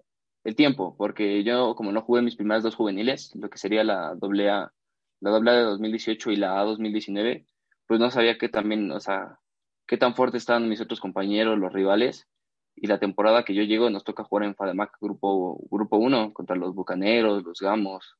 el 0.44 0.56
tiempo, 0.56 0.94
porque 0.96 1.42
yo 1.44 1.74
como 1.74 1.92
no 1.92 2.02
jugué 2.02 2.22
mis 2.22 2.36
primeras 2.36 2.62
dos 2.62 2.74
juveniles, 2.74 3.32
lo 3.34 3.50
que 3.50 3.58
sería 3.58 3.84
la 3.84 4.14
doble 4.14 4.50
A, 4.50 4.72
la 5.20 5.30
doble 5.30 5.50
A 5.50 5.54
de 5.54 5.62
2018 5.62 6.30
y 6.30 6.36
la 6.36 6.60
A 6.60 6.64
2019, 6.64 7.46
pues 7.86 8.00
no 8.00 8.10
sabía 8.10 8.38
qué 8.38 8.48
también, 8.48 8.90
o 8.92 9.00
sea, 9.00 9.38
qué 9.86 9.96
tan 9.96 10.14
fuertes 10.14 10.42
estaban 10.42 10.68
mis 10.68 10.80
otros 10.80 11.00
compañeros, 11.00 11.58
los 11.58 11.72
rivales, 11.72 12.28
y 12.76 12.86
la 12.86 12.98
temporada 12.98 13.44
que 13.44 13.54
yo 13.54 13.62
llego 13.62 13.90
nos 13.90 14.04
toca 14.04 14.24
jugar 14.24 14.44
en 14.44 14.54
FADEMAC 14.54 14.98
grupo, 15.00 15.60
grupo 15.70 15.96
1 15.96 16.32
contra 16.32 16.56
los 16.56 16.74
Bucaneros, 16.74 17.44
los 17.44 17.60
Gamos, 17.60 18.16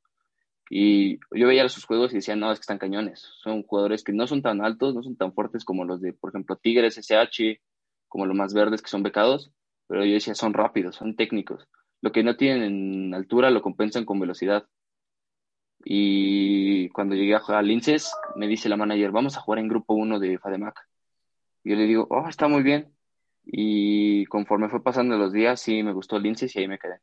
y 0.71 1.19
yo 1.33 1.47
veía 1.47 1.69
sus 1.69 1.85
juegos 1.87 2.13
y 2.13 2.17
decía, 2.17 2.37
no, 2.37 2.53
es 2.53 2.59
que 2.59 2.63
están 2.63 2.79
cañones, 2.79 3.21
son 3.43 3.63
jugadores 3.63 4.05
que 4.05 4.13
no 4.13 4.27
son 4.27 4.43
tan 4.43 4.63
altos, 4.63 4.95
no 4.95 5.03
son 5.03 5.17
tan 5.17 5.33
fuertes 5.33 5.65
como 5.65 5.85
los 5.85 6.01
de, 6.01 6.13
por 6.13 6.31
ejemplo, 6.31 6.57
Tigres, 6.57 6.99
SH, 6.99 7.61
como 8.09 8.27
los 8.27 8.37
más 8.37 8.53
verdes 8.53 8.83
que 8.83 8.91
son 8.91 9.03
becados, 9.03 9.51
pero 9.87 10.05
yo 10.05 10.13
decía, 10.13 10.35
son 10.35 10.53
rápidos, 10.53 10.97
son 10.97 11.17
técnicos 11.17 11.67
lo 12.01 12.13
que 12.13 12.23
no 12.23 12.37
tienen 12.37 12.63
en 12.63 13.15
altura 13.15 13.51
lo 13.51 13.63
compensan 13.63 14.05
con 14.05 14.21
velocidad. 14.21 14.67
Y 15.85 16.89
cuando 16.91 17.15
llegué 17.15 17.35
a 17.35 17.41
jugar 17.41 17.61
a 17.61 17.63
Linces, 17.63 18.13
me 18.37 18.47
dice 18.47 18.69
la 18.69 18.77
manager, 18.77 19.11
vamos 19.11 19.37
a 19.37 19.41
jugar 19.41 19.61
en 19.61 19.69
grupo 19.69 19.95
1 19.95 20.19
de 20.19 20.39
FADEMAC. 20.39 20.79
Y 21.65 21.71
yo 21.71 21.77
le 21.77 21.87
digo, 21.87 22.07
oh, 22.11 22.29
está 22.29 22.49
muy 22.49 22.63
bien. 22.63 22.93
Y 23.45 24.27
conforme 24.27 24.69
fue 24.69 24.83
pasando 24.83 25.17
los 25.17 25.33
días, 25.33 25.61
sí 25.61 25.83
me 25.83 25.93
gustó 25.93 26.19
Linces 26.19 26.55
y 26.55 26.61
ahí 26.61 26.69
me 26.69 26.79
quedé. 26.79 27.01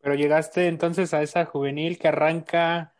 Pero 0.00 0.14
llegaste 0.14 0.66
entonces 0.66 1.14
a 1.14 1.22
esa 1.22 1.44
juvenil 1.44 1.98
que 1.98 2.08
arranca, 2.08 2.94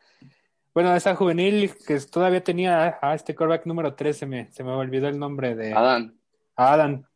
bueno, 0.72 0.90
a 0.90 0.96
esa 0.96 1.14
juvenil 1.14 1.72
que 1.86 1.98
todavía 2.00 2.42
tenía 2.42 2.98
a 3.02 3.14
este 3.14 3.34
quarterback 3.34 3.66
número 3.66 3.94
3, 3.94 4.16
se 4.16 4.26
me, 4.26 4.50
se 4.52 4.62
me 4.62 4.70
olvidó 4.70 5.08
el 5.08 5.18
nombre 5.18 5.54
de... 5.54 5.74
Adán. 5.74 6.18
Adán. 6.56 7.06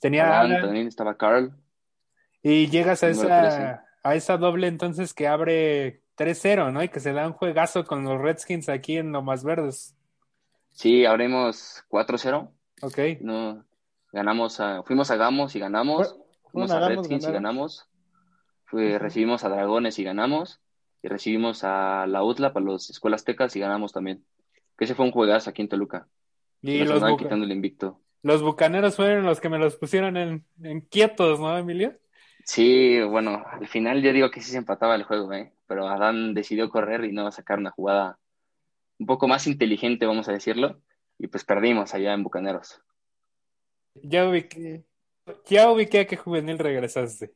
Tenía 0.00 0.40
Adán, 0.40 0.62
también 0.62 0.88
estaba 0.88 1.16
Carl. 1.16 1.52
Y 2.42 2.68
llegas 2.68 3.02
a 3.02 3.08
esa, 3.08 3.84
a 4.02 4.14
esa 4.14 4.36
doble 4.36 4.66
entonces 4.66 5.12
que 5.12 5.28
abre 5.28 6.02
3-0, 6.16 6.72
¿no? 6.72 6.82
Y 6.82 6.88
que 6.88 7.00
se 7.00 7.12
da 7.12 7.26
un 7.26 7.32
juegazo 7.32 7.84
con 7.84 8.04
los 8.04 8.20
Redskins 8.20 8.68
aquí 8.68 8.96
en 8.96 9.12
Lomas 9.12 9.44
Verdes. 9.44 9.96
Sí, 10.72 11.04
abrimos 11.04 11.84
4-0. 11.90 12.50
Ok. 12.82 12.98
No, 13.20 13.64
ganamos 14.12 14.60
a, 14.60 14.82
fuimos 14.82 15.10
a 15.10 15.16
Gamos 15.16 15.54
y 15.56 15.58
ganamos. 15.58 16.16
Fuimos 16.50 16.70
a 16.70 16.88
Redskins 16.88 17.26
y 17.26 17.32
ganamos. 17.32 17.88
Fue, 18.64 18.98
recibimos 18.98 19.44
a 19.44 19.48
Dragones 19.48 19.98
y 19.98 20.04
ganamos. 20.04 20.60
Y 21.02 21.08
recibimos 21.08 21.64
a 21.64 22.06
la 22.06 22.22
UTLA 22.22 22.52
para 22.52 22.66
los 22.66 22.90
Escuelas 22.90 23.24
Tecas 23.24 23.56
y 23.56 23.60
ganamos 23.60 23.92
también. 23.92 24.24
Que 24.76 24.84
ese 24.84 24.94
fue 24.94 25.06
un 25.06 25.12
juegazo 25.12 25.50
aquí 25.50 25.62
en 25.62 25.68
Toluca. 25.68 26.06
Y, 26.62 26.84
los 26.84 27.02
quitando 27.16 27.46
el 27.46 27.52
invicto. 27.52 28.00
Los 28.22 28.42
bucaneros 28.42 28.96
fueron 28.96 29.24
los 29.24 29.40
que 29.40 29.48
me 29.48 29.58
los 29.58 29.76
pusieron 29.76 30.18
en, 30.18 30.44
en 30.62 30.82
quietos, 30.82 31.40
¿no, 31.40 31.56
Emilio? 31.56 31.96
Sí, 32.52 33.00
bueno, 33.02 33.44
al 33.46 33.68
final 33.68 34.02
yo 34.02 34.12
digo 34.12 34.32
que 34.32 34.40
sí 34.40 34.50
se 34.50 34.58
empataba 34.58 34.96
el 34.96 35.04
juego, 35.04 35.32
¿eh? 35.32 35.52
pero 35.68 35.86
Adán 35.86 36.34
decidió 36.34 36.68
correr 36.68 37.04
y 37.04 37.12
no 37.12 37.30
sacar 37.30 37.60
una 37.60 37.70
jugada 37.70 38.18
un 38.98 39.06
poco 39.06 39.28
más 39.28 39.46
inteligente, 39.46 40.04
vamos 40.04 40.28
a 40.28 40.32
decirlo, 40.32 40.82
y 41.16 41.28
pues 41.28 41.44
perdimos 41.44 41.94
allá 41.94 42.12
en 42.12 42.24
Bucaneros. 42.24 42.82
Ya 44.02 44.28
ubiqué, 44.28 44.84
ya 45.46 45.70
ubiqué 45.70 46.00
a 46.00 46.06
qué 46.08 46.16
juvenil 46.16 46.58
regresaste. 46.58 47.32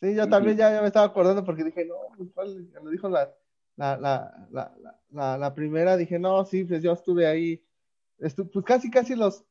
Sí, 0.00 0.16
yo 0.16 0.28
también 0.28 0.56
ya, 0.56 0.80
me 0.80 0.88
estaba 0.88 1.06
acordando 1.06 1.44
porque 1.44 1.62
dije, 1.62 1.84
no, 1.84 1.94
pues, 2.34 2.56
lo 2.82 2.90
dijo 2.90 3.08
la, 3.08 3.32
la, 3.76 3.96
la, 3.96 4.74
la, 5.12 5.38
la, 5.38 5.54
primera, 5.54 5.96
dije, 5.96 6.18
no, 6.18 6.44
sí, 6.44 6.64
pues 6.64 6.82
yo 6.82 6.90
estuve 6.94 7.28
ahí, 7.28 7.64
pues 8.18 8.34
casi, 8.64 8.90
casi 8.90 9.14
los, 9.14 9.44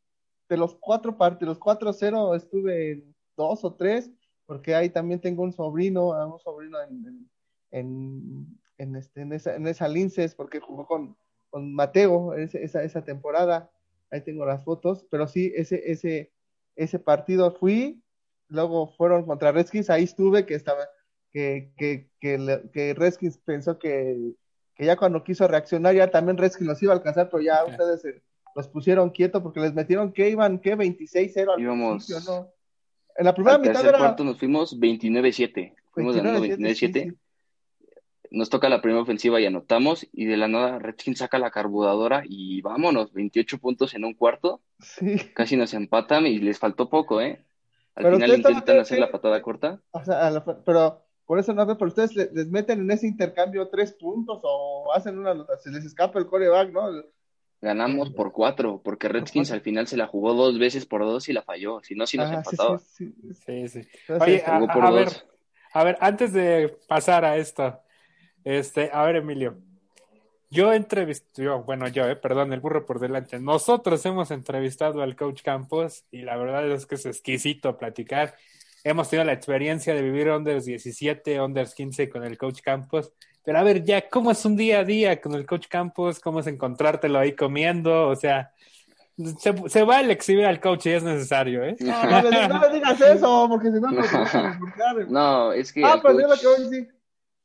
de 0.50 0.58
los 0.58 0.76
cuatro 0.76 1.18
partes, 1.18 1.48
los 1.48 1.60
cuatro 1.60 1.94
cero, 1.94 2.36
estuve 2.36 2.92
en 2.92 3.16
dos 3.38 3.64
o 3.64 3.74
tres, 3.74 4.12
porque 4.48 4.74
ahí 4.74 4.90
también 4.90 5.20
tengo 5.20 5.44
un 5.44 5.54
sobrino, 5.54 6.10
un 6.26 6.40
sobrino 6.40 6.82
en, 6.82 7.30
en, 7.70 8.60
en, 8.78 8.96
este, 8.96 9.22
en, 9.22 9.34
esa, 9.34 9.56
en 9.56 9.68
esa 9.68 9.88
Linces, 9.88 10.34
porque 10.34 10.62
jugó 10.62 10.88
con, 10.88 11.18
con 11.50 11.74
Mateo 11.74 12.34
esa, 12.34 12.82
esa 12.82 13.04
temporada, 13.04 13.70
ahí 14.10 14.22
tengo 14.22 14.46
las 14.46 14.64
fotos, 14.64 15.06
pero 15.12 15.28
sí, 15.28 15.52
ese, 15.56 15.92
ese, 15.92 16.32
ese 16.78 16.98
partido 16.98 17.52
fui, 17.52 18.02
luego 18.48 18.88
fueron 18.88 19.26
contra 19.26 19.52
Redskins, 19.52 19.90
ahí 19.90 20.06
estuve, 20.06 20.46
que 20.46 20.56
estaba, 20.56 20.88
que, 21.34 21.74
que, 21.78 22.10
que, 22.22 22.70
que 22.74 22.94
Redskins 22.94 23.38
pensó 23.40 23.78
que, 23.78 24.34
que, 24.76 24.86
ya 24.86 24.96
cuando 24.96 25.26
quiso 25.26 25.46
reaccionar, 25.46 25.94
ya 25.94 26.10
también 26.10 26.38
Redskins 26.38 26.70
los 26.70 26.82
iba 26.82 26.94
a 26.94 26.96
alcanzar, 26.96 27.30
pero 27.30 27.44
ya 27.44 27.66
ustedes 27.66 28.22
los 28.56 28.70
pusieron 28.70 29.10
quietos 29.10 29.44
porque 29.44 29.60
les 29.60 29.74
metieron 29.74 30.14
que 30.14 30.30
iban, 30.30 30.60
que 30.60 30.78
26-0 30.78 31.54
al 31.54 31.60
Íbamos... 31.60 32.10
¿no? 32.26 32.57
En 33.18 33.26
la 33.26 33.34
primera 33.34 33.58
mitad 33.58 33.86
era... 33.86 33.98
cuarto 33.98 34.24
nos 34.24 34.38
fuimos 34.38 34.80
29-7. 34.80 35.74
Fuimos 35.92 36.16
ganando 36.16 36.40
29-7. 36.46 37.18
nos 38.30 38.50
toca 38.50 38.70
la 38.70 38.82
primera 38.82 39.02
ofensiva 39.02 39.40
y 39.40 39.46
anotamos, 39.46 40.06
y 40.12 40.26
de 40.26 40.38
la 40.38 40.48
nada 40.48 40.80
Redskins 40.80 41.20
saca 41.20 41.40
la 41.40 41.50
carburadora 41.50 42.24
y 42.28 42.62
vámonos, 42.62 43.14
28 43.14 43.58
puntos 43.58 43.94
en 43.96 44.04
un 44.06 44.14
cuarto. 44.14 44.62
Sí. 44.80 45.18
Casi 45.34 45.56
nos 45.58 45.74
empatan 45.74 46.28
y 46.28 46.38
les 46.40 46.60
faltó 46.60 46.90
poco, 46.90 47.22
¿eh? 47.22 47.44
Al 47.96 48.04
Pero 48.04 48.18
final 48.18 48.38
intentan 48.38 48.80
hacer 48.80 49.00
la 49.00 49.12
patada 49.12 49.42
corta. 49.42 49.82
O 49.92 50.04
sea, 50.04 50.28
a 50.28 50.32
lo- 50.32 50.64
pero 50.64 51.02
por 51.26 51.40
eso 51.40 51.54
no 51.54 51.66
ve, 51.66 51.76
pero 51.76 51.88
ustedes 51.88 52.16
le- 52.16 52.30
les 52.32 52.48
meten 52.50 52.82
en 52.82 52.92
ese 52.92 53.08
intercambio 53.08 53.70
tres 53.70 53.94
puntos 53.94 54.40
o 54.44 54.92
hacen 54.94 55.18
una, 55.18 55.34
se 55.64 55.72
les 55.72 55.84
escapa 55.86 56.20
el 56.20 56.28
coreback, 56.28 56.72
¿no? 56.72 56.90
Ganamos 57.62 58.12
por 58.12 58.32
cuatro, 58.32 58.82
porque 58.84 59.08
Redskins 59.10 59.52
al 59.52 59.62
final 59.62 59.88
se 59.88 59.98
la 59.98 60.06
jugó 60.08 60.34
dos 60.34 60.60
veces 60.60 60.86
por 60.86 61.02
dos 61.02 61.28
y 61.28 61.34
la 61.34 61.42
falló. 61.42 61.82
Si 61.82 61.96
no, 61.96 62.06
si 62.06 62.18
nos 62.18 62.28
Ah, 62.32 62.44
sí, 62.44 62.50
empataba. 62.52 62.80
sí, 62.80 63.14
sí. 63.46 63.68
Sí, 63.68 63.68
sí. 63.84 64.14
Oye, 64.20 64.44
a, 64.46 64.60
Jugó 64.60 64.74
por 64.74 64.86
a 64.86 64.90
dos. 64.92 65.00
ver, 65.00 65.08
a 65.74 65.84
ver, 65.84 65.98
antes 66.00 66.34
de 66.34 66.78
pasar 66.88 67.26
a 67.26 67.38
esto, 67.38 67.80
este, 68.44 68.92
a 68.94 69.04
ver, 69.06 69.18
Emilio, 69.18 69.58
yo 70.50 70.72
entrevisté, 70.72 71.44
yo, 71.44 71.64
bueno, 71.64 71.88
yo, 71.88 72.08
eh, 72.08 72.16
perdón, 72.16 72.54
el 72.54 72.60
burro 72.62 72.86
por 72.86 73.00
delante. 73.00 73.40
Nosotros 73.40 74.06
hemos 74.06 74.32
entrevistado 74.32 75.02
al 75.02 75.16
coach 75.16 75.42
Campos 75.42 76.06
y 76.12 76.22
la 76.22 76.38
verdad 76.38 76.70
es 76.72 76.86
que 76.86 76.96
es 76.96 77.06
exquisito 77.06 77.78
platicar. 77.78 78.36
Hemos 78.84 79.10
tenido 79.10 79.26
la 79.26 79.34
experiencia 79.34 79.94
de 79.94 80.02
vivir 80.04 80.30
Onders 80.30 80.64
17, 80.66 81.40
Onders 81.42 81.74
15 81.76 82.08
con 82.10 82.24
el 82.24 82.38
coach 82.38 82.62
Campos. 82.62 83.12
Pero 83.48 83.60
a 83.60 83.64
ver, 83.64 83.82
ya, 83.86 84.10
¿cómo 84.10 84.30
es 84.32 84.44
un 84.44 84.58
día 84.58 84.80
a 84.80 84.84
día 84.84 85.22
con 85.22 85.34
el 85.34 85.46
coach 85.46 85.68
Campos? 85.70 86.20
¿Cómo 86.20 86.42
es 86.42 86.48
encontrártelo 86.48 87.18
ahí 87.18 87.34
comiendo? 87.34 88.10
O 88.10 88.16
sea, 88.18 88.52
se, 89.40 89.70
se 89.70 89.84
va 89.84 90.00
a 90.00 90.02
exhibir 90.02 90.44
al 90.44 90.60
coach 90.60 90.88
y 90.88 90.90
es 90.90 91.02
necesario, 91.04 91.64
¿eh? 91.64 91.78
No, 91.80 92.04
no, 92.12 92.30
le- 92.30 92.48
no 92.50 92.60
le 92.60 92.70
digas 92.74 93.00
eso, 93.00 93.46
porque 93.48 93.72
si 93.72 93.80
no 93.80 93.90
nos 93.90 94.12
vamos 94.12 94.36
a 94.36 94.50
desbloquear. 94.50 95.10
No, 95.10 95.54
es 95.54 95.72
que 95.72 95.82
Ah, 95.82 95.98
pero 96.04 96.20
yo 96.20 96.28
lo 96.28 96.34
coach- 96.34 96.42
que 96.42 96.48
hoy 96.48 96.70
sí. 96.70 96.88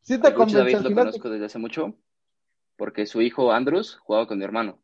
Sí 0.01 0.19
te 0.19 0.35
coach 0.35 0.51
David 0.51 0.79
lo 0.81 0.93
conozco 0.93 1.31
desde 1.31 1.45
hace 1.45 1.61
mucho, 1.61 1.95
porque 2.77 3.07
su 3.07 3.23
hijo 3.23 3.53
Andrews 3.53 3.97
jugaba 4.03 4.27
con 4.27 4.39
mi 4.39 4.45
hermano. 4.45 4.81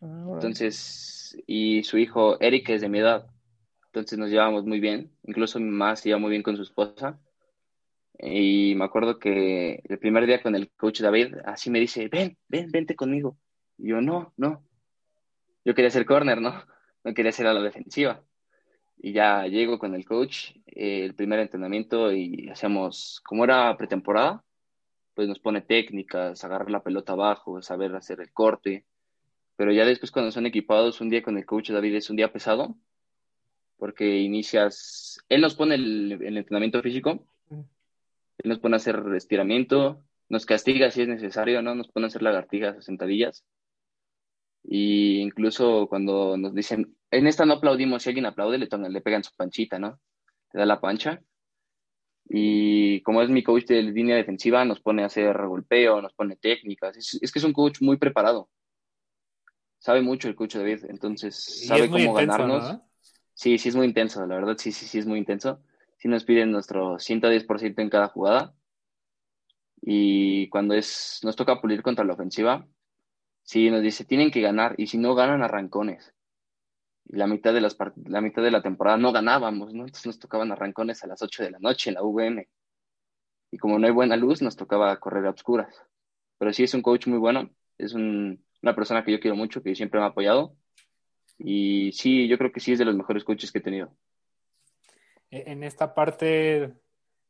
Ah. 0.00 0.30
Entonces, 0.34 1.36
y 1.48 1.82
su 1.82 1.98
hijo 1.98 2.40
Eric 2.40 2.68
es 2.68 2.82
de 2.82 2.88
mi 2.88 3.00
edad. 3.00 3.26
Entonces 3.86 4.16
nos 4.16 4.30
llevábamos 4.30 4.64
muy 4.64 4.78
bien, 4.78 5.10
incluso 5.24 5.58
mi 5.58 5.64
mamá 5.70 5.96
se 5.96 6.08
lleva 6.08 6.20
muy 6.20 6.30
bien 6.30 6.44
con 6.44 6.54
su 6.56 6.62
esposa. 6.62 7.18
Y 8.22 8.74
me 8.74 8.84
acuerdo 8.84 9.18
que 9.18 9.82
el 9.88 9.98
primer 9.98 10.26
día 10.26 10.42
con 10.42 10.54
el 10.54 10.70
coach 10.72 11.00
David, 11.00 11.36
así 11.46 11.70
me 11.70 11.80
dice, 11.80 12.08
ven, 12.08 12.36
ven, 12.48 12.70
vente 12.70 12.94
conmigo. 12.94 13.38
Y 13.78 13.88
yo, 13.88 14.02
no, 14.02 14.34
no. 14.36 14.62
Yo 15.64 15.74
quería 15.74 15.90
ser 15.90 16.04
corner, 16.04 16.40
¿no? 16.40 16.62
No 17.02 17.14
quería 17.14 17.32
ser 17.32 17.46
a 17.46 17.54
la 17.54 17.62
defensiva. 17.62 18.22
Y 18.98 19.12
ya 19.12 19.46
llego 19.46 19.78
con 19.78 19.94
el 19.94 20.04
coach, 20.04 20.50
eh, 20.66 21.04
el 21.04 21.14
primer 21.14 21.40
entrenamiento 21.40 22.12
y 22.12 22.50
hacemos, 22.50 23.22
como 23.24 23.44
era 23.44 23.74
pretemporada, 23.78 24.44
pues 25.14 25.26
nos 25.26 25.38
pone 25.38 25.62
técnicas, 25.62 26.44
agarrar 26.44 26.70
la 26.70 26.82
pelota 26.82 27.14
abajo, 27.14 27.62
saber 27.62 27.94
hacer 27.96 28.20
el 28.20 28.32
corte. 28.32 28.84
Pero 29.56 29.72
ya 29.72 29.86
después 29.86 30.10
cuando 30.12 30.30
son 30.30 30.44
equipados, 30.44 31.00
un 31.00 31.08
día 31.08 31.22
con 31.22 31.38
el 31.38 31.46
coach 31.46 31.70
David 31.70 31.94
es 31.94 32.10
un 32.10 32.16
día 32.16 32.32
pesado, 32.32 32.76
porque 33.78 34.18
inicias, 34.18 35.18
él 35.30 35.40
nos 35.40 35.54
pone 35.54 35.76
el, 35.76 36.18
el 36.22 36.36
entrenamiento 36.36 36.82
físico, 36.82 37.26
él 38.42 38.48
nos 38.50 38.58
pone 38.60 38.76
a 38.76 38.78
hacer 38.78 39.02
estiramiento, 39.16 40.02
nos 40.28 40.46
castiga 40.46 40.90
si 40.90 41.02
es 41.02 41.08
necesario, 41.08 41.62
¿no? 41.62 41.74
Nos 41.74 41.88
pone 41.88 42.06
a 42.06 42.08
hacer 42.08 42.22
lagartijas 42.22 42.76
o 42.78 42.82
sentadillas. 42.82 43.44
Y 44.62 45.20
incluso 45.20 45.86
cuando 45.88 46.36
nos 46.36 46.54
dicen, 46.54 46.96
en 47.10 47.26
esta 47.26 47.44
no 47.46 47.54
aplaudimos, 47.54 48.02
si 48.02 48.10
alguien 48.10 48.26
aplaude, 48.26 48.58
le, 48.58 48.68
toman- 48.68 48.90
le 48.92 49.00
pegan 49.00 49.24
su 49.24 49.32
panchita, 49.36 49.78
¿no? 49.78 50.00
Le 50.52 50.60
da 50.60 50.66
la 50.66 50.80
pancha. 50.80 51.22
Y 52.28 53.02
como 53.02 53.20
es 53.22 53.28
mi 53.28 53.42
coach 53.42 53.66
de 53.66 53.82
línea 53.82 54.16
defensiva, 54.16 54.64
nos 54.64 54.80
pone 54.80 55.02
a 55.02 55.06
hacer 55.06 55.36
golpeo, 55.46 56.00
nos 56.00 56.14
pone 56.14 56.36
técnicas. 56.36 56.96
Es, 56.96 57.18
es 57.20 57.32
que 57.32 57.38
es 57.40 57.44
un 57.44 57.52
coach 57.52 57.80
muy 57.82 57.96
preparado. 57.98 58.48
Sabe 59.78 60.02
mucho 60.02 60.28
el 60.28 60.34
coach 60.34 60.56
David, 60.56 60.84
entonces 60.88 61.34
sabe 61.66 61.90
cómo 61.90 62.12
intenso, 62.12 62.36
ganarnos. 62.36 62.62
¿no? 62.72 62.88
Sí, 63.34 63.56
sí 63.58 63.70
es 63.70 63.76
muy 63.76 63.86
intenso, 63.86 64.26
la 64.26 64.34
verdad, 64.36 64.56
sí, 64.58 64.72
sí, 64.72 64.86
sí 64.86 64.98
es 64.98 65.06
muy 65.06 65.18
intenso. 65.18 65.62
Sí 66.00 66.08
nos 66.08 66.24
piden 66.24 66.50
nuestro 66.50 66.98
110% 66.98 67.82
en 67.82 67.90
cada 67.90 68.08
jugada. 68.08 68.54
Y 69.82 70.48
cuando 70.48 70.74
es, 70.74 71.20
nos 71.22 71.36
toca 71.36 71.60
pulir 71.60 71.82
contra 71.82 72.04
la 72.04 72.14
ofensiva, 72.14 72.66
sí 73.42 73.70
nos 73.70 73.82
dice, 73.82 74.04
tienen 74.06 74.30
que 74.30 74.40
ganar, 74.40 74.74
y 74.78 74.86
si 74.88 74.98
no 74.98 75.14
ganan, 75.14 75.42
arrancones. 75.42 76.14
Y 77.06 77.16
la 77.16 77.26
mitad 77.26 77.54
de, 77.54 77.60
las 77.60 77.76
la 78.06 78.20
mitad 78.22 78.42
de 78.42 78.50
la 78.50 78.62
temporada 78.62 78.96
no 78.98 79.12
ganábamos, 79.12 79.74
¿no? 79.74 79.82
Entonces 79.84 80.06
nos 80.06 80.18
tocaban 80.18 80.52
arrancones 80.52 81.04
a 81.04 81.08
las 81.08 81.22
8 81.22 81.42
de 81.42 81.50
la 81.52 81.58
noche 81.60 81.90
en 81.90 81.94
la 81.94 82.02
VM. 82.02 82.48
Y 83.52 83.58
como 83.58 83.78
no 83.78 83.86
hay 83.86 83.92
buena 83.92 84.16
luz, 84.16 84.42
nos 84.42 84.56
tocaba 84.56 84.98
correr 85.00 85.26
a 85.26 85.30
obscuras. 85.30 85.74
Pero 86.38 86.52
sí 86.52 86.64
es 86.64 86.74
un 86.74 86.82
coach 86.82 87.06
muy 87.08 87.18
bueno, 87.18 87.50
es 87.78 87.94
un- 87.94 88.44
una 88.62 88.74
persona 88.74 89.04
que 89.04 89.12
yo 89.12 89.20
quiero 89.20 89.36
mucho, 89.36 89.62
que 89.62 89.74
siempre 89.74 90.00
me 90.00 90.06
ha 90.06 90.10
apoyado. 90.10 90.56
Y 91.38 91.92
sí, 91.92 92.28
yo 92.28 92.38
creo 92.38 92.52
que 92.52 92.60
sí 92.60 92.72
es 92.72 92.78
de 92.78 92.84
los 92.86 92.96
mejores 92.96 93.24
coaches 93.24 93.52
que 93.52 93.58
he 93.58 93.62
tenido. 93.62 93.96
E, 95.30 95.52
En 95.52 95.62
esta 95.62 95.94
parte, 95.94 96.72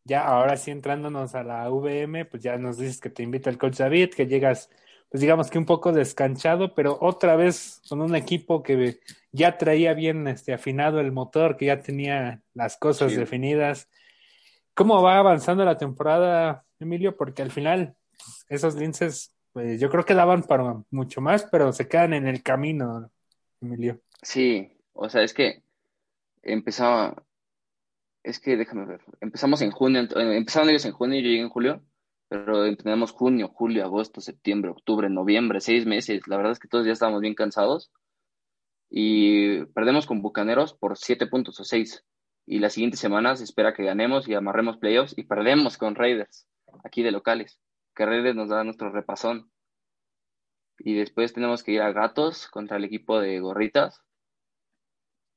ya 0.05 0.27
ahora 0.27 0.57
sí 0.57 0.71
entrándonos 0.71 1.35
a 1.35 1.43
la 1.43 1.69
VM, 1.71 2.25
pues 2.25 2.43
ya 2.43 2.57
nos 2.57 2.79
dices 2.79 3.01
que 3.01 3.11
te 3.11 3.23
invita 3.23 3.51
el 3.51 3.59
coach 3.59 3.77
David, 3.79 4.11
que 4.15 4.27
llegas, 4.27 4.71
pues 5.11 5.21
digamos 5.21 5.51
que 5.51 5.59
un 5.59 5.67
poco 5.67 5.93
descanchado, 5.93 6.75
pero 6.75 6.99
otra 7.01 7.37
vez 7.37 7.81
con 7.89 8.01
un 8.01 8.15
equipo 8.17 8.63
que 8.63 9.01
ya 9.33 9.59
traía 9.59 9.95
bien 9.95 10.27
este, 10.29 10.53
afinado 10.53 11.01
el 11.01 11.13
motor, 11.13 11.57
que 11.57 11.67
ya 11.67 11.81
tenía 11.81 12.43
las 12.55 12.77
cosas 12.77 13.13
Sí. 13.13 13.19
definidas. 13.19 13.89
¿Cómo 14.75 15.03
va 15.03 15.19
avanzando 15.19 15.65
la 15.65 15.77
temporada, 15.77 16.65
Emilio? 16.79 17.17
Porque 17.17 17.43
al 17.43 17.51
final, 17.51 17.95
pues, 18.17 18.47
esos 18.49 18.77
linces, 18.77 19.35
pues 19.53 19.81
yo 19.81 19.91
creo 19.91 20.05
que 20.05 20.15
daban 20.15 20.45
para 20.45 20.83
mucho 20.91 21.21
más, 21.21 21.45
pero 21.51 21.73
se 21.73 21.87
quedan 21.89 22.15
en 22.15 22.27
el 22.27 22.43
camino, 22.43 23.11
Emilio. 23.61 24.01
Sí, 24.23 24.73
o 24.95 25.09
sea, 25.11 25.23
es 25.23 25.35
que 25.35 25.63
empezaba, 26.43 27.23
es 28.23 28.41
que 28.41 28.57
déjame 28.57 28.87
ver, 28.87 29.01
empezamos 29.21 29.63
en 29.63 29.71
junio, 29.71 30.03
eh, 30.03 30.37
empezaron 30.37 30.69
ellos 30.69 30.85
en 30.85 30.93
junio 30.93 31.19
y 31.19 31.23
yo 31.23 31.29
llegué 31.29 31.43
en 31.43 31.49
julio, 31.49 31.83
pero 32.29 32.65
entrenamos 32.67 33.13
junio, 33.13 33.49
julio, 33.49 33.85
agosto, 33.85 34.21
septiembre, 34.21 34.71
octubre, 34.71 35.09
noviembre, 35.09 35.61
seis 35.61 35.87
meses. 35.87 36.29
La 36.29 36.37
verdad 36.37 36.53
es 36.53 36.61
que 36.61 36.69
todos 36.69 36.87
ya 36.87 36.93
estábamos 36.93 37.21
bien 37.21 37.35
cansados 37.35 37.91
y 38.89 39.65
perdemos 39.67 40.07
con 40.07 40.23
Bucaneros 40.23 40.75
por 40.75 40.97
siete 40.97 41.27
puntos 41.27 41.59
o 41.61 41.65
seis. 41.65 42.05
Y 42.47 42.59
la 42.59 42.71
siguiente 42.71 42.97
semana 42.97 43.37
se 43.37 43.45
espera 43.45 43.75
que 43.75 43.85
ganemos 43.85 44.29
y 44.29 44.35
amarremos 44.35 44.77
playoffs 44.79 45.17
y 45.17 45.25
perdemos 45.25 45.79
con 45.79 45.95
Raiders, 45.95 46.47
aquí 46.85 47.03
de 47.03 47.13
locales, 47.13 47.61
que 47.95 48.07
Raiders 48.07 48.37
nos 48.37 48.49
da 48.49 48.65
nuestro 48.65 48.91
repasón. 48.91 49.51
Y 50.79 50.95
después 50.95 51.33
tenemos 51.33 51.63
que 51.63 51.73
ir 51.73 51.83
a 51.83 51.93
Gatos 51.93 52.49
contra 52.49 52.77
el 52.77 52.85
equipo 52.85 53.21
de 53.21 53.39
Gorritas. 53.41 54.03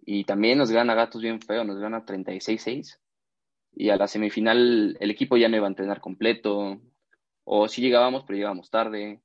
Y 0.06 0.26
también 0.26 0.58
nos 0.58 0.72
gana 0.72 0.96
Gatos 0.96 1.22
bien 1.22 1.42
feo, 1.42 1.64
nos 1.64 1.80
gana 1.80 2.06
36-6. 2.06 3.00
Y 3.76 3.90
a 3.90 3.96
la 3.96 4.08
semifinal 4.08 4.98
el 5.00 5.12
equipo 5.12 5.38
ya 5.38 5.50
no 5.50 5.58
iba 5.58 5.66
a 5.66 5.70
entrenar 5.70 6.02
completo. 6.02 6.82
O 7.46 7.68
sí 7.68 7.82
llegábamos, 7.82 8.24
pero 8.24 8.38
llegábamos 8.38 8.70
tarde. 8.70 9.22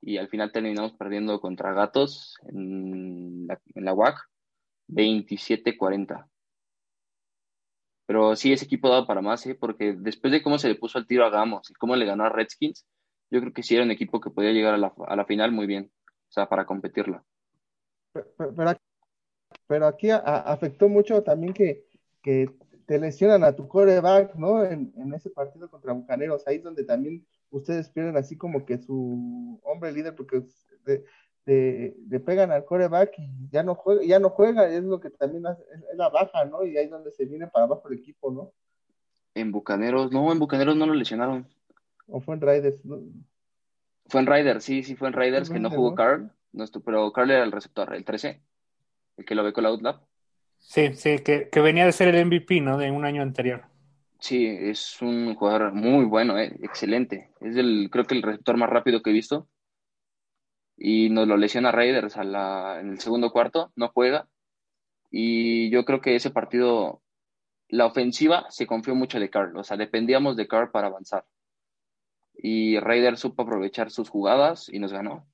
Y 0.00 0.18
al 0.18 0.28
final 0.28 0.52
terminamos 0.52 0.92
perdiendo 0.92 1.40
contra 1.40 1.72
Gatos 1.72 2.36
en 2.48 3.46
la, 3.46 3.60
en 3.74 3.84
la 3.84 3.94
UAC 3.94 4.16
27-40. 4.88 6.28
Pero 8.06 8.36
sí, 8.36 8.52
ese 8.52 8.66
equipo 8.66 8.88
daba 8.88 9.06
para 9.06 9.22
más, 9.22 9.46
¿eh? 9.46 9.54
porque 9.54 9.94
después 9.98 10.30
de 10.32 10.42
cómo 10.42 10.58
se 10.58 10.68
le 10.68 10.74
puso 10.74 10.98
al 10.98 11.06
tiro 11.06 11.24
a 11.24 11.30
Gamos 11.30 11.70
y 11.70 11.74
cómo 11.74 11.96
le 11.96 12.04
ganó 12.04 12.24
a 12.24 12.28
Redskins, 12.28 12.86
yo 13.30 13.40
creo 13.40 13.52
que 13.52 13.62
sí 13.62 13.74
era 13.74 13.84
un 13.84 13.90
equipo 13.90 14.20
que 14.20 14.30
podía 14.30 14.52
llegar 14.52 14.74
a 14.74 14.78
la, 14.78 14.92
a 15.06 15.16
la 15.16 15.24
final 15.24 15.52
muy 15.52 15.66
bien, 15.66 15.90
o 16.06 16.32
sea, 16.32 16.46
para 16.46 16.66
competirla. 16.66 17.24
Pero, 18.12 18.54
pero 18.54 18.68
aquí, 18.68 18.82
pero 19.66 19.86
aquí 19.86 20.10
a- 20.10 20.16
a- 20.18 20.52
afectó 20.52 20.88
mucho 20.88 21.22
también 21.22 21.52
que, 21.54 21.84
que 22.22 22.50
te 22.86 22.98
lesionan 22.98 23.44
a 23.44 23.54
tu 23.56 23.66
coreback, 23.68 24.34
¿no? 24.34 24.64
En, 24.64 24.92
en 24.96 25.14
ese 25.14 25.30
partido 25.30 25.70
contra 25.70 25.92
Bucaneros, 25.92 26.46
ahí 26.46 26.56
es 26.56 26.62
donde 26.62 26.84
también 26.84 27.26
ustedes 27.50 27.88
pierden 27.88 28.16
así 28.16 28.36
como 28.36 28.64
que 28.66 28.78
su 28.78 29.58
hombre 29.64 29.92
líder, 29.92 30.14
porque 30.14 30.42
le 31.46 32.20
pegan 32.20 32.50
al 32.50 32.64
coreback 32.64 33.14
y 33.18 33.48
ya 33.50 33.62
no 33.62 33.74
juega, 33.74 34.02
ya 34.04 34.18
no 34.18 34.30
juega, 34.30 34.68
es 34.68 34.82
lo 34.82 35.00
que 35.00 35.10
también 35.10 35.46
hace- 35.46 35.62
es, 35.74 35.96
la 35.96 36.08
baja, 36.08 36.44
¿no? 36.44 36.64
Y 36.64 36.76
ahí 36.76 36.84
es 36.86 36.90
donde 36.90 37.10
se 37.10 37.24
viene 37.24 37.46
para 37.46 37.66
abajo 37.66 37.88
el 37.88 37.98
equipo, 37.98 38.32
¿no? 38.32 38.52
En 39.34 39.50
Bucaneros, 39.52 40.12
no, 40.12 40.30
en 40.32 40.38
Bucaneros 40.38 40.76
no 40.76 40.86
lo 40.86 40.94
lesionaron. 40.94 41.46
O 42.06 42.20
fue 42.20 42.34
en 42.34 42.40
Raiders, 42.40 42.84
¿no? 42.84 43.00
Fue 44.06 44.20
en 44.20 44.26
Raiders, 44.26 44.64
sí, 44.64 44.82
sí 44.82 44.94
fue 44.96 45.08
en 45.08 45.14
Raiders, 45.14 45.48
que 45.50 45.58
no 45.58 45.70
jugó 45.70 45.90
¿no? 45.90 45.96
Carl, 45.96 46.30
no 46.52 46.64
pero 46.84 47.12
Carl 47.12 47.30
era 47.30 47.42
el 47.44 47.52
receptor, 47.52 47.94
el 47.94 48.04
13, 48.04 48.40
el 49.16 49.24
que 49.24 49.34
lo 49.34 49.44
ve 49.44 49.52
con 49.52 49.64
la 49.64 49.70
Outlap. 49.70 50.02
Sí, 50.58 50.94
sí, 50.94 51.18
que, 51.18 51.48
que 51.50 51.60
venía 51.60 51.84
de 51.84 51.92
ser 51.92 52.14
el 52.14 52.26
MVP, 52.26 52.60
¿no? 52.60 52.78
De 52.78 52.90
un 52.90 53.04
año 53.04 53.22
anterior. 53.22 53.64
Sí, 54.18 54.46
es 54.46 55.02
un 55.02 55.34
jugador 55.34 55.74
muy 55.74 56.06
bueno, 56.06 56.38
eh, 56.38 56.56
excelente. 56.62 57.30
Es 57.40 57.56
el, 57.56 57.88
creo 57.90 58.04
que 58.06 58.14
el 58.14 58.22
receptor 58.22 58.56
más 58.56 58.70
rápido 58.70 59.02
que 59.02 59.10
he 59.10 59.12
visto. 59.12 59.48
Y 60.76 61.10
nos 61.10 61.28
lo 61.28 61.36
lesiona 61.36 61.70
Raiders 61.70 62.16
a 62.16 62.24
la, 62.24 62.80
en 62.80 62.88
el 62.90 63.00
segundo 63.00 63.30
cuarto, 63.30 63.72
no 63.76 63.88
juega. 63.88 64.28
Y 65.10 65.70
yo 65.70 65.84
creo 65.84 66.00
que 66.00 66.16
ese 66.16 66.30
partido, 66.30 67.02
la 67.68 67.86
ofensiva 67.86 68.46
se 68.50 68.66
confió 68.66 68.94
mucho 68.94 69.20
de 69.20 69.30
Carl, 69.30 69.56
o 69.56 69.62
sea, 69.62 69.76
dependíamos 69.76 70.36
de 70.36 70.48
Carl 70.48 70.70
para 70.70 70.88
avanzar. 70.88 71.24
y 72.36 72.78
Raider 72.80 73.16
supo 73.16 73.42
aprovechar 73.42 73.90
sus 73.90 74.08
jugadas 74.08 74.68
y 74.68 74.78
nos 74.78 74.92
ganó. 74.92 75.26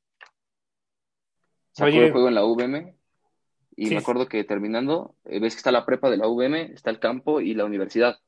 Sacó 1.72 1.88
Oye. 1.88 2.06
el 2.06 2.12
juego 2.12 2.28
en 2.28 2.34
la 2.34 2.44
VM 2.44 2.99
y 3.82 3.86
Sí. 3.86 3.94
me 3.94 4.00
acuerdo 4.00 4.28
que 4.28 4.44
terminando, 4.44 5.16
eh, 5.24 5.40
ves 5.40 5.54
que 5.54 5.58
está 5.60 5.72
la 5.72 5.86
prepa 5.86 6.10
de 6.10 6.18
la 6.18 6.26
VM, 6.28 6.70
está 6.74 6.90
el 6.90 6.98
campo 6.98 7.40
y 7.40 7.54
la 7.54 7.64
universidad. 7.64 8.18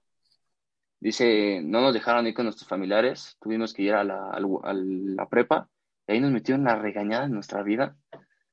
Dice, 0.98 1.60
no 1.62 1.82
nos 1.82 1.92
dejaron 1.92 2.26
ir 2.26 2.32
con 2.32 2.46
nuestros 2.46 2.66
familiares, 2.66 3.36
tuvimos 3.38 3.74
que 3.74 3.82
ir 3.82 3.92
a 3.92 4.02
la, 4.02 4.30
al- 4.30 4.46
a 4.62 4.72
la 4.72 5.28
prepa 5.28 5.68
y 6.06 6.12
ahí 6.12 6.20
nos 6.20 6.30
metieron 6.32 6.64
la 6.64 6.76
regañada 6.76 7.26
en 7.26 7.32
nuestra 7.32 7.62
vida, 7.62 7.96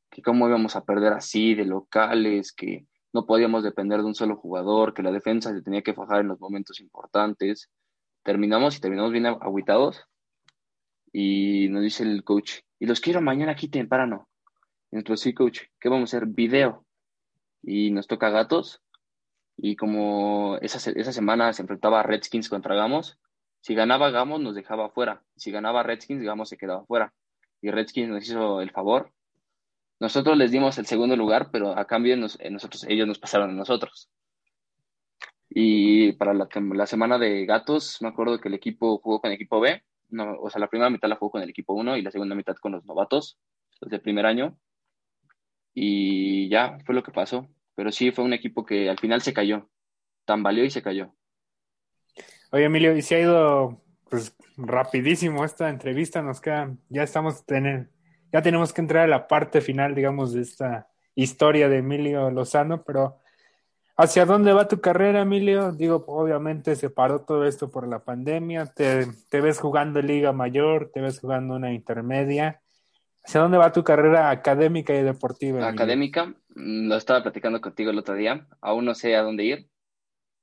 que 0.09 0.21
cómo 0.21 0.49
íbamos 0.49 0.75
a 0.75 0.83
perder 0.83 1.13
así 1.13 1.55
de 1.55 1.63
locales, 1.63 2.51
que 2.51 2.85
no 3.13 3.25
podíamos 3.25 3.63
depender 3.63 3.99
de 4.01 4.05
un 4.05 4.15
solo 4.15 4.35
jugador, 4.35 4.93
que 4.93 5.01
la 5.01 5.11
defensa 5.13 5.53
se 5.53 5.61
tenía 5.61 5.81
que 5.81 5.93
fajar 5.93 6.19
en 6.19 6.27
los 6.27 6.41
momentos 6.41 6.81
importantes. 6.81 7.69
Terminamos 8.23 8.75
y 8.75 8.81
terminamos 8.81 9.13
bien 9.13 9.25
agüitados 9.25 10.03
y 11.13 11.69
nos 11.69 11.81
dice 11.81 12.03
el 12.03 12.25
coach, 12.25 12.59
y 12.77 12.87
los 12.87 12.99
quiero 12.99 13.21
mañana 13.21 13.53
aquí 13.53 13.69
temprano. 13.69 14.27
Y 14.91 14.95
nosotros, 14.97 15.21
sí, 15.21 15.33
coach, 15.33 15.61
¿qué 15.79 15.87
vamos 15.87 16.13
a 16.13 16.17
hacer? 16.17 16.27
Video. 16.27 16.85
Y 17.61 17.91
nos 17.91 18.07
toca 18.07 18.29
gatos. 18.29 18.81
Y 19.57 19.75
como 19.75 20.57
esa, 20.61 20.91
esa 20.91 21.11
semana 21.11 21.51
se 21.53 21.61
enfrentaba 21.61 21.99
a 21.99 22.03
Redskins 22.03 22.49
contra 22.49 22.75
Gamos, 22.75 23.19
si 23.61 23.75
ganaba 23.75 24.09
Gamos 24.09 24.39
nos 24.41 24.55
dejaba 24.55 24.87
afuera. 24.87 25.23
Si 25.35 25.51
ganaba 25.51 25.83
Redskins, 25.83 26.23
Gamos 26.23 26.49
se 26.49 26.57
quedaba 26.57 26.81
afuera. 26.81 27.13
Y 27.61 27.71
Redskins 27.71 28.09
nos 28.09 28.23
hizo 28.23 28.61
el 28.61 28.71
favor. 28.71 29.11
Nosotros 29.99 30.37
les 30.37 30.51
dimos 30.51 30.77
el 30.77 30.85
segundo 30.85 31.15
lugar, 31.17 31.49
pero 31.51 31.77
a 31.77 31.85
cambio 31.85 32.13
eh, 32.13 32.49
nosotros, 32.49 32.85
ellos 32.87 33.07
nos 33.07 33.19
pasaron 33.19 33.49
a 33.49 33.53
nosotros. 33.53 34.09
Y 35.49 36.13
para 36.13 36.33
la, 36.33 36.85
semana 36.85 37.17
de 37.17 37.45
gatos, 37.45 37.97
me 38.01 38.07
acuerdo 38.07 38.39
que 38.39 38.47
el 38.47 38.53
equipo 38.53 38.99
jugó 38.99 39.19
con 39.19 39.31
el 39.31 39.35
equipo 39.35 39.59
B. 39.59 39.83
No, 40.09 40.39
o 40.39 40.49
sea, 40.49 40.61
la 40.61 40.69
primera 40.69 40.89
mitad 40.89 41.09
la 41.09 41.17
jugó 41.17 41.31
con 41.31 41.41
el 41.41 41.49
equipo 41.49 41.73
1 41.73 41.97
y 41.97 42.01
la 42.01 42.11
segunda 42.11 42.35
mitad 42.35 42.55
con 42.55 42.71
los 42.71 42.85
novatos, 42.85 43.37
los 43.81 43.91
del 43.91 44.01
primer 44.01 44.25
año. 44.25 44.57
Y 45.73 46.49
ya 46.49 46.77
fue 46.85 46.95
lo 46.95 47.03
que 47.03 47.11
pasó. 47.11 47.47
Pero 47.75 47.91
sí 47.91 48.11
fue 48.11 48.25
un 48.25 48.33
equipo 48.33 48.65
que 48.65 48.89
al 48.89 48.99
final 48.99 49.21
se 49.21 49.33
cayó. 49.33 49.69
Tambaleó 50.25 50.65
y 50.65 50.71
se 50.71 50.81
cayó. 50.81 51.13
Oye, 52.51 52.65
Emilio, 52.65 52.95
y 52.95 53.01
se 53.01 53.15
ha 53.15 53.19
ido 53.19 53.81
pues 54.09 54.35
rapidísimo 54.57 55.45
esta 55.45 55.69
entrevista, 55.69 56.21
nos 56.21 56.41
queda, 56.41 56.75
ya 56.89 57.03
estamos 57.03 57.45
tener, 57.45 57.89
ya 58.31 58.41
tenemos 58.41 58.73
que 58.73 58.81
entrar 58.81 59.03
a 59.03 59.07
la 59.07 59.27
parte 59.27 59.61
final, 59.61 59.95
digamos, 59.95 60.33
de 60.33 60.41
esta 60.41 60.89
historia 61.15 61.69
de 61.69 61.77
Emilio 61.77 62.29
Lozano, 62.31 62.83
pero 62.83 63.19
¿hacia 63.95 64.25
dónde 64.25 64.53
va 64.53 64.67
tu 64.67 64.81
carrera, 64.81 65.21
Emilio? 65.21 65.71
Digo, 65.71 66.03
obviamente 66.07 66.75
se 66.75 66.89
paró 66.89 67.21
todo 67.21 67.45
esto 67.45 67.69
por 67.69 67.87
la 67.87 67.99
pandemia, 67.99 68.65
te, 68.65 69.07
te 69.29 69.41
ves 69.41 69.59
jugando 69.59 70.01
Liga 70.01 70.33
Mayor, 70.33 70.91
te 70.93 71.01
ves 71.01 71.19
jugando 71.19 71.55
una 71.55 71.71
intermedia. 71.71 72.61
¿Hacia 73.29 73.41
dónde 73.41 73.59
va 73.59 73.71
tu 73.71 73.83
carrera 73.83 74.31
académica 74.31 74.91
y 74.95 75.03
deportiva? 75.03 75.67
Académica, 75.67 76.33
mm, 76.55 76.87
lo 76.87 76.95
estaba 76.95 77.21
platicando 77.21 77.61
contigo 77.61 77.91
el 77.91 77.99
otro 77.99 78.15
día. 78.15 78.47
Aún 78.59 78.85
no 78.85 78.95
sé 78.95 79.15
a 79.15 79.21
dónde 79.21 79.43
ir. 79.43 79.69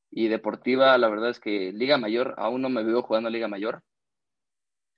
Y 0.09 0.29
deportiva, 0.29 0.97
la 0.97 1.09
verdad 1.09 1.31
es 1.31 1.41
que 1.41 1.73
Liga 1.73 1.99
Mayor, 1.99 2.37
aún 2.39 2.63
no 2.63 2.69
me 2.69 2.85
veo 2.85 3.03
jugando 3.03 3.29
Liga 3.29 3.49
Mayor. 3.49 3.83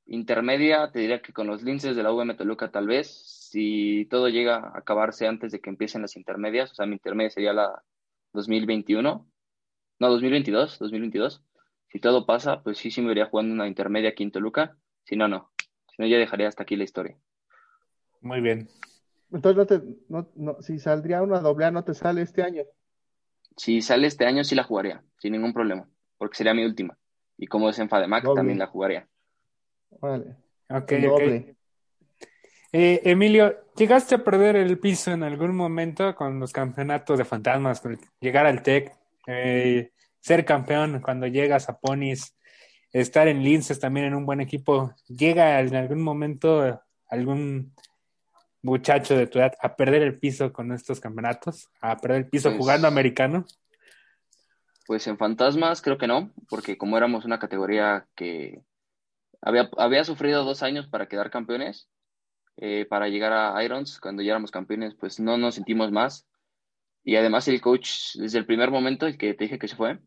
Intermedia, 0.05 0.91
te 0.93 0.99
diría 0.99 1.23
que 1.23 1.33
con 1.33 1.47
los 1.47 1.63
linces 1.63 1.97
de 1.97 2.03
la 2.03 2.13
VM 2.13 2.35
Toluca 2.35 2.71
tal 2.71 2.89
vez, 2.89 3.09
si 3.51 4.07
todo 4.11 4.29
llega 4.29 4.57
a 4.57 4.81
acabarse 4.81 5.27
antes 5.27 5.51
de 5.51 5.61
que 5.61 5.71
empiecen 5.71 6.03
las 6.03 6.15
intermedias, 6.17 6.73
o 6.73 6.75
sea, 6.75 6.85
mi 6.85 6.93
intermedia 6.93 7.31
sería 7.31 7.55
la 7.55 7.83
2021, 8.35 9.27
no, 9.99 10.11
2022, 10.11 10.79
2022. 10.79 11.43
Si 11.91 12.01
todo 12.01 12.27
pasa, 12.27 12.63
pues 12.63 12.77
sí, 12.77 12.91
sí 12.91 13.01
me 13.01 13.09
vería 13.09 13.31
jugando 13.31 13.55
una 13.55 13.67
intermedia 13.67 14.11
aquí 14.11 14.25
en 14.25 14.31
Toluca. 14.31 14.77
Si 15.05 15.17
no, 15.17 15.27
no. 15.27 15.53
Si 15.87 16.03
no, 16.03 16.07
ya 16.07 16.19
dejaría 16.19 16.49
hasta 16.49 16.65
aquí 16.65 16.77
la 16.77 16.85
historia. 16.85 17.17
Muy 18.21 18.41
bien. 18.41 18.69
Entonces, 19.33 19.57
no 19.57 19.67
te, 19.67 19.83
no, 20.09 20.29
no, 20.35 20.63
si 20.63 20.79
saldría 20.79 21.23
una 21.23 21.41
doble 21.41 21.67
A, 21.67 21.71
no 21.71 21.85
te 21.85 21.95
sale 21.95 22.23
este 22.23 22.43
año. 22.43 22.63
Si 23.57 23.83
sale 23.83 24.07
este 24.07 24.25
año, 24.25 24.45
sí 24.45 24.55
la 24.55 24.65
jugaría, 24.65 25.03
sin 25.19 25.33
ningún 25.33 25.53
problema, 25.53 25.89
porque 26.17 26.37
sería 26.37 26.55
mi 26.55 26.65
última. 26.65 26.97
Y 27.37 27.47
como 27.47 27.69
es 27.69 27.79
en 27.79 27.89
Fademac, 27.89 28.25
Doble. 28.25 28.39
también 28.39 28.59
la 28.59 28.67
jugaría. 28.67 29.09
Órale. 30.01 30.37
Ok, 30.71 30.93
doble. 30.93 31.57
Eh, 32.73 33.01
Emilio, 33.05 33.57
¿llegaste 33.77 34.17
a 34.17 34.25
perder 34.25 34.57
el 34.57 34.79
piso 34.79 35.11
en 35.11 35.23
algún 35.23 35.57
momento 35.57 36.15
con 36.15 36.39
los 36.39 36.53
campeonatos 36.53 37.19
de 37.19 37.25
fantasmas? 37.25 37.81
con 37.81 37.99
llegar 38.21 38.47
al 38.47 38.63
TEC, 38.63 38.95
eh, 39.27 39.93
ser 40.21 40.45
campeón 40.45 41.01
cuando 41.01 41.27
llegas 41.27 41.69
a 41.69 41.79
Ponis, 41.79 42.37
estar 42.93 43.29
en 43.29 43.43
Linces 43.43 43.81
también 43.81 44.07
en 44.07 44.15
un 44.15 44.27
buen 44.27 44.41
equipo. 44.41 44.93
¿Llega 45.07 45.59
en 45.61 45.75
algún 45.75 46.03
momento 46.03 46.83
algún 47.09 47.73
muchacho 48.69 49.17
de 49.17 49.27
tu 49.27 49.39
edad 49.39 49.53
a 49.61 49.75
perder 49.77 50.03
el 50.03 50.19
piso 50.19 50.53
con 50.53 50.73
estos 50.73 51.01
campeonatos? 51.01 51.69
¿A 51.81 51.97
perder 51.97 52.19
el 52.19 52.29
piso 52.29 52.51
Pues- 52.51 52.59
jugando 52.59 52.87
americano? 52.89 53.45
Pues 54.87 55.07
en 55.07 55.19
Fantasmas 55.19 55.83
creo 55.83 55.99
que 55.99 56.07
no, 56.07 56.33
porque 56.49 56.79
como 56.79 56.97
éramos 56.97 57.25
una 57.27 57.39
categoría 57.39 58.07
que 58.15 58.63
había, 59.43 59.69
había 59.77 60.03
sufrido 60.05 60.45
dos 60.45 60.63
años 60.63 60.87
para 60.89 61.09
quedar 61.09 61.31
campeones, 61.31 61.89
eh, 62.57 62.87
para 62.89 63.09
llegar 63.09 63.33
a 63.33 63.63
Irons, 63.63 64.01
cuando 64.01 64.23
ya 64.23 64.31
éramos 64.33 64.51
campeones, 64.51 64.95
pues 64.95 65.21
no 65.21 65.37
nos 65.37 65.57
sentimos 65.57 65.93
más. 65.93 66.27
Y 67.05 67.17
además 67.17 67.47
el 67.49 67.61
coach, 67.61 68.15
desde 68.17 68.39
el 68.39 68.47
primer 68.47 68.71
momento, 68.71 69.07
el 69.07 69.17
que 69.19 69.35
te 69.35 69.45
dije 69.45 69.59
que 69.59 69.69
se 69.69 69.77
fue, 69.77 69.99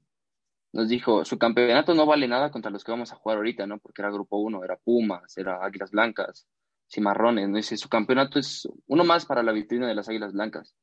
nos 0.74 0.90
dijo, 0.90 1.26
su 1.26 1.38
campeonato 1.38 1.94
no 1.94 2.06
vale 2.06 2.28
nada 2.28 2.50
contra 2.52 2.72
los 2.72 2.84
que 2.84 2.92
vamos 2.92 3.12
a 3.12 3.16
jugar 3.16 3.38
ahorita, 3.38 3.68
¿no? 3.68 3.78
Porque 3.80 4.02
era 4.02 4.10
Grupo 4.12 4.38
1, 4.38 4.64
era 4.64 4.78
Pumas, 4.78 5.38
era 5.38 5.64
Águilas 5.64 5.92
Blancas, 5.92 6.48
Cimarrones, 6.92 7.48
¿no? 7.50 7.58
Dice, 7.58 7.78
su 7.78 7.90
campeonato 7.90 8.38
es 8.38 8.68
uno 8.88 9.04
más 9.04 9.26
para 9.26 9.44
la 9.44 9.52
vitrina 9.52 9.88
de 9.88 9.96
las 9.96 10.10
Águilas 10.10 10.34
Blancas. 10.34 10.76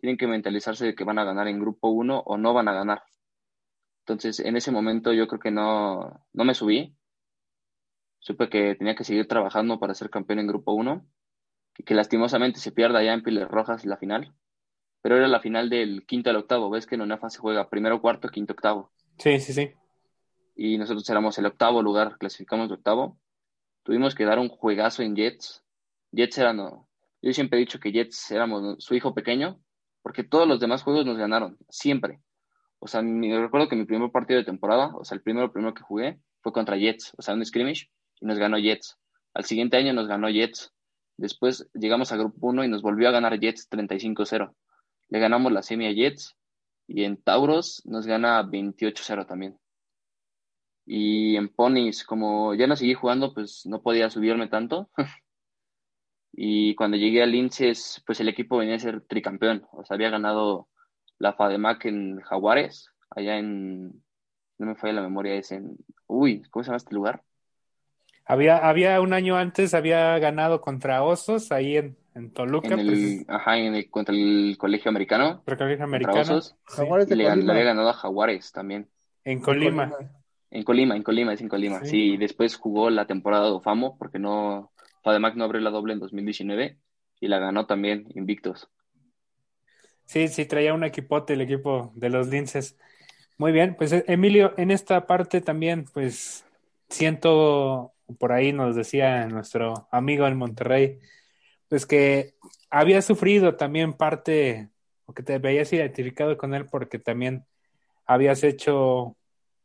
Tienen 0.00 0.16
que 0.16 0.26
mentalizarse 0.26 0.86
de 0.86 0.94
que 0.94 1.04
van 1.04 1.18
a 1.18 1.24
ganar 1.24 1.48
en 1.48 1.58
Grupo 1.58 1.88
1 1.88 2.20
o 2.24 2.38
no 2.38 2.54
van 2.54 2.68
a 2.68 2.72
ganar. 2.72 3.02
Entonces, 4.06 4.40
en 4.40 4.56
ese 4.56 4.70
momento 4.70 5.12
yo 5.12 5.26
creo 5.28 5.40
que 5.40 5.50
no, 5.50 6.26
no 6.32 6.44
me 6.44 6.54
subí. 6.54 6.96
Supe 8.20 8.48
que 8.48 8.74
tenía 8.74 8.94
que 8.94 9.04
seguir 9.04 9.26
trabajando 9.26 9.78
para 9.78 9.94
ser 9.94 10.10
campeón 10.10 10.38
en 10.38 10.46
Grupo 10.46 10.72
1 10.72 11.06
y 11.78 11.82
que 11.84 11.94
lastimosamente 11.94 12.60
se 12.60 12.72
pierda 12.72 13.02
ya 13.02 13.12
en 13.12 13.22
Piles 13.22 13.48
Rojas 13.48 13.84
la 13.84 13.96
final. 13.96 14.34
Pero 15.02 15.16
era 15.16 15.28
la 15.28 15.40
final 15.40 15.70
del 15.70 16.06
quinto 16.06 16.30
al 16.30 16.36
octavo. 16.36 16.70
Ves 16.70 16.86
que 16.86 16.94
en 16.94 17.02
UNAFA 17.02 17.30
se 17.30 17.38
juega 17.38 17.68
primero, 17.68 18.00
cuarto, 18.00 18.28
quinto, 18.28 18.52
octavo. 18.52 18.92
Sí, 19.18 19.40
sí, 19.40 19.52
sí. 19.52 19.72
Y 20.54 20.78
nosotros 20.78 21.08
éramos 21.08 21.38
el 21.38 21.46
octavo 21.46 21.82
lugar, 21.82 22.18
clasificamos 22.18 22.68
de 22.68 22.74
octavo. 22.74 23.18
Tuvimos 23.90 24.14
que 24.14 24.24
dar 24.24 24.38
un 24.38 24.48
juegazo 24.48 25.02
en 25.02 25.16
Jets. 25.16 25.64
Jets 26.12 26.38
era, 26.38 26.52
no. 26.52 26.86
Yo 27.22 27.32
siempre 27.32 27.58
he 27.58 27.60
dicho 27.62 27.80
que 27.80 27.90
Jets 27.90 28.30
éramos 28.30 28.76
su 28.78 28.94
hijo 28.94 29.14
pequeño, 29.14 29.60
porque 30.00 30.22
todos 30.22 30.46
los 30.46 30.60
demás 30.60 30.84
juegos 30.84 31.04
nos 31.04 31.16
ganaron, 31.18 31.58
siempre. 31.68 32.20
O 32.78 32.86
sea, 32.86 33.02
mi- 33.02 33.36
recuerdo 33.36 33.68
que 33.68 33.74
mi 33.74 33.86
primer 33.86 34.12
partido 34.12 34.38
de 34.38 34.44
temporada, 34.44 34.94
o 34.94 35.04
sea, 35.04 35.16
el 35.16 35.22
primero, 35.22 35.52
primero 35.52 35.74
que 35.74 35.82
jugué, 35.82 36.20
fue 36.40 36.52
contra 36.52 36.76
Jets, 36.76 37.14
o 37.18 37.22
sea, 37.22 37.34
un 37.34 37.44
scrimmage, 37.44 37.90
y 38.20 38.26
nos 38.26 38.38
ganó 38.38 38.58
Jets. 38.58 38.96
Al 39.34 39.44
siguiente 39.44 39.76
año 39.76 39.92
nos 39.92 40.06
ganó 40.06 40.28
Jets. 40.28 40.72
Después 41.16 41.68
llegamos 41.74 42.12
a 42.12 42.16
Grupo 42.16 42.46
1 42.46 42.62
y 42.62 42.68
nos 42.68 42.82
volvió 42.82 43.08
a 43.08 43.10
ganar 43.10 43.40
Jets 43.40 43.68
35-0. 43.68 44.54
Le 45.08 45.18
ganamos 45.18 45.50
la 45.50 45.62
semi 45.62 45.88
a 45.88 45.92
Jets, 45.92 46.36
y 46.86 47.02
en 47.02 47.20
Tauros 47.20 47.82
nos 47.86 48.06
gana 48.06 48.40
28-0 48.44 49.26
también. 49.26 49.58
Y 50.92 51.36
en 51.36 51.48
Ponies, 51.50 52.02
como 52.02 52.52
ya 52.54 52.66
no 52.66 52.74
seguí 52.74 52.94
jugando, 52.94 53.32
pues 53.32 53.64
no 53.64 53.80
podía 53.80 54.10
subirme 54.10 54.48
tanto. 54.48 54.90
Y 56.32 56.76
cuando 56.76 56.96
llegué 56.96 57.24
a 57.24 57.26
Linces, 57.26 58.02
pues 58.06 58.20
el 58.20 58.28
equipo 58.28 58.56
venía 58.56 58.76
a 58.76 58.78
ser 58.78 59.00
tricampeón. 59.00 59.66
O 59.72 59.84
sea, 59.84 59.96
había 59.96 60.10
ganado 60.10 60.68
la 61.18 61.32
FADEMAC 61.32 61.86
en 61.86 62.20
Jaguares, 62.20 62.88
allá 63.10 63.36
en. 63.36 64.02
No 64.58 64.66
me 64.66 64.76
falla 64.76 64.94
la 64.94 65.02
memoria, 65.02 65.34
es 65.34 65.50
en. 65.50 65.76
Uy, 66.06 66.42
¿cómo 66.50 66.62
se 66.62 66.68
llama 66.68 66.76
este 66.76 66.94
lugar? 66.94 67.24
Había, 68.24 68.58
había 68.58 69.00
un 69.00 69.12
año 69.12 69.36
antes, 69.36 69.74
había 69.74 70.18
ganado 70.20 70.60
contra 70.60 71.02
Osos 71.02 71.50
ahí 71.50 71.76
en, 71.76 71.98
en 72.14 72.32
Toluca, 72.32 72.68
En 72.68 72.78
el, 72.78 72.86
pues, 72.86 73.28
ajá, 73.28 73.58
en 73.58 73.74
el, 73.74 73.90
contra 73.90 74.14
el 74.14 74.56
colegio 74.56 74.88
americano, 74.88 75.42
contra 75.44 75.66
el 75.66 75.78
contra 75.78 75.84
americano, 75.84 76.20
Osos. 76.20 76.56
Jaguares 76.64 77.10
Y 77.10 77.16
le, 77.16 77.28
había 77.28 77.64
ganado 77.64 77.88
a 77.88 77.94
Jaguares 77.94 78.52
también. 78.52 78.88
en 79.24 79.40
Colima. 79.40 79.84
En 79.84 79.90
Colima, 79.90 80.19
en 80.50 80.64
Colima, 80.64 80.94
es 80.94 81.40
en 81.40 81.48
Colima. 81.48 81.80
Sí. 81.84 81.90
Sí, 81.90 82.12
y 82.12 82.16
después 82.16 82.56
jugó 82.56 82.90
la 82.90 83.06
temporada 83.06 83.46
de 83.46 83.52
Ofamo, 83.52 83.96
porque 83.98 84.18
no. 84.18 84.72
FADEMAC 85.02 85.34
no 85.36 85.44
abrió 85.44 85.62
la 85.62 85.70
doble 85.70 85.94
en 85.94 85.98
2019 85.98 86.76
y 87.20 87.28
la 87.28 87.38
ganó 87.38 87.66
también 87.66 88.06
invictos. 88.14 88.68
Sí, 90.04 90.28
sí, 90.28 90.44
traía 90.44 90.74
un 90.74 90.84
equipote 90.84 91.34
el 91.34 91.40
equipo 91.40 91.92
de 91.94 92.10
los 92.10 92.28
Linces. 92.28 92.76
Muy 93.38 93.52
bien, 93.52 93.76
pues 93.76 93.92
eh, 93.92 94.04
Emilio, 94.08 94.52
en 94.56 94.70
esta 94.70 95.06
parte 95.06 95.40
también, 95.40 95.84
pues 95.94 96.44
siento, 96.88 97.92
por 98.18 98.32
ahí 98.32 98.52
nos 98.52 98.74
decía 98.76 99.26
nuestro 99.28 99.88
amigo 99.90 100.26
en 100.26 100.36
Monterrey, 100.36 100.98
pues 101.68 101.86
que 101.86 102.34
había 102.68 103.00
sufrido 103.02 103.56
también 103.56 103.94
parte, 103.94 104.68
o 105.06 105.14
que 105.14 105.22
te 105.22 105.38
veías 105.38 105.72
identificado 105.72 106.36
con 106.36 106.54
él 106.54 106.66
porque 106.66 106.98
también 106.98 107.46
habías 108.04 108.42
hecho 108.42 109.16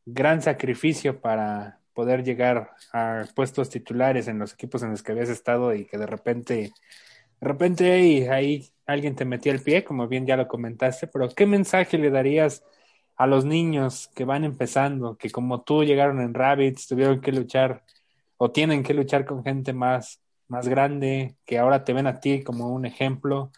gran 0.05 0.41
sacrificio 0.41 1.19
para, 1.19 1.79
poder 1.95 2.23
llegar 2.23 2.71
a 2.93 3.23
puestos 3.33 3.69
titulares 3.69 4.27
en 4.27 4.37
los 4.37 4.53
equipos 4.53 4.83
en 4.83 4.91
los 4.91 5.01
que 5.01 5.13
habías 5.13 5.29
estado 5.29 5.73
y 5.73 5.85
que 5.85 5.97
de 5.97 6.05
repente, 6.05 6.73
de 7.39 7.47
repente 7.47 8.29
ahí 8.29 8.69
alguien 8.85 9.15
te 9.15 9.25
metía 9.25 9.53
el 9.53 9.63
pie, 9.63 9.83
como 9.83 10.07
bien 10.07 10.27
ya 10.27 10.37
lo 10.37 10.47
comentaste, 10.47 11.07
pero 11.07 11.29
¿qué 11.29 11.47
mensaje 11.47 11.97
le 11.97 12.11
darías 12.11 12.63
a 13.15 13.27
los 13.27 13.45
niños 13.45 14.11
que 14.13 14.25
van 14.25 14.43
empezando, 14.43 15.17
que 15.17 15.31
como 15.31 15.63
tú 15.63 15.85
llegaron 15.85 16.21
en 16.21 16.33
Rabbits, 16.33 16.87
tuvieron 16.87 17.21
que 17.21 17.31
luchar 17.31 17.83
o 18.37 18.51
tienen 18.51 18.83
que 18.83 18.93
luchar 18.93 19.25
con 19.25 19.43
gente 19.43 19.71
más, 19.73 20.21
más 20.49 20.67
grande, 20.67 21.37
que 21.45 21.57
ahora 21.57 21.85
te 21.85 21.93
ven 21.93 22.07
a 22.07 22.19
ti 22.19 22.43
como 22.43 22.67
un 22.69 22.85
ejemplo 22.85 23.51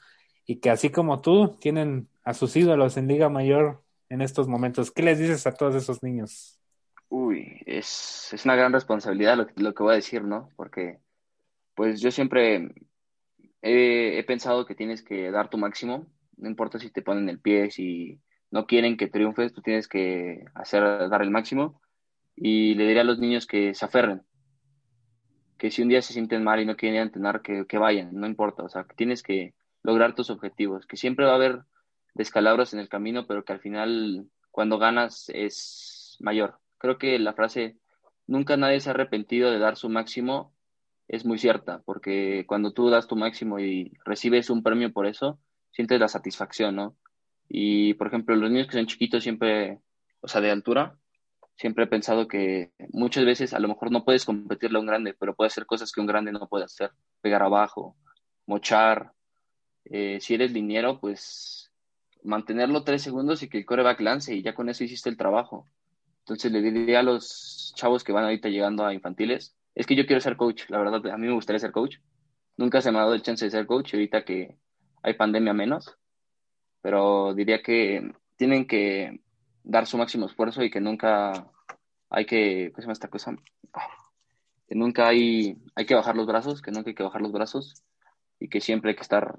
y 0.46 0.58
que 0.58 0.70
así 0.70 0.92
como 0.92 1.22
tú 1.22 1.58
tienen 1.60 2.08
a 2.24 2.36
sus 2.36 2.56
ídolos 2.56 2.98
en 2.98 3.08
Liga 3.08 3.30
Mayor 3.30 3.82
en 4.10 4.22
estos 4.22 4.48
momentos? 4.48 4.92
¿Qué 4.92 5.04
les 5.04 5.20
dices 5.20 5.46
a 5.48 5.54
todos 5.54 5.76
esos 5.76 6.04
niños? 6.04 6.60
Uy, 7.10 7.62
es, 7.66 8.34
es 8.34 8.46
una 8.46 8.56
gran 8.56 8.74
responsabilidad 8.74 9.38
lo, 9.38 9.48
lo, 9.56 9.74
que 9.74 9.84
voy 9.84 9.94
a 9.94 9.98
decir, 9.98 10.24
¿no? 10.24 10.50
Porque 10.56 11.00
pues 11.74 12.02
yo 12.02 12.12
siempre 12.12 12.74
he, 13.62 14.20
he 14.20 14.24
pensado 14.24 14.66
que 14.66 14.76
tienes 14.76 15.04
que 15.04 15.32
dar 15.32 15.50
tu 15.50 15.58
máximo, 15.58 16.08
no 16.38 16.50
importa 16.50 16.80
si 16.80 16.90
te 16.90 17.02
ponen 17.02 17.30
el 17.30 17.40
pie, 17.40 17.72
si 17.72 18.22
no 18.52 18.66
quieren 18.66 18.98
que 18.98 19.08
triunfes, 19.08 19.54
tú 19.54 19.62
tienes 19.62 19.88
que 19.88 20.46
hacer, 20.54 21.10
dar 21.10 21.22
el 21.22 21.32
máximo. 21.32 21.82
Y 22.36 22.76
le 22.76 22.86
diría 22.86 23.02
a 23.02 23.06
los 23.06 23.20
niños 23.20 23.48
que 23.48 23.74
se 23.74 23.86
aferren, 23.86 24.22
que 25.58 25.72
si 25.72 25.82
un 25.82 25.90
día 25.90 26.02
se 26.02 26.14
sienten 26.14 26.44
mal 26.44 26.60
y 26.60 26.66
no 26.66 26.76
quieren 26.76 27.02
entrenar, 27.02 27.42
que, 27.42 27.66
que 27.66 27.78
vayan, 27.78 28.12
no 28.14 28.28
importa, 28.28 28.64
o 28.64 28.70
sea, 28.70 28.84
que 28.84 28.96
tienes 28.96 29.24
que 29.24 29.56
lograr 29.82 30.14
tus 30.14 30.30
objetivos, 30.30 30.86
que 30.86 30.98
siempre 30.98 31.26
va 31.26 31.32
a 31.32 31.36
haber 31.36 31.64
descalabros 32.18 32.74
en 32.74 32.80
el 32.80 32.90
camino, 32.90 33.28
pero 33.28 33.46
que 33.46 33.54
al 33.54 33.60
final 33.60 34.28
cuando 34.52 34.78
ganas 34.78 35.30
es 35.30 36.18
mayor. 36.20 36.60
Creo 36.78 36.98
que 36.98 37.20
la 37.20 37.34
frase 37.34 37.78
nunca 38.26 38.58
nadie 38.58 38.80
se 38.80 38.90
ha 38.90 38.94
arrepentido 38.94 39.52
de 39.52 39.60
dar 39.60 39.78
su 39.78 39.90
máximo 39.90 40.54
es 41.08 41.26
muy 41.26 41.38
cierta, 41.38 41.82
porque 41.86 42.46
cuando 42.48 42.74
tú 42.74 42.90
das 42.90 43.08
tu 43.08 43.16
máximo 43.16 43.60
y 43.60 43.94
recibes 44.04 44.50
un 44.50 44.62
premio 44.62 44.92
por 44.92 45.08
eso, 45.08 45.40
sientes 45.72 46.00
la 46.00 46.08
satisfacción, 46.10 46.76
¿no? 46.76 46.98
Y, 47.48 47.94
por 47.94 48.08
ejemplo, 48.08 48.36
los 48.36 48.52
niños 48.52 48.68
que 48.68 48.74
son 48.74 48.88
chiquitos 48.88 49.24
siempre, 49.24 49.80
o 50.20 50.28
sea, 50.28 50.42
de 50.42 50.52
altura, 50.52 50.98
siempre 51.56 51.86
he 51.86 51.88
pensado 51.88 52.28
que 52.28 52.72
muchas 52.92 53.26
veces 53.26 53.54
a 53.54 53.60
lo 53.60 53.70
mejor 53.70 53.92
no 53.92 54.04
puedes 54.04 54.26
competirle 54.26 54.78
a 54.78 54.82
un 54.82 54.88
grande, 54.88 55.14
pero 55.18 55.34
puede 55.34 55.48
hacer 55.48 55.66
cosas 55.66 55.92
que 55.92 56.02
un 56.02 56.08
grande 56.08 56.32
no 56.34 56.48
puede 56.50 56.66
hacer. 56.66 56.92
Pegar 57.22 57.42
abajo, 57.42 57.96
mochar. 58.46 59.14
Eh, 59.86 60.20
si 60.20 60.34
eres 60.34 60.52
liniero, 60.52 61.00
pues 61.00 61.67
mantenerlo 62.24 62.84
tres 62.84 63.02
segundos 63.02 63.44
y 63.44 63.50
que 63.50 63.60
el 63.60 63.66
coreback 63.66 64.00
lance 64.02 64.36
y 64.36 64.42
ya 64.42 64.54
con 64.54 64.70
eso 64.70 64.84
hiciste 64.84 65.10
el 65.10 65.18
trabajo. 65.18 65.68
Entonces 66.20 66.52
le 66.52 66.62
diría 66.62 67.00
a 67.00 67.04
los 67.04 67.74
chavos 67.76 68.04
que 68.04 68.12
van 68.12 68.26
ahorita 68.26 68.50
llegando 68.50 68.86
a 68.86 68.94
infantiles, 68.94 69.56
es 69.76 69.86
que 69.86 69.96
yo 69.96 70.06
quiero 70.06 70.22
ser 70.22 70.36
coach, 70.36 70.64
la 70.70 70.80
verdad, 70.80 71.06
a 71.08 71.18
mí 71.18 71.28
me 71.28 71.34
gustaría 71.34 71.60
ser 71.60 71.72
coach. 71.72 71.98
Nunca 72.58 72.82
se 72.82 72.92
me 72.92 72.98
ha 72.98 73.02
dado 73.02 73.14
el 73.14 73.22
chance 73.22 73.46
de 73.46 73.52
ser 73.52 73.68
coach, 73.68 73.94
ahorita 73.94 74.26
que 74.26 74.58
hay 75.04 75.14
pandemia 75.14 75.54
menos, 75.54 75.96
pero 76.82 77.34
diría 77.34 77.62
que 77.62 78.12
tienen 78.36 78.68
que 78.68 79.22
dar 79.64 79.86
su 79.86 79.98
máximo 79.98 80.26
esfuerzo 80.26 80.64
y 80.64 80.72
que 80.72 80.82
nunca 80.82 81.52
hay 82.10 82.26
que, 82.26 82.72
¿qué 82.74 82.76
se 82.76 82.82
llama 82.82 82.94
esta 82.94 83.10
cosa? 83.10 83.36
Que 84.68 84.76
nunca 84.76 85.08
hay, 85.08 85.58
hay 85.76 85.86
que 85.86 85.96
bajar 85.96 86.16
los 86.16 86.26
brazos, 86.26 86.62
que 86.62 86.72
nunca 86.72 86.90
hay 86.90 86.96
que 86.96 87.04
bajar 87.04 87.22
los 87.22 87.32
brazos 87.32 87.84
y 88.40 88.50
que 88.50 88.62
siempre 88.62 88.92
hay 88.92 88.96
que 88.96 89.04
estar 89.04 89.38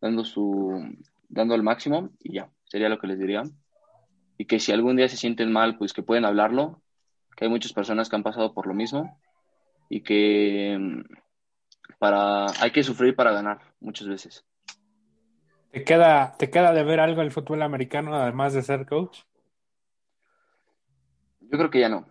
dando 0.00 0.24
su, 0.24 0.84
dando 1.32 1.54
el 1.54 1.62
máximo 1.62 2.10
y 2.20 2.34
ya, 2.34 2.50
sería 2.64 2.88
lo 2.88 2.98
que 2.98 3.08
les 3.08 3.18
diría. 3.18 3.42
Y 4.38 4.44
que 4.44 4.60
si 4.60 4.70
algún 4.72 4.96
día 4.96 5.08
se 5.08 5.16
sienten 5.16 5.50
mal, 5.50 5.76
pues 5.76 5.92
que 5.92 6.02
pueden 6.02 6.24
hablarlo, 6.24 6.82
que 7.36 7.46
hay 7.46 7.50
muchas 7.50 7.72
personas 7.72 8.08
que 8.08 8.16
han 8.16 8.22
pasado 8.22 8.54
por 8.54 8.66
lo 8.66 8.74
mismo 8.74 9.18
y 9.88 10.02
que 10.02 10.76
mm, 10.78 11.00
para, 11.98 12.46
hay 12.60 12.70
que 12.70 12.82
sufrir 12.82 13.16
para 13.16 13.32
ganar 13.32 13.60
muchas 13.80 14.08
veces. 14.08 14.44
¿Te 15.70 15.84
queda, 15.84 16.36
¿Te 16.38 16.50
queda 16.50 16.72
de 16.72 16.84
ver 16.84 17.00
algo 17.00 17.22
el 17.22 17.30
fútbol 17.30 17.62
americano 17.62 18.14
además 18.14 18.52
de 18.52 18.62
ser 18.62 18.86
coach? 18.86 19.20
Yo 21.40 21.58
creo 21.58 21.70
que 21.70 21.80
ya 21.80 21.88
no. 21.88 22.06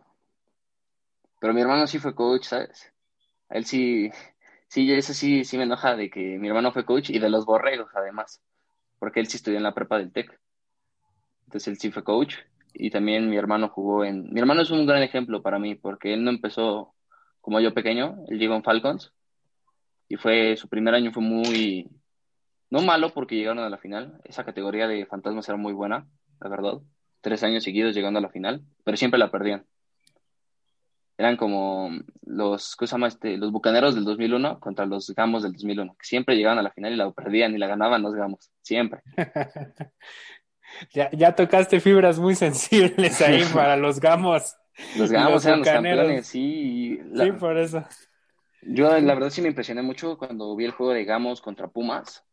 Pero 1.40 1.54
mi 1.54 1.62
hermano 1.62 1.86
sí 1.86 2.00
fue 2.00 2.16
coach, 2.16 2.46
¿sabes? 2.46 2.92
Él 3.50 3.66
sí, 3.66 4.10
sí, 4.68 4.92
eso 4.92 5.14
sí, 5.14 5.44
sí 5.44 5.58
me 5.58 5.64
enoja 5.64 5.96
de 5.96 6.10
que 6.10 6.40
mi 6.40 6.48
hermano 6.48 6.72
fue 6.72 6.86
coach 6.86 7.12
y 7.12 7.20
de 7.20 7.30
los 7.30 7.46
borregos 7.46 7.92
además, 7.94 8.42
porque 9.02 9.20
él 9.20 9.26
sí 9.26 9.38
estudió 9.38 9.58
en 9.58 9.64
la 9.64 9.74
prepa 9.74 9.98
del 9.98 10.12
TEC. 10.12 10.40
Entonces 11.46 11.68
él 11.70 11.80
sí 11.80 11.90
fue 11.90 12.04
coach 12.04 12.36
y 12.72 12.92
también 12.92 13.32
mi 13.32 13.36
hermano 13.36 13.68
jugó 13.68 14.06
en... 14.06 14.32
Mi 14.32 14.40
hermano 14.40 14.62
es 14.62 14.70
un 14.70 14.86
gran 14.86 15.02
ejemplo 15.02 15.42
para 15.42 15.58
mí 15.58 15.74
porque 15.74 16.14
él 16.14 16.24
no 16.24 16.30
empezó 16.30 16.94
como 17.42 17.60
yo 17.60 17.74
pequeño, 17.74 18.24
él 18.28 18.38
llegó 18.38 18.54
en 18.54 18.64
Falcons 18.64 19.12
y 20.08 20.18
fue 20.18 20.56
su 20.56 20.70
primer 20.70 20.94
año 20.94 21.12
fue 21.12 21.24
muy 21.24 21.90
no 22.70 22.82
malo 22.84 23.12
porque 23.12 23.36
llegaron 23.36 23.64
a 23.64 23.72
la 23.72 23.80
final. 23.80 24.22
Esa 24.24 24.46
categoría 24.46 24.88
de 24.88 25.08
fantasmas 25.08 25.50
era 25.50 25.58
muy 25.58 25.74
buena, 25.74 26.08
la 26.40 26.50
verdad. 26.50 26.74
Tres 27.22 27.42
años 27.42 27.64
seguidos 27.64 27.96
llegando 27.96 28.20
a 28.20 28.22
la 28.22 28.30
final, 28.30 28.62
pero 28.84 28.98
siempre 28.98 29.18
la 29.18 29.32
perdían. 29.32 29.66
Eran 31.22 31.38
como 31.38 31.92
los, 32.26 32.76
¿qué 32.76 32.88
se 32.88 32.92
llama 32.92 33.08
este? 33.08 33.38
Los 33.38 33.52
bucaneros 33.52 33.94
del 33.94 34.06
2001 34.06 34.60
contra 34.60 34.86
los 34.86 35.10
gamos 35.12 35.44
del 35.44 35.54
2001, 35.54 35.94
que 35.94 36.06
siempre 36.06 36.36
llegaban 36.36 36.58
a 36.58 36.64
la 36.64 36.72
final 36.72 36.94
y 36.94 36.96
la 36.96 37.12
perdían 37.12 37.54
y 37.54 37.60
la 37.60 37.68
ganaban 37.68 38.02
los 38.02 38.16
gamos, 38.16 38.52
siempre. 38.62 39.02
ya, 40.94 41.12
ya 41.12 41.36
tocaste 41.36 41.80
fibras 41.80 42.20
muy 42.20 42.34
sensibles 42.34 43.22
ahí 43.22 43.44
para 43.54 43.78
los 43.78 44.00
gamos. 44.00 44.56
Los 44.98 45.12
gamos 45.12 45.46
eran 45.46 45.60
los 45.60 45.68
campeones, 45.68 46.26
sí. 46.28 47.00
Sí, 47.16 47.32
por 47.34 47.58
eso. 47.58 47.86
Yo 48.64 49.00
la 49.00 49.14
verdad 49.14 49.30
sí 49.30 49.42
me 49.42 49.50
impresioné 49.50 49.84
mucho 49.84 50.18
cuando 50.18 50.56
vi 50.56 50.66
el 50.66 50.72
juego 50.72 50.94
de 50.94 51.04
Gamos 51.04 51.42
contra 51.42 51.68
Pumas 51.68 52.24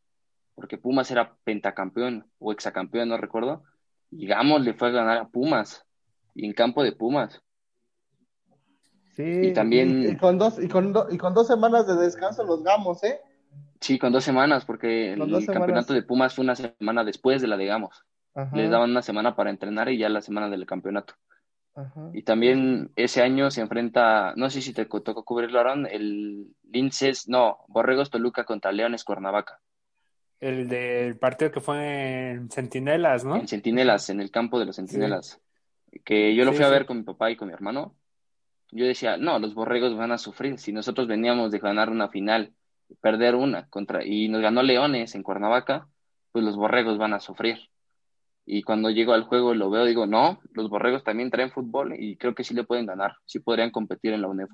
porque 0.58 0.76
Pumas 0.76 1.08
era 1.12 1.36
pentacampeón 1.44 2.26
o 2.40 2.50
exacampeón, 2.50 3.08
no 3.08 3.16
recuerdo, 3.16 3.62
y 4.10 4.26
Gamos 4.26 4.60
le 4.62 4.74
fue 4.74 4.88
a 4.88 4.90
ganar 4.90 5.18
a 5.18 5.28
Pumas, 5.28 5.86
y 6.34 6.46
en 6.46 6.52
campo 6.52 6.82
de 6.82 6.90
Pumas. 6.90 7.40
Sí, 9.18 9.48
y 9.48 9.52
también... 9.52 10.12
Y, 10.12 10.16
con 10.16 10.38
dos, 10.38 10.62
y, 10.62 10.68
con 10.68 10.94
y 11.10 11.18
con 11.18 11.34
dos 11.34 11.48
semanas 11.48 11.88
de 11.88 11.96
descanso 11.96 12.44
los 12.44 12.62
Gamos, 12.62 13.02
¿eh? 13.02 13.18
Sí, 13.80 13.98
con 13.98 14.12
dos 14.12 14.22
semanas, 14.22 14.64
porque 14.64 15.14
el 15.14 15.46
campeonato 15.46 15.92
de 15.92 16.02
Pumas 16.02 16.36
fue 16.36 16.44
una 16.44 16.54
semana 16.54 17.02
después 17.02 17.42
de 17.42 17.48
la 17.48 17.56
de 17.56 17.66
Gamos. 17.66 18.04
Les 18.52 18.70
daban 18.70 18.92
una 18.92 19.02
semana 19.02 19.34
para 19.34 19.50
entrenar 19.50 19.88
y 19.88 19.98
ya 19.98 20.08
la 20.08 20.22
semana 20.22 20.48
del 20.48 20.64
campeonato. 20.66 21.14
Y 22.12 22.22
también 22.22 22.92
ese 22.94 23.20
año 23.20 23.50
se 23.50 23.60
enfrenta, 23.60 24.34
no 24.36 24.50
sé 24.50 24.62
si 24.62 24.72
te 24.72 24.84
tocó 24.84 25.24
cubrirlo, 25.24 25.58
Aaron, 25.58 25.86
el 25.86 26.46
Linces, 26.70 27.28
no, 27.28 27.58
Borregos 27.66 28.10
Toluca 28.10 28.44
contra 28.44 28.70
Leones 28.70 29.02
Cuernavaca. 29.02 29.58
El 30.38 30.68
del 30.68 31.18
partido 31.18 31.50
que 31.50 31.60
fue 31.60 32.30
en 32.30 32.50
Centinelas, 32.50 33.24
¿no? 33.24 33.34
En 33.34 33.48
Centinelas, 33.48 34.10
en 34.10 34.20
el 34.20 34.30
campo 34.30 34.60
de 34.60 34.66
los 34.66 34.76
Centinelas. 34.76 35.40
Que 36.04 36.36
yo 36.36 36.44
lo 36.44 36.52
fui 36.52 36.64
a 36.64 36.68
ver 36.68 36.86
con 36.86 36.98
mi 36.98 37.02
papá 37.02 37.32
y 37.32 37.36
con 37.36 37.48
mi 37.48 37.54
hermano. 37.54 37.96
Yo 38.70 38.86
decía, 38.86 39.16
no, 39.16 39.38
los 39.38 39.54
borregos 39.54 39.96
van 39.96 40.12
a 40.12 40.18
sufrir. 40.18 40.58
Si 40.58 40.72
nosotros 40.72 41.06
veníamos 41.06 41.50
de 41.50 41.58
ganar 41.58 41.90
una 41.90 42.08
final, 42.08 42.52
perder 43.00 43.34
una 43.34 43.68
contra 43.68 44.04
y 44.04 44.28
nos 44.28 44.40
ganó 44.40 44.62
Leones 44.62 45.14
en 45.14 45.22
Cuernavaca, 45.22 45.88
pues 46.32 46.44
los 46.44 46.56
borregos 46.56 46.98
van 46.98 47.14
a 47.14 47.20
sufrir. 47.20 47.58
Y 48.44 48.62
cuando 48.62 48.90
llego 48.90 49.12
al 49.12 49.24
juego 49.24 49.54
lo 49.54 49.70
veo, 49.70 49.84
digo, 49.84 50.06
no, 50.06 50.40
los 50.52 50.70
borregos 50.70 51.04
también 51.04 51.30
traen 51.30 51.50
fútbol 51.50 51.94
y 51.98 52.16
creo 52.16 52.34
que 52.34 52.44
sí 52.44 52.54
le 52.54 52.64
pueden 52.64 52.86
ganar, 52.86 53.16
sí 53.26 53.40
podrían 53.40 53.70
competir 53.70 54.12
en 54.14 54.22
la 54.22 54.28
UNEF. 54.28 54.48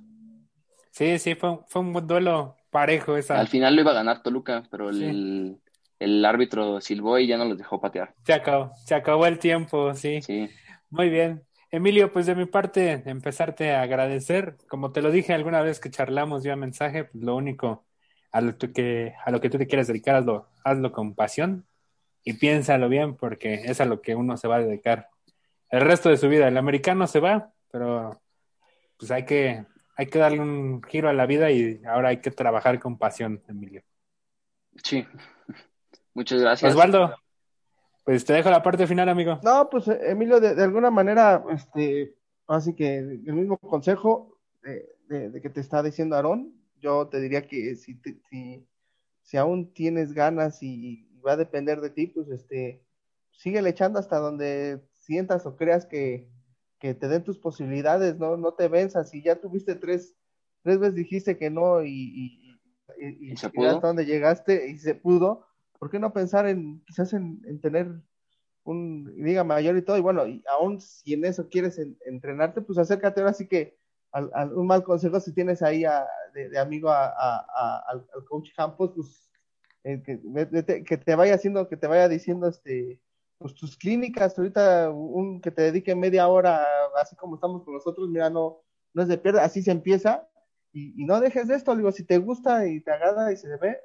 Sí, 0.91 1.19
sí, 1.19 1.35
fue, 1.35 1.59
fue 1.69 1.83
un 1.83 1.93
buen 1.93 2.07
duelo 2.07 2.57
parejo 2.71 3.17
esa. 3.17 3.39
Al 3.39 3.49
final 3.49 3.75
lo 3.75 3.83
iba 3.83 3.93
a 3.93 3.95
ganar 3.95 4.23
Toluca, 4.23 4.65
pero 4.71 4.91
el, 4.91 5.59
el 5.99 6.25
árbitro 6.25 6.81
silbó 6.81 7.19
y 7.19 7.27
ya 7.27 7.37
no 7.37 7.45
los 7.45 7.59
dejó 7.59 7.81
patear. 7.81 8.15
Se 8.25 8.33
acabó, 8.33 8.73
se 8.85 8.95
acabó 8.95 9.27
el 9.27 9.39
tiempo, 9.39 9.95
sí. 9.95 10.23
Sí. 10.23 10.49
Muy 10.91 11.09
bien. 11.09 11.43
Emilio, 11.75 12.13
pues 12.13 12.27
de 12.27 12.37
mi 12.37 12.47
parte, 12.47 13.03
empezarte 13.05 13.73
a 13.73 13.83
agradecer. 13.83 14.57
Como 14.69 14.93
te 14.93 15.03
lo 15.03 15.11
dije 15.11 15.35
alguna 15.35 15.61
vez 15.61 15.81
que 15.81 15.91
charlamos 15.91 16.45
vía 16.45 16.55
mensaje, 16.55 17.03
pues 17.03 17.25
lo 17.25 17.35
único 17.35 17.85
a 18.31 18.41
lo, 18.41 18.57
que, 18.57 19.15
a 19.25 19.33
lo 19.33 19.41
que 19.41 19.51
tú 19.51 19.59
te 19.59 19.67
quieras 19.67 19.89
dedicar, 19.89 20.15
hazlo, 20.15 20.49
hazlo 20.63 20.93
con 20.93 21.17
pasión 21.17 21.67
y 22.23 22.35
piénsalo 22.35 22.89
bien 22.89 23.17
porque 23.17 23.55
es 23.65 23.81
a 23.81 23.87
lo 23.87 24.03
que 24.03 24.15
uno 24.15 24.37
se 24.37 24.47
va 24.47 24.57
a 24.57 24.61
dedicar 24.61 25.09
el 25.69 25.81
resto 25.81 26.11
de 26.11 26.17
su 26.17 26.29
vida. 26.29 26.47
El 26.47 26.59
americano 26.59 27.09
se 27.09 27.19
va, 27.19 27.53
pero 27.73 28.23
pues 28.97 29.11
hay 29.11 29.25
que, 29.25 29.67
hay 29.97 30.07
que 30.07 30.19
darle 30.21 30.39
un 30.39 30.81
giro 30.81 31.09
a 31.09 31.13
la 31.13 31.27
vida 31.27 31.51
y 31.51 31.83
ahora 31.87 32.11
hay 32.11 32.19
que 32.19 32.31
trabajar 32.31 32.79
con 32.79 32.99
pasión, 32.99 33.43
Emilio. 33.49 33.83
Sí, 34.81 35.05
Muchas 36.15 36.41
gracias. 36.41 36.71
Osvaldo, 36.71 37.17
pues 38.05 38.25
te 38.25 38.35
dejo 38.35 38.51
la 38.51 38.63
parte 38.63 38.87
final, 38.87 39.09
amigo. 39.09 39.41
No, 39.43 39.69
pues 39.71 39.89
eh, 39.89 39.99
Emilio, 40.11 40.39
de, 40.41 40.63
alguna 40.63 40.91
manera, 40.91 41.45
este, 41.51 42.15
así 42.47 42.75
que 42.75 42.99
el 42.99 43.33
mismo 43.33 43.57
consejo 43.59 44.39
de, 44.63 45.41
que 45.41 45.51
te 45.51 45.61
está 45.61 45.83
diciendo 45.83 46.17
Aarón, 46.17 46.53
yo 46.81 47.09
te 47.09 47.21
diría 47.21 47.47
que 47.47 47.77
si, 47.77 47.99
si, 48.31 48.67
si 49.23 49.37
aún 49.37 49.73
tienes 49.73 50.13
ganas 50.13 50.63
y, 50.63 51.09
va 51.27 51.33
a 51.33 51.37
depender 51.39 51.81
de 51.81 51.89
ti, 51.89 52.09
pues 52.09 52.29
este, 52.29 52.83
sigue 53.33 53.67
echando 53.67 53.99
hasta 53.99 54.19
donde 54.19 54.83
sientas 54.93 55.47
o 55.47 55.57
creas 55.57 55.87
que, 55.87 56.29
que 56.79 56.93
te 56.93 57.09
den 57.09 57.25
tus 57.25 57.39
posibilidades, 57.39 58.19
no, 58.19 58.37
no 58.37 58.53
te 58.53 58.69
venzas. 58.69 59.09
Si 59.09 59.23
ya 59.23 59.37
tuviste 59.37 59.75
tres, 59.75 60.15
tres 60.63 60.79
veces 60.79 60.95
dijiste 60.95 61.39
que 61.39 61.49
no 61.49 61.83
y, 61.83 61.89
y, 61.89 62.59
y, 62.99 63.33
¿Y 63.33 63.37
se 63.39 63.49
pudo? 63.49 63.71
hasta 63.71 63.87
donde 63.87 64.05
llegaste 64.05 64.69
y 64.69 64.77
se 64.77 64.95
pudo, 64.95 65.47
¿por 65.85 65.91
qué 65.91 65.99
no 65.99 66.15
pensar 66.15 66.47
en 66.47 66.83
quizás 66.87 67.13
en, 67.13 67.43
en 67.45 67.61
tener 67.61 67.87
un 68.63 69.13
liga 69.19 69.45
mayor 69.45 69.77
y 69.77 69.83
todo? 69.83 69.99
Y 69.99 70.01
bueno, 70.01 70.27
y 70.27 70.43
aún 70.49 70.81
si 70.81 71.13
en 71.13 71.27
eso 71.27 71.51
quieres 71.51 71.79
en, 71.79 71.99
entrenarte, 72.07 72.63
pues 72.63 72.79
acércate 72.79 73.21
ahora 73.21 73.35
sí 73.35 73.47
que 73.47 73.77
al, 74.11 74.55
un 74.55 74.67
mal 74.67 74.83
consejo 74.83 75.21
si 75.21 75.35
tienes 75.35 75.61
ahí 75.61 75.85
a, 75.85 76.07
de, 76.33 76.59
amigo 76.59 76.89
a, 76.89 77.85
al, 77.87 78.07
coach 78.25 78.49
Campos, 78.57 78.93
pues 78.97 79.31
eh, 79.83 80.03
que, 80.03 80.85
que, 80.85 80.97
te 80.97 81.15
vaya 81.17 81.35
haciendo, 81.35 81.69
que 81.69 81.77
te 81.77 81.87
vaya 81.87 82.09
diciendo 82.09 82.49
este 82.49 82.99
pues 83.37 83.55
tus 83.55 83.77
clínicas, 83.77 84.39
ahorita 84.39 84.89
un 84.89 85.43
que 85.43 85.51
te 85.51 85.65
dedique 85.65 85.95
media 85.95 86.29
hora, 86.29 86.65
así 86.99 87.15
como 87.15 87.35
estamos 87.35 87.63
con 87.63 87.75
nosotros, 87.75 88.09
mira, 88.09 88.31
no, 88.31 88.63
no 88.95 89.03
es 89.03 89.09
de 89.09 89.19
pierda, 89.19 89.45
así 89.45 89.63
se 89.63 89.73
empieza, 89.73 90.27
y, 90.73 90.99
y, 90.99 91.05
no 91.05 91.21
dejes 91.21 91.47
de 91.47 91.57
esto, 91.57 91.77
digo, 91.77 91.93
si 91.93 92.05
te 92.05 92.17
gusta 92.17 92.67
y 92.67 92.81
te 92.81 92.91
agrada 92.91 93.31
y 93.33 93.37
se 93.37 93.55
ve, 93.59 93.77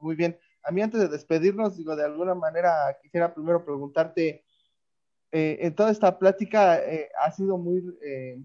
muy 0.00 0.16
bien. 0.16 0.38
A 0.66 0.72
mí 0.72 0.82
antes 0.82 1.00
de 1.00 1.08
despedirnos, 1.08 1.76
digo, 1.76 1.94
de 1.94 2.04
alguna 2.04 2.34
manera 2.34 2.96
quisiera 3.00 3.32
primero 3.32 3.64
preguntarte, 3.64 4.44
eh, 5.30 5.58
en 5.60 5.74
toda 5.74 5.90
esta 5.90 6.18
plática 6.18 6.78
eh, 6.78 7.08
ha 7.20 7.30
sido 7.30 7.56
muy, 7.56 7.84
eh, 8.02 8.38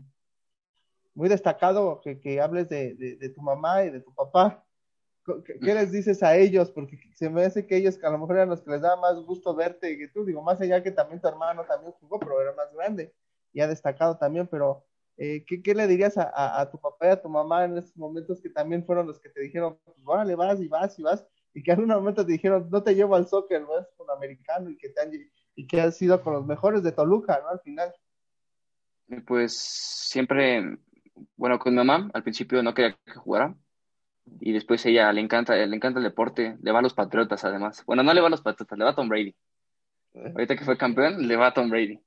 muy 1.15 1.29
destacado 1.29 1.99
que, 2.01 2.19
que 2.19 2.39
hables 2.39 2.69
de, 2.69 2.95
de, 2.95 3.29
tu 3.29 3.41
mamá 3.41 3.83
y 3.83 3.89
de 3.89 4.01
tu 4.01 4.13
papá. 4.13 4.63
¿Qué, 5.25 5.59
¿Qué, 5.59 5.73
les 5.73 5.91
dices 5.91 6.21
a 6.23 6.35
ellos? 6.35 6.71
Porque 6.71 6.99
se 7.15 7.29
me 7.29 7.43
hace 7.43 7.65
que 7.65 7.77
ellos, 7.77 7.97
que 7.97 8.05
a 8.05 8.09
lo 8.11 8.19
mejor 8.19 8.35
eran 8.35 8.49
los 8.49 8.61
que 8.61 8.71
les 8.71 8.81
daba 8.81 9.01
más 9.01 9.15
gusto 9.25 9.55
verte 9.55 9.97
que 9.97 10.07
tú, 10.07 10.25
digo, 10.25 10.41
más 10.41 10.61
allá 10.61 10.83
que 10.83 10.91
también 10.91 11.21
tu 11.21 11.27
hermano 11.27 11.63
también 11.65 11.93
jugó, 11.93 12.19
pero 12.19 12.41
era 12.41 12.53
más 12.53 12.73
grande 12.73 13.13
y 13.53 13.61
ha 13.61 13.67
destacado 13.67 14.17
también, 14.17 14.47
pero 14.47 14.85
eh, 15.17 15.43
¿qué, 15.45 15.61
¿qué, 15.61 15.75
le 15.75 15.87
dirías 15.87 16.17
a, 16.17 16.61
a, 16.61 16.69
tu 16.69 16.79
papá 16.79 17.07
y 17.07 17.09
a 17.09 17.21
tu 17.21 17.29
mamá 17.29 17.65
en 17.65 17.77
estos 17.77 17.97
momentos 17.97 18.41
que 18.41 18.49
también 18.49 18.85
fueron 18.85 19.07
los 19.07 19.19
que 19.19 19.29
te 19.29 19.41
dijeron, 19.41 19.77
pues 19.83 19.97
órale, 20.05 20.35
vas 20.35 20.59
y 20.59 20.67
vas 20.67 20.97
y 20.97 21.03
vas, 21.03 21.25
y 21.53 21.63
que 21.63 21.71
en 21.71 21.81
un 21.81 21.87
momento 21.87 22.25
te 22.25 22.31
dijeron, 22.31 22.69
no 22.71 22.81
te 22.83 22.95
llevo 22.95 23.15
al 23.15 23.27
soccer, 23.27 23.61
no 23.61 23.79
es 23.79 23.87
con 23.97 24.09
americano, 24.09 24.69
y 24.69 24.77
que, 24.77 24.89
te 24.89 25.01
han, 25.01 25.11
y 25.55 25.67
que 25.67 25.81
has 25.81 25.97
sido 25.97 26.21
con 26.21 26.33
los 26.33 26.45
mejores 26.45 26.83
de 26.83 26.91
Toluca, 26.91 27.39
¿no? 27.43 27.49
Al 27.49 27.59
final. 27.59 27.93
Pues 29.25 29.57
siempre, 29.57 30.77
bueno, 31.35 31.59
con 31.59 31.73
mi 31.73 31.77
mamá 31.77 32.09
al 32.13 32.23
principio 32.23 32.63
no 32.63 32.73
quería 32.73 32.97
que 33.05 33.13
jugara, 33.13 33.55
y 34.39 34.53
después 34.53 34.85
ella 34.85 35.11
le 35.11 35.21
encanta, 35.21 35.55
le 35.55 35.75
encanta 35.75 35.99
el 35.99 36.05
deporte, 36.05 36.57
le 36.61 36.71
va 36.71 36.79
a 36.79 36.83
los 36.83 36.93
Patriotas 36.93 37.43
además. 37.43 37.83
Bueno, 37.85 38.03
no 38.03 38.13
le 38.13 38.21
va 38.21 38.27
a 38.27 38.31
los 38.31 38.41
Patriotas, 38.41 38.77
le 38.77 38.85
va 38.85 38.91
a 38.91 38.95
Tom 38.95 39.09
Brady. 39.09 39.35
Ahorita 40.13 40.55
que 40.55 40.65
fue 40.65 40.77
campeón, 40.77 41.27
le 41.27 41.35
va 41.35 41.47
a 41.47 41.53
Tom 41.53 41.69
Brady. 41.69 41.99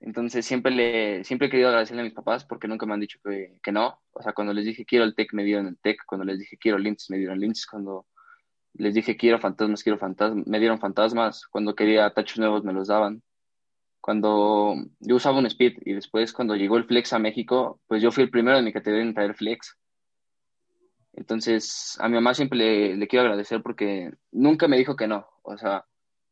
Entonces 0.00 0.44
siempre 0.44 0.70
le, 0.72 1.24
siempre 1.24 1.48
he 1.48 1.50
querido 1.50 1.68
agradecerle 1.68 2.02
a 2.02 2.04
mis 2.04 2.12
papás 2.12 2.44
porque 2.44 2.68
nunca 2.68 2.84
me 2.84 2.94
han 2.94 3.00
dicho 3.00 3.18
que, 3.24 3.58
que 3.62 3.72
no. 3.72 4.02
O 4.12 4.22
sea, 4.22 4.32
cuando 4.32 4.52
les 4.52 4.66
dije 4.66 4.84
quiero 4.84 5.04
el 5.04 5.14
TEC, 5.14 5.32
me 5.32 5.44
dieron 5.44 5.66
el 5.66 5.78
TEC. 5.78 6.04
Cuando 6.06 6.24
les 6.26 6.38
dije 6.38 6.58
quiero 6.58 6.76
Links, 6.76 7.08
me 7.10 7.16
dieron 7.16 7.38
Links. 7.38 7.66
Cuando 7.66 8.06
les 8.74 8.94
dije 8.94 9.16
quiero 9.16 9.38
fantasmas, 9.38 9.82
quiero 9.82 9.98
fantasmas, 9.98 10.46
me 10.46 10.58
dieron 10.58 10.80
fantasmas. 10.80 11.46
Cuando 11.46 11.74
quería 11.74 12.10
tachos 12.10 12.38
nuevos, 12.38 12.64
me 12.64 12.72
los 12.72 12.88
daban. 12.88 13.22
Cuando 14.00 14.74
yo 15.00 15.16
usaba 15.16 15.38
un 15.38 15.46
Speed 15.46 15.78
y 15.84 15.94
después 15.94 16.32
cuando 16.32 16.56
llegó 16.56 16.76
el 16.76 16.84
Flex 16.84 17.12
a 17.14 17.18
México, 17.18 17.80
pues 17.86 18.02
yo 18.02 18.12
fui 18.12 18.24
el 18.24 18.30
primero 18.30 18.56
de 18.56 18.62
mi 18.62 18.72
categoría 18.72 19.04
en 19.06 19.14
traer 19.14 19.34
Flex. 19.34 19.78
Entonces, 21.14 21.96
a 22.00 22.08
mi 22.08 22.16
mamá 22.16 22.34
siempre 22.34 22.96
le, 22.96 23.08
quiero 23.08 23.24
agradecer 23.24 23.62
porque 23.62 24.10
nunca 24.32 24.68
me 24.68 24.76
dijo 24.76 24.96
que 24.96 25.06
no. 25.06 25.26
O 25.42 25.56
sea, 25.56 25.86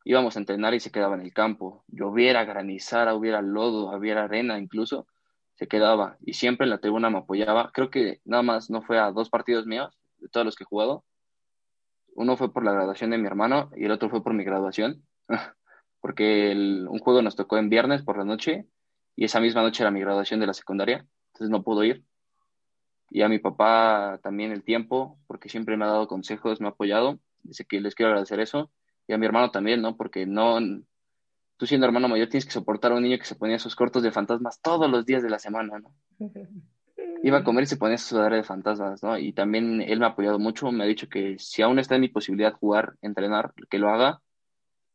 íbamos 0.05 0.37
a 0.37 0.41
entrenar 0.41 0.75
y 0.75 0.81
se 0.81 0.91
quedaba 0.91 1.15
en 1.15 1.23
el 1.23 1.33
campo. 1.33 1.85
Lloviera, 1.89 2.45
granizara, 2.45 3.15
hubiera 3.15 3.41
lodo, 3.43 3.97
hubiera 3.97 4.25
arena 4.25 4.59
incluso, 4.59 5.07
se 5.55 5.69
quedaba. 5.69 6.19
Y 6.21 6.35
siempre 6.35 6.65
en 6.65 6.71
la 6.71 6.79
tribuna 6.79 7.11
me 7.11 7.19
apoyaba. 7.19 7.71
Creo 7.73 7.91
que 7.91 8.21
nada 8.25 8.43
más 8.43 8.71
no 8.71 8.83
fue 8.83 8.99
a 8.99 9.13
dos 9.13 9.31
partidos 9.31 9.67
míos, 9.67 9.97
de 10.19 10.29
todos 10.29 10.45
los 10.45 10.57
que 10.57 10.65
he 10.65 10.67
jugado. 10.67 11.05
Uno 12.15 12.37
fue 12.37 12.53
por 12.53 12.65
la 12.65 12.73
graduación 12.73 13.11
de 13.11 13.19
mi 13.19 13.27
hermano 13.27 13.71
y 13.77 13.85
el 13.85 13.91
otro 13.91 14.11
fue 14.11 14.23
por 14.23 14.35
mi 14.35 14.45
graduación. 14.45 15.05
porque 16.01 16.53
un 16.53 16.99
juego 16.99 17.23
nos 17.23 17.37
tocó 17.37 17.59
en 17.59 17.69
viernes 17.69 18.03
por 18.03 18.19
la 18.19 18.25
noche 18.25 18.67
y 19.15 19.25
esa 19.25 19.41
misma 19.41 19.63
noche 19.63 19.83
era 19.83 19.91
mi 19.91 20.01
graduación 20.01 20.41
de 20.41 20.47
la 20.47 20.55
secundaria. 20.55 21.07
Entonces 21.29 21.51
no 21.51 21.63
pudo 21.63 21.85
ir 21.85 22.05
y 23.13 23.21
a 23.21 23.29
mi 23.29 23.39
papá 23.39 24.19
también 24.23 24.53
el 24.53 24.65
tiempo, 24.65 25.19
porque 25.27 25.51
siempre 25.51 25.77
me 25.77 25.85
ha 25.85 25.89
dado 25.89 26.09
consejos, 26.09 26.61
me 26.61 26.69
ha 26.69 26.71
apoyado, 26.71 27.21
dice 27.43 27.67
que 27.67 27.79
les 27.81 27.95
quiero 27.95 28.11
agradecer 28.11 28.41
eso, 28.41 28.71
y 29.07 29.13
a 29.13 29.19
mi 29.19 29.27
hermano 29.27 29.51
también, 29.51 29.83
¿no? 29.83 29.99
Porque 29.99 30.25
no, 30.25 30.59
tú 31.59 31.67
siendo 31.67 31.87
hermano 31.87 32.09
mayor 32.09 32.29
tienes 32.29 32.47
que 32.47 32.53
soportar 32.53 32.93
a 32.93 32.95
un 32.95 33.03
niño 33.03 33.19
que 33.19 33.27
se 33.27 33.35
ponía 33.35 33.59
sus 33.59 33.77
cortos 33.77 34.03
de 34.03 34.13
fantasmas 34.13 34.63
todos 34.63 34.91
los 34.91 35.05
días 35.05 35.23
de 35.23 35.29
la 35.29 35.39
semana, 35.39 35.79
¿no? 35.79 35.95
Iba 37.25 37.39
a 37.39 37.45
comer 37.45 37.65
y 37.65 37.67
se 37.67 37.77
ponía 37.77 37.99
su 37.99 38.09
sudadera 38.09 38.37
de 38.37 38.43
fantasmas, 38.43 39.03
¿no? 39.03 39.17
Y 39.17 39.33
también 39.33 39.81
él 39.81 40.01
me 40.01 40.07
ha 40.07 40.09
apoyado 40.11 40.39
mucho, 40.39 40.73
me 40.73 40.85
ha 40.85 40.87
dicho 40.87 41.09
que 41.09 41.39
si 41.39 41.63
aún 41.63 41.79
está 41.79 41.95
en 41.95 42.01
mi 42.01 42.09
posibilidad 42.09 42.53
jugar, 42.53 42.95
entrenar, 43.01 43.53
que 43.71 43.79
lo 43.79 43.91
haga, 43.91 44.21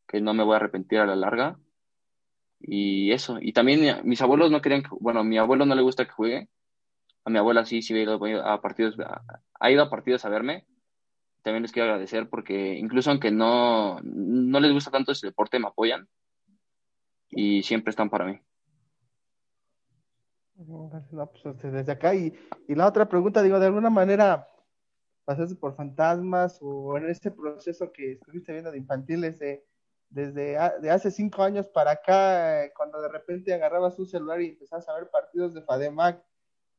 que 0.06 0.20
no 0.20 0.34
me 0.34 0.44
voy 0.44 0.54
a 0.54 0.56
arrepentir 0.56 0.98
a 0.98 1.06
la 1.06 1.16
larga. 1.16 1.58
Y 2.60 3.12
eso, 3.12 3.38
y 3.40 3.52
también 3.52 4.00
mis 4.04 4.20
abuelos 4.20 4.50
no 4.50 4.60
querían 4.60 4.82
que, 4.82 4.90
bueno, 5.00 5.20
a 5.20 5.24
mi 5.24 5.38
abuelo 5.38 5.64
no 5.64 5.74
le 5.74 5.82
gusta 5.82 6.04
que 6.04 6.10
juegue, 6.10 6.48
a 7.24 7.30
mi 7.30 7.38
abuela 7.38 7.64
sí, 7.64 7.82
sí 7.82 7.94
ha 7.94 8.02
ido 8.02 8.42
a 8.44 8.60
partidos, 8.60 8.96
ha 9.60 9.70
ido 9.70 9.82
a 9.82 9.90
partidos 9.90 10.24
a 10.24 10.28
verme. 10.28 10.66
También 11.42 11.62
les 11.62 11.72
quiero 11.72 11.88
agradecer 11.88 12.28
porque 12.28 12.74
incluso 12.74 13.10
aunque 13.10 13.30
no, 13.30 14.00
no 14.02 14.60
les 14.60 14.72
gusta 14.72 14.90
tanto 14.90 15.12
ese 15.12 15.28
deporte, 15.28 15.58
me 15.58 15.68
apoyan 15.68 16.08
y 17.30 17.62
siempre 17.62 17.90
están 17.90 18.10
para 18.10 18.26
mí. 18.26 18.40
Pues 20.58 21.62
desde 21.62 21.92
acá 21.92 22.14
y, 22.14 22.34
y, 22.66 22.74
la 22.74 22.88
otra 22.88 23.08
pregunta, 23.08 23.42
digo, 23.42 23.60
de 23.60 23.66
alguna 23.66 23.90
manera 23.90 24.48
pasaste 25.24 25.54
por 25.54 25.76
fantasmas 25.76 26.58
o 26.60 26.96
en 26.96 27.08
este 27.08 27.30
proceso 27.30 27.92
que 27.92 28.12
estuviste 28.12 28.50
viendo 28.52 28.72
de 28.72 28.78
infantiles 28.78 29.38
de, 29.38 29.64
desde 30.10 30.58
de 30.80 30.90
hace 30.90 31.10
cinco 31.10 31.42
años 31.42 31.68
para 31.68 31.92
acá, 31.92 32.72
cuando 32.74 33.00
de 33.00 33.08
repente 33.08 33.54
agarrabas 33.54 33.98
un 33.98 34.06
celular 34.06 34.40
y 34.40 34.48
empezabas 34.48 34.88
a 34.88 34.94
ver 34.94 35.10
partidos 35.10 35.54
de 35.54 35.62
FADEMAC, 35.62 36.24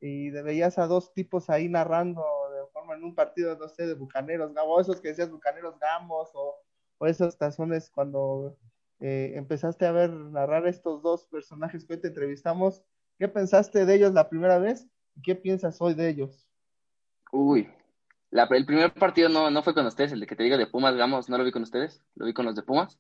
y 0.02 0.30
veías 0.32 0.78
a 0.78 0.88
dos 0.88 1.14
tipos 1.14 1.50
ahí 1.50 1.70
narrando 1.70 2.22
de 2.54 2.66
forma 2.74 2.96
en 2.96 3.04
un 3.04 3.16
partido, 3.16 3.58
no 3.58 3.68
sé, 3.68 3.86
de 3.86 3.94
Bucaneros, 3.94 4.52
o 4.56 4.82
esos 4.82 5.00
que 5.00 5.10
decías 5.10 5.30
Bucaneros 5.30 5.78
Gamos, 5.80 6.32
o, 6.34 6.56
o 6.98 7.06
esos 7.06 7.38
tazones 7.38 7.90
cuando 7.90 8.58
eh, 9.00 9.34
empezaste 9.36 9.86
a 9.86 9.92
ver 9.92 10.10
narrar 10.10 10.68
estos 10.68 11.02
dos 11.02 11.26
personajes 11.28 11.86
que 11.86 11.94
hoy 11.94 12.02
te 12.02 12.10
entrevistamos, 12.10 12.84
¿qué 13.20 13.28
pensaste 13.28 13.86
de 13.86 13.96
ellos 13.96 14.14
la 14.14 14.30
primera 14.30 14.58
vez 14.58 14.88
y 15.16 15.22
qué 15.22 15.36
piensas 15.36 15.80
hoy 15.82 15.94
de 15.94 16.10
ellos? 16.10 16.48
Uy, 17.32 17.70
la, 18.32 18.46
el 18.46 18.66
primer 18.66 18.94
partido 18.94 19.30
no, 19.30 19.52
no 19.52 19.62
fue 19.62 19.74
con 19.74 19.86
ustedes, 19.86 20.14
el 20.14 20.22
de 20.22 20.26
que 20.26 20.36
te 20.36 20.44
diga 20.44 20.58
de 20.58 20.66
Pumas 20.66 20.96
Gamos, 20.96 21.30
no 21.30 21.38
lo 21.38 21.44
vi 21.44 21.52
con 21.52 21.62
ustedes, 21.62 22.02
lo 22.16 22.26
vi 22.26 22.34
con 22.34 22.46
los 22.46 22.56
de 22.56 22.64
Pumas. 22.64 22.98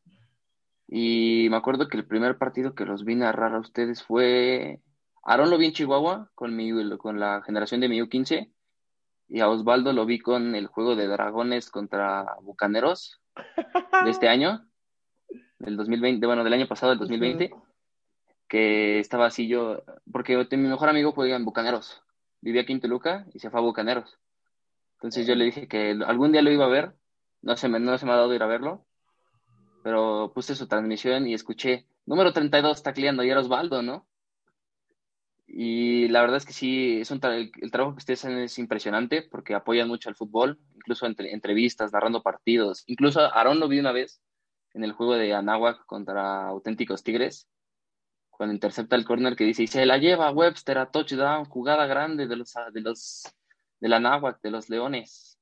Y 0.87 1.47
me 1.49 1.57
acuerdo 1.57 1.87
que 1.87 1.97
el 1.97 2.05
primer 2.05 2.37
partido 2.37 2.75
que 2.75 2.85
los 2.85 3.05
vi 3.05 3.15
narrar 3.15 3.55
a 3.55 3.59
ustedes 3.59 4.03
fue 4.03 4.81
Aaron 5.23 5.49
lo 5.49 5.57
vi 5.57 5.67
en 5.67 5.73
Chihuahua 5.73 6.29
con, 6.35 6.55
mi, 6.55 6.71
con 6.97 7.19
la 7.19 7.41
generación 7.43 7.81
de 7.81 7.89
mi 7.89 8.01
U15 8.01 8.51
y 9.27 9.39
a 9.39 9.49
Osvaldo 9.49 9.93
lo 9.93 10.05
vi 10.05 10.19
con 10.19 10.55
el 10.55 10.67
juego 10.67 10.95
de 10.95 11.07
Dragones 11.07 11.69
contra 11.69 12.35
Bucaneros 12.41 13.21
de 14.03 14.09
este 14.09 14.27
año, 14.29 14.65
del 15.59 15.77
2020, 15.77 16.25
bueno, 16.25 16.43
del 16.43 16.53
año 16.53 16.67
pasado, 16.67 16.91
del 16.91 16.99
2020, 16.99 17.51
que 18.49 18.99
estaba 18.99 19.27
así 19.27 19.47
yo, 19.47 19.83
porque 20.11 20.35
mi 20.51 20.67
mejor 20.67 20.89
amigo 20.89 21.13
juega 21.13 21.35
en 21.35 21.45
Bucaneros, 21.45 22.01
vivía 22.41 22.63
aquí 22.63 22.73
en 22.73 22.81
Toluca 22.81 23.25
y 23.33 23.39
se 23.39 23.49
fue 23.49 23.59
a 23.59 23.63
Bucaneros. 23.63 24.19
Entonces 24.95 25.27
yo 25.27 25.35
le 25.35 25.45
dije 25.45 25.67
que 25.67 25.91
algún 26.05 26.31
día 26.33 26.41
lo 26.41 26.51
iba 26.51 26.65
a 26.65 26.69
ver, 26.69 26.93
no 27.41 27.55
se 27.55 27.69
me, 27.69 27.79
no 27.79 27.97
se 27.97 28.05
me 28.05 28.11
ha 28.11 28.15
dado 28.15 28.33
ir 28.33 28.43
a 28.43 28.47
verlo, 28.47 28.85
pero 29.83 30.31
puse 30.33 30.55
su 30.55 30.67
transmisión 30.67 31.27
y 31.27 31.35
escuché, 31.35 31.85
número 32.05 32.33
32 32.33 32.83
tacleando 32.83 33.23
y 33.23 33.29
era 33.29 33.39
Osvaldo, 33.39 33.81
¿no? 33.83 34.07
Y 35.47 36.07
la 36.09 36.21
verdad 36.21 36.37
es 36.37 36.45
que 36.45 36.53
sí, 36.53 36.99
es 37.01 37.11
un 37.11 37.19
el, 37.23 37.51
el, 37.61 37.71
trabajo 37.71 37.95
que 37.95 37.99
ustedes 37.99 38.25
hacen 38.25 38.39
es 38.39 38.57
impresionante 38.59 39.21
porque 39.21 39.55
apoyan 39.55 39.87
mucho 39.87 40.09
al 40.09 40.15
fútbol, 40.15 40.59
incluso 40.75 41.05
entre 41.05 41.33
entrevistas, 41.33 41.91
narrando 41.93 42.21
partidos. 42.21 42.83
Incluso 42.87 43.21
Aarón 43.21 43.59
lo 43.59 43.67
vi 43.67 43.79
una 43.79 43.91
vez 43.91 44.21
en 44.73 44.83
el 44.83 44.91
juego 44.91 45.15
de 45.15 45.33
Anáhuac 45.33 45.85
contra 45.85 46.47
Auténticos 46.47 47.03
Tigres, 47.03 47.47
cuando 48.39 48.53
intercepta 48.53 48.95
el 48.95 49.03
corner 49.03 49.35
que 49.35 49.43
dice, 49.43 49.63
y 49.63 49.67
se 49.67 49.85
la 49.85 49.97
lleva 49.97 50.31
Webster 50.31 50.77
a 50.77 50.85
touchdown, 50.85 51.43
jugada 51.43 51.85
grande 51.87 52.25
de 52.25 52.37
los 52.37 52.53
de 52.71 52.79
los 52.79 53.23
del 53.81 53.91
Anáhuac, 53.91 54.41
de 54.41 54.49
los 54.49 54.69
Leones. 54.69 55.37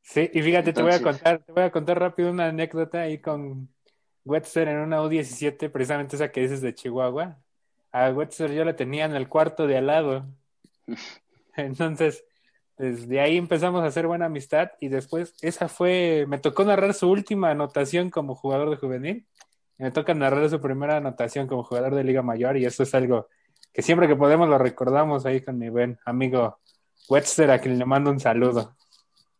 Sí, 0.00 0.30
y 0.32 0.40
fíjate, 0.40 0.70
Entonces, 0.70 0.74
te 0.74 0.82
voy 0.82 0.92
a 0.94 1.02
contar, 1.02 1.44
te 1.44 1.52
voy 1.52 1.62
a 1.64 1.70
contar 1.70 2.00
rápido 2.00 2.30
una 2.30 2.46
anécdota 2.46 3.02
ahí 3.02 3.18
con 3.18 3.68
Webster 4.24 4.68
en 4.68 4.78
una 4.78 5.02
U17, 5.02 5.70
precisamente 5.70 6.16
esa 6.16 6.32
que 6.32 6.40
dices 6.40 6.62
de 6.62 6.74
Chihuahua 6.74 7.36
a 7.92 8.08
Webster 8.08 8.50
yo 8.50 8.64
la 8.64 8.74
tenía 8.74 9.04
en 9.04 9.14
el 9.14 9.28
cuarto 9.28 9.66
de 9.66 9.76
al 9.76 9.86
lado. 9.88 10.24
Entonces, 11.58 12.24
desde 12.78 13.20
ahí 13.20 13.36
empezamos 13.36 13.82
a 13.82 13.88
hacer 13.88 14.06
buena 14.06 14.24
amistad 14.24 14.70
y 14.80 14.88
después 14.88 15.34
esa 15.42 15.68
fue, 15.68 16.24
me 16.26 16.38
tocó 16.38 16.64
narrar 16.64 16.94
su 16.94 17.10
última 17.10 17.50
anotación 17.50 18.08
como 18.08 18.34
jugador 18.34 18.70
de 18.70 18.76
juvenil 18.76 19.26
Me 19.78 19.90
toca 19.92 20.12
narrar 20.12 20.50
su 20.50 20.60
primera 20.60 20.96
anotación 20.96 21.46
como 21.46 21.62
jugador 21.62 21.94
de 21.94 22.04
Liga 22.04 22.22
Mayor 22.22 22.56
y 22.56 22.66
eso 22.66 22.82
es 22.82 22.94
algo 22.94 23.28
que 23.72 23.82
siempre 23.82 24.08
que 24.08 24.16
podemos 24.16 24.48
lo 24.48 24.58
recordamos 24.58 25.24
ahí 25.24 25.40
con 25.40 25.56
mi 25.58 25.68
buen 25.68 25.98
amigo 26.04 26.58
Webster, 27.08 27.50
a 27.50 27.60
quien 27.60 27.78
le 27.78 27.84
mando 27.84 28.10
un 28.10 28.20
saludo. 28.20 28.74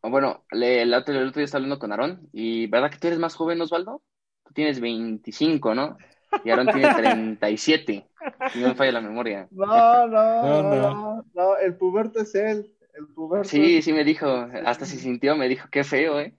Bueno, 0.03 0.45
le, 0.53 0.83
el, 0.83 0.95
otro, 0.95 1.13
el 1.15 1.29
otro 1.29 1.41
día 1.41 1.45
estaba 1.45 1.63
hablando 1.63 1.81
con 1.81 1.91
Aarón 1.91 2.29
y 2.33 2.67
¿verdad 2.69 2.91
que 2.91 2.99
tú 2.99 3.09
eres 3.09 3.19
más 3.19 3.35
joven, 3.35 3.61
Osvaldo? 3.61 4.03
Tú 4.45 4.55
tienes 4.55 4.81
25, 4.81 5.75
¿no? 5.75 5.99
Y 6.45 6.51
Aarón 6.51 6.69
tiene 6.69 6.95
37. 6.95 8.07
Si 8.53 8.61
no 8.61 8.69
me 8.69 8.75
falla 8.75 8.93
la 8.93 9.01
memoria. 9.01 9.49
No, 9.51 10.07
no, 10.07 10.43
no, 10.43 10.63
no, 10.63 11.25
no, 11.35 11.57
el 11.57 11.77
puberto 11.77 12.21
es 12.21 12.35
él. 12.35 12.73
El 12.95 13.09
puberto 13.09 13.49
Sí, 13.49 13.83
sí 13.83 13.93
me 13.93 14.05
dijo, 14.05 14.29
hasta 14.65 14.87
se 14.87 14.97
sintió, 14.99 15.37
me 15.37 15.49
dijo, 15.49 15.69
qué 15.71 15.85
feo, 15.85 16.21
¿eh? 16.21 16.35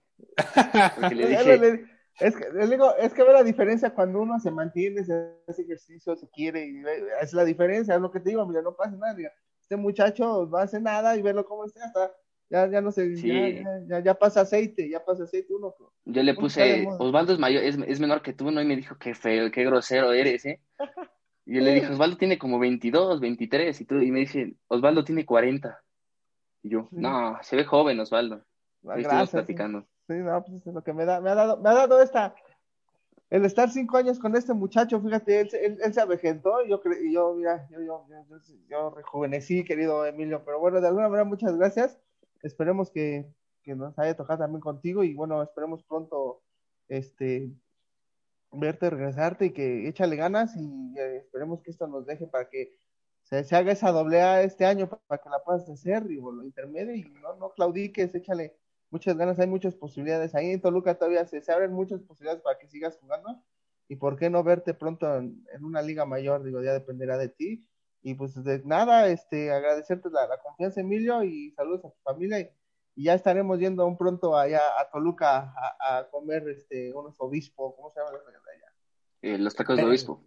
Porque 0.96 1.14
le 1.14 1.26
dije... 1.28 1.84
Es 2.20 2.36
que, 2.36 2.46
digo, 2.66 2.94
es 2.96 3.14
que 3.14 3.22
ve 3.22 3.32
la 3.32 3.42
diferencia 3.42 3.94
cuando 3.94 4.20
uno 4.20 4.38
se 4.40 4.50
mantiene, 4.50 5.04
se 5.04 5.32
hace 5.48 5.62
ejercicio, 5.62 6.16
se 6.16 6.28
quiere, 6.28 6.66
y 6.66 6.82
es 7.20 7.32
la 7.32 7.44
diferencia, 7.44 7.94
es 7.94 8.00
lo 8.00 8.10
que 8.10 8.20
te 8.20 8.30
digo, 8.30 8.46
mira, 8.46 8.62
no 8.62 8.74
pasa 8.74 8.96
nada, 8.96 9.16
este 9.60 9.76
muchacho 9.76 10.46
no 10.50 10.56
hace 10.58 10.80
nada 10.80 11.16
y 11.16 11.22
verlo 11.22 11.44
cómo 11.44 11.64
está, 11.64 11.84
hasta 11.84 12.12
ya, 12.50 12.68
ya 12.68 12.80
no 12.80 12.90
sé, 12.90 13.14
ya, 13.14 13.80
ya, 13.86 14.00
ya, 14.00 14.14
pasa 14.14 14.40
aceite, 14.40 14.90
ya 14.90 15.04
pasa 15.04 15.22
aceite 15.22 15.54
uno. 15.54 15.72
Yo 16.04 16.22
le 16.24 16.34
puse, 16.34 16.84
Osvaldo 16.98 17.32
es 17.32 17.38
mayor, 17.38 17.62
es, 17.62 17.78
es, 17.86 18.00
menor 18.00 18.22
que 18.22 18.32
tú, 18.32 18.50
¿no? 18.50 18.60
Y 18.60 18.64
me 18.64 18.74
dijo, 18.74 18.96
qué 18.98 19.14
feo, 19.14 19.52
qué 19.52 19.64
grosero 19.64 20.12
eres, 20.12 20.44
¿eh? 20.44 20.60
Y 21.46 21.54
yo 21.54 21.60
le 21.62 21.74
dije, 21.74 21.92
Osvaldo 21.92 22.16
tiene 22.16 22.38
como 22.38 22.58
22, 22.58 23.20
23, 23.20 23.80
y, 23.80 23.84
tú, 23.84 23.96
y 24.00 24.10
me 24.10 24.20
dice, 24.20 24.54
Osvaldo 24.66 25.04
tiene 25.04 25.24
40. 25.24 25.80
Y 26.62 26.70
yo, 26.70 26.88
no, 26.90 27.38
se 27.42 27.56
ve 27.56 27.64
joven, 27.64 28.00
Osvaldo. 28.00 28.44
Ah, 28.84 28.96
gracias. 28.96 29.30
platicando. 29.30 29.82
Sí, 29.82 29.86
no, 30.14 30.44
pues 30.44 30.66
es 30.66 30.74
lo 30.74 30.82
que 30.82 30.92
me, 30.92 31.04
da, 31.04 31.20
me, 31.20 31.30
ha 31.30 31.34
dado, 31.34 31.56
me 31.58 31.70
ha 31.70 31.74
dado 31.74 32.02
esta, 32.02 32.34
el 33.30 33.44
estar 33.44 33.70
cinco 33.70 33.96
años 33.96 34.18
con 34.18 34.34
este 34.36 34.52
muchacho, 34.52 35.00
fíjate, 35.00 35.40
él, 35.40 35.78
él, 35.82 35.94
se 35.94 36.00
avejentó 36.00 36.64
yo, 36.64 36.82
y 37.00 37.12
yo, 37.12 37.34
mira, 37.34 37.68
yo, 37.70 37.80
yo, 37.80 38.06
yo, 38.08 38.38
yo, 38.68 38.90
rejuvenecí, 38.90 39.64
querido 39.64 40.04
Emilio, 40.04 40.42
pero 40.44 40.58
bueno, 40.58 40.80
de 40.80 40.88
alguna 40.88 41.08
manera 41.08 41.24
muchas 41.24 41.56
gracias, 41.56 41.96
esperemos 42.42 42.90
que, 42.90 43.32
que 43.62 43.74
nos 43.74 43.96
haya 43.98 44.16
tocado 44.16 44.40
también 44.40 44.60
contigo 44.60 45.04
y 45.04 45.14
bueno, 45.14 45.42
esperemos 45.42 45.84
pronto, 45.84 46.42
este, 46.88 47.52
verte, 48.52 48.90
regresarte 48.90 49.46
y 49.46 49.50
que 49.52 49.88
échale 49.88 50.16
ganas 50.16 50.56
y 50.56 50.98
eh, 50.98 51.18
esperemos 51.18 51.62
que 51.62 51.70
esto 51.70 51.86
nos 51.86 52.06
deje 52.06 52.26
para 52.26 52.48
que 52.48 52.76
se, 53.22 53.44
se, 53.44 53.54
haga 53.54 53.72
esa 53.72 53.92
doble 53.92 54.22
A 54.22 54.42
este 54.42 54.66
año 54.66 54.88
para 54.88 55.22
que 55.22 55.28
la 55.28 55.38
puedas 55.44 55.68
hacer 55.68 56.10
y 56.10 56.16
bueno, 56.16 56.42
intermedio 56.42 56.94
y 56.94 57.02
no, 57.22 57.36
no 57.36 57.50
claudiques, 57.50 58.14
échale 58.14 58.56
muchas 58.90 59.16
ganas, 59.16 59.38
hay 59.38 59.46
muchas 59.46 59.74
posibilidades. 59.74 60.34
Ahí 60.34 60.50
en 60.50 60.60
Toluca 60.60 60.96
todavía 60.96 61.24
se, 61.26 61.42
abren 61.50 61.72
muchas 61.72 62.00
posibilidades 62.02 62.42
para 62.42 62.58
que 62.58 62.68
sigas 62.68 62.98
jugando. 63.00 63.42
Y 63.88 63.96
por 63.96 64.16
qué 64.16 64.30
no 64.30 64.44
verte 64.44 64.74
pronto 64.74 65.16
en, 65.16 65.44
una 65.60 65.82
liga 65.82 66.04
mayor, 66.04 66.44
digo, 66.44 66.62
ya 66.62 66.72
dependerá 66.72 67.18
de 67.18 67.28
ti. 67.28 67.66
Y 68.02 68.14
pues 68.14 68.42
de 68.42 68.62
nada, 68.64 69.08
este, 69.08 69.52
agradecerte 69.52 70.08
la, 70.10 70.28
confianza, 70.42 70.80
Emilio, 70.80 71.22
y 71.22 71.50
saludos 71.52 71.84
a 71.84 71.90
tu 71.90 72.00
familia. 72.02 72.40
Y, 72.40 72.50
ya 72.96 73.14
estaremos 73.14 73.58
yendo 73.58 73.86
un 73.86 73.96
pronto 73.96 74.36
allá 74.36 74.60
a 74.78 74.90
Toluca 74.90 75.54
a, 75.80 76.06
comer 76.10 76.46
este, 76.50 76.92
unos 76.92 77.16
obispo, 77.18 77.74
¿cómo 77.74 77.90
se 77.90 78.00
llama 78.00 78.10
allá? 78.10 78.72
Eh, 79.22 79.38
los 79.38 79.54
tacos 79.54 79.76
de 79.76 79.84
obispo. 79.84 80.22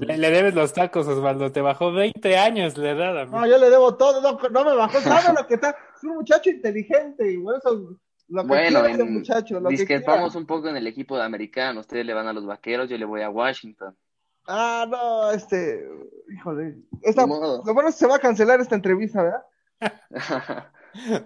Le, 0.00 0.30
debes 0.30 0.54
los 0.54 0.72
tacos, 0.72 1.06
Osvaldo. 1.06 1.52
Te 1.52 1.60
bajó 1.60 1.92
20 1.92 2.38
años 2.38 2.78
la 2.78 2.90
edad. 2.90 3.26
No, 3.26 3.46
yo 3.46 3.58
le 3.58 3.68
debo 3.68 3.96
todo. 3.96 4.20
No, 4.20 4.38
no 4.48 4.64
me 4.64 4.74
bajó. 4.74 5.00
¿Sabe 5.00 5.38
lo 5.38 5.46
que 5.46 5.54
está? 5.54 5.76
Es 6.00 6.04
un 6.04 6.16
muchacho 6.16 6.48
inteligente. 6.48 7.30
Y 7.30 7.36
bueno, 7.36 7.60
lo 8.28 8.42
que 8.42 8.48
bueno 8.48 8.86
en, 8.86 9.12
muchacho, 9.12 9.60
discrepamos 9.68 10.34
un 10.34 10.46
poco 10.46 10.68
en 10.68 10.76
el 10.76 10.86
equipo 10.86 11.16
de 11.16 11.24
americano. 11.24 11.80
Ustedes 11.80 12.06
le 12.06 12.14
van 12.14 12.26
a 12.26 12.32
los 12.32 12.46
vaqueros, 12.46 12.88
yo 12.88 12.96
le 12.96 13.04
voy 13.04 13.20
a 13.20 13.28
Washington. 13.28 13.94
Ah, 14.46 14.86
no, 14.88 15.30
este. 15.30 15.86
Híjole. 16.32 16.76
Esta, 17.02 17.26
lo 17.26 17.62
bueno 17.74 17.88
es 17.90 17.96
que 17.96 18.00
se 18.00 18.06
va 18.06 18.16
a 18.16 18.20
cancelar 18.20 18.60
esta 18.60 18.76
entrevista, 18.76 19.22
¿verdad? 19.22 19.44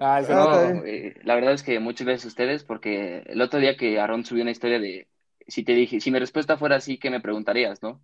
ah, 0.00 0.22
no, 0.28 0.84
eh, 0.84 1.14
la 1.22 1.36
verdad 1.36 1.52
es 1.52 1.62
que 1.62 1.78
muchas 1.78 2.06
gracias 2.06 2.24
a 2.24 2.28
ustedes 2.28 2.64
porque 2.64 3.22
el 3.26 3.40
otro 3.40 3.60
día 3.60 3.76
que 3.76 4.00
Aaron 4.00 4.24
subió 4.24 4.42
una 4.42 4.50
historia 4.50 4.80
de 4.80 5.08
si 5.46 5.62
te 5.62 5.72
dije, 5.72 6.00
si 6.00 6.10
mi 6.10 6.18
respuesta 6.18 6.56
fuera 6.56 6.76
así, 6.76 6.98
¿qué 6.98 7.10
me 7.10 7.20
preguntarías, 7.20 7.82
no? 7.82 8.00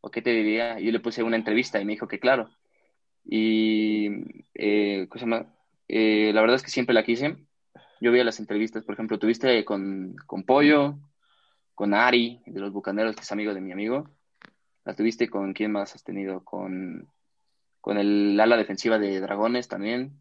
¿O 0.00 0.10
qué 0.10 0.22
te 0.22 0.30
diría? 0.30 0.78
Yo 0.78 0.90
le 0.90 1.00
puse 1.00 1.22
una 1.22 1.36
entrevista 1.36 1.80
y 1.80 1.84
me 1.84 1.92
dijo 1.92 2.08
que 2.08 2.20
claro. 2.20 2.50
Y, 3.24 4.10
eh, 4.54 5.06
¿cómo 5.08 5.18
se 5.18 5.26
llama? 5.26 5.53
Eh, 5.88 6.32
la 6.32 6.40
verdad 6.40 6.56
es 6.56 6.62
que 6.62 6.70
siempre 6.70 6.94
la 6.94 7.04
quise. 7.04 7.36
Yo 8.00 8.12
veía 8.12 8.24
las 8.24 8.40
entrevistas, 8.40 8.84
por 8.84 8.94
ejemplo, 8.94 9.18
tuviste 9.18 9.64
con, 9.64 10.14
con 10.26 10.44
Pollo, 10.44 10.98
con 11.74 11.94
Ari, 11.94 12.42
de 12.46 12.60
los 12.60 12.72
Bucaneros, 12.72 13.16
que 13.16 13.22
es 13.22 13.32
amigo 13.32 13.54
de 13.54 13.60
mi 13.60 13.72
amigo. 13.72 14.10
La 14.84 14.94
tuviste 14.94 15.28
con, 15.28 15.54
¿quién 15.54 15.72
más 15.72 15.94
has 15.94 16.04
tenido? 16.04 16.44
Con, 16.44 17.08
con 17.80 17.98
el 17.98 18.38
ala 18.38 18.56
defensiva 18.56 18.98
de 18.98 19.20
Dragones 19.20 19.68
también. 19.68 20.18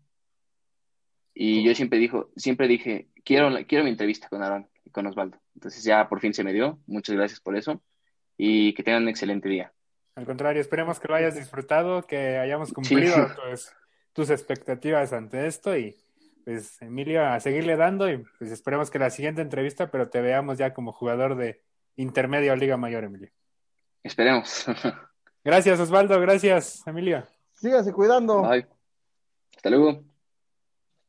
Y 1.34 1.64
yo 1.64 1.74
siempre 1.76 1.99
dijo, 1.99 2.30
siempre 2.36 2.68
dije, 2.68 3.09
quiero, 3.26 3.49
quiero 3.68 3.84
mi 3.84 3.89
entrevista 3.89 4.30
con 4.30 4.43
Aaron 4.43 4.70
y 4.86 4.91
con 4.91 5.07
Osvaldo. 5.07 5.39
Entonces 5.55 5.84
ya 5.84 6.07
por 6.07 6.20
fin 6.20 6.34
se 6.34 6.43
me 6.43 6.53
dio. 6.53 6.80
Muchas 6.86 7.16
gracias 7.16 7.39
por 7.39 7.57
eso 7.57 7.82
y 8.38 8.74
que 8.74 8.84
tengan 8.84 9.03
un 9.03 9.09
excelente 9.09 9.49
día. 9.49 9.74
Al 10.16 10.26
contrario, 10.26 10.61
esperemos 10.61 10.99
que 10.99 11.07
lo 11.07 11.16
hayas 11.16 11.36
disfrutado, 11.36 12.03
que 12.03 12.38
hayamos 12.38 12.72
cumplido 12.72 13.16
pues, 13.36 13.76
tus 14.14 14.30
expectativas 14.30 15.11
ante 15.14 15.47
esto 15.47 15.76
y 15.78 15.97
pues 16.45 16.82
Emilio 16.82 17.26
a 17.26 17.39
seguirle 17.39 17.76
dando 17.76 18.09
y 18.09 18.24
pues 18.38 18.51
esperemos 18.51 18.89
que 18.91 18.99
la 18.99 19.09
siguiente 19.09 19.41
entrevista, 19.41 19.89
pero 19.89 20.09
te 20.09 20.22
veamos 20.22 20.57
ya 20.57 20.74
como 20.74 20.91
jugador 20.91 21.36
de 21.36 21.61
intermedio 21.95 22.55
Liga 22.55 22.78
Mayor, 22.78 23.05
Emilio. 23.05 23.30
Esperemos. 24.03 24.66
Gracias, 25.43 25.80
Osvaldo. 25.80 26.20
Gracias, 26.20 26.86
Emilio. 26.86 27.26
Sígase 27.53 27.93
cuidando. 27.93 28.41
Bye. 28.41 28.68
Hasta 29.55 29.70
luego. 29.70 30.12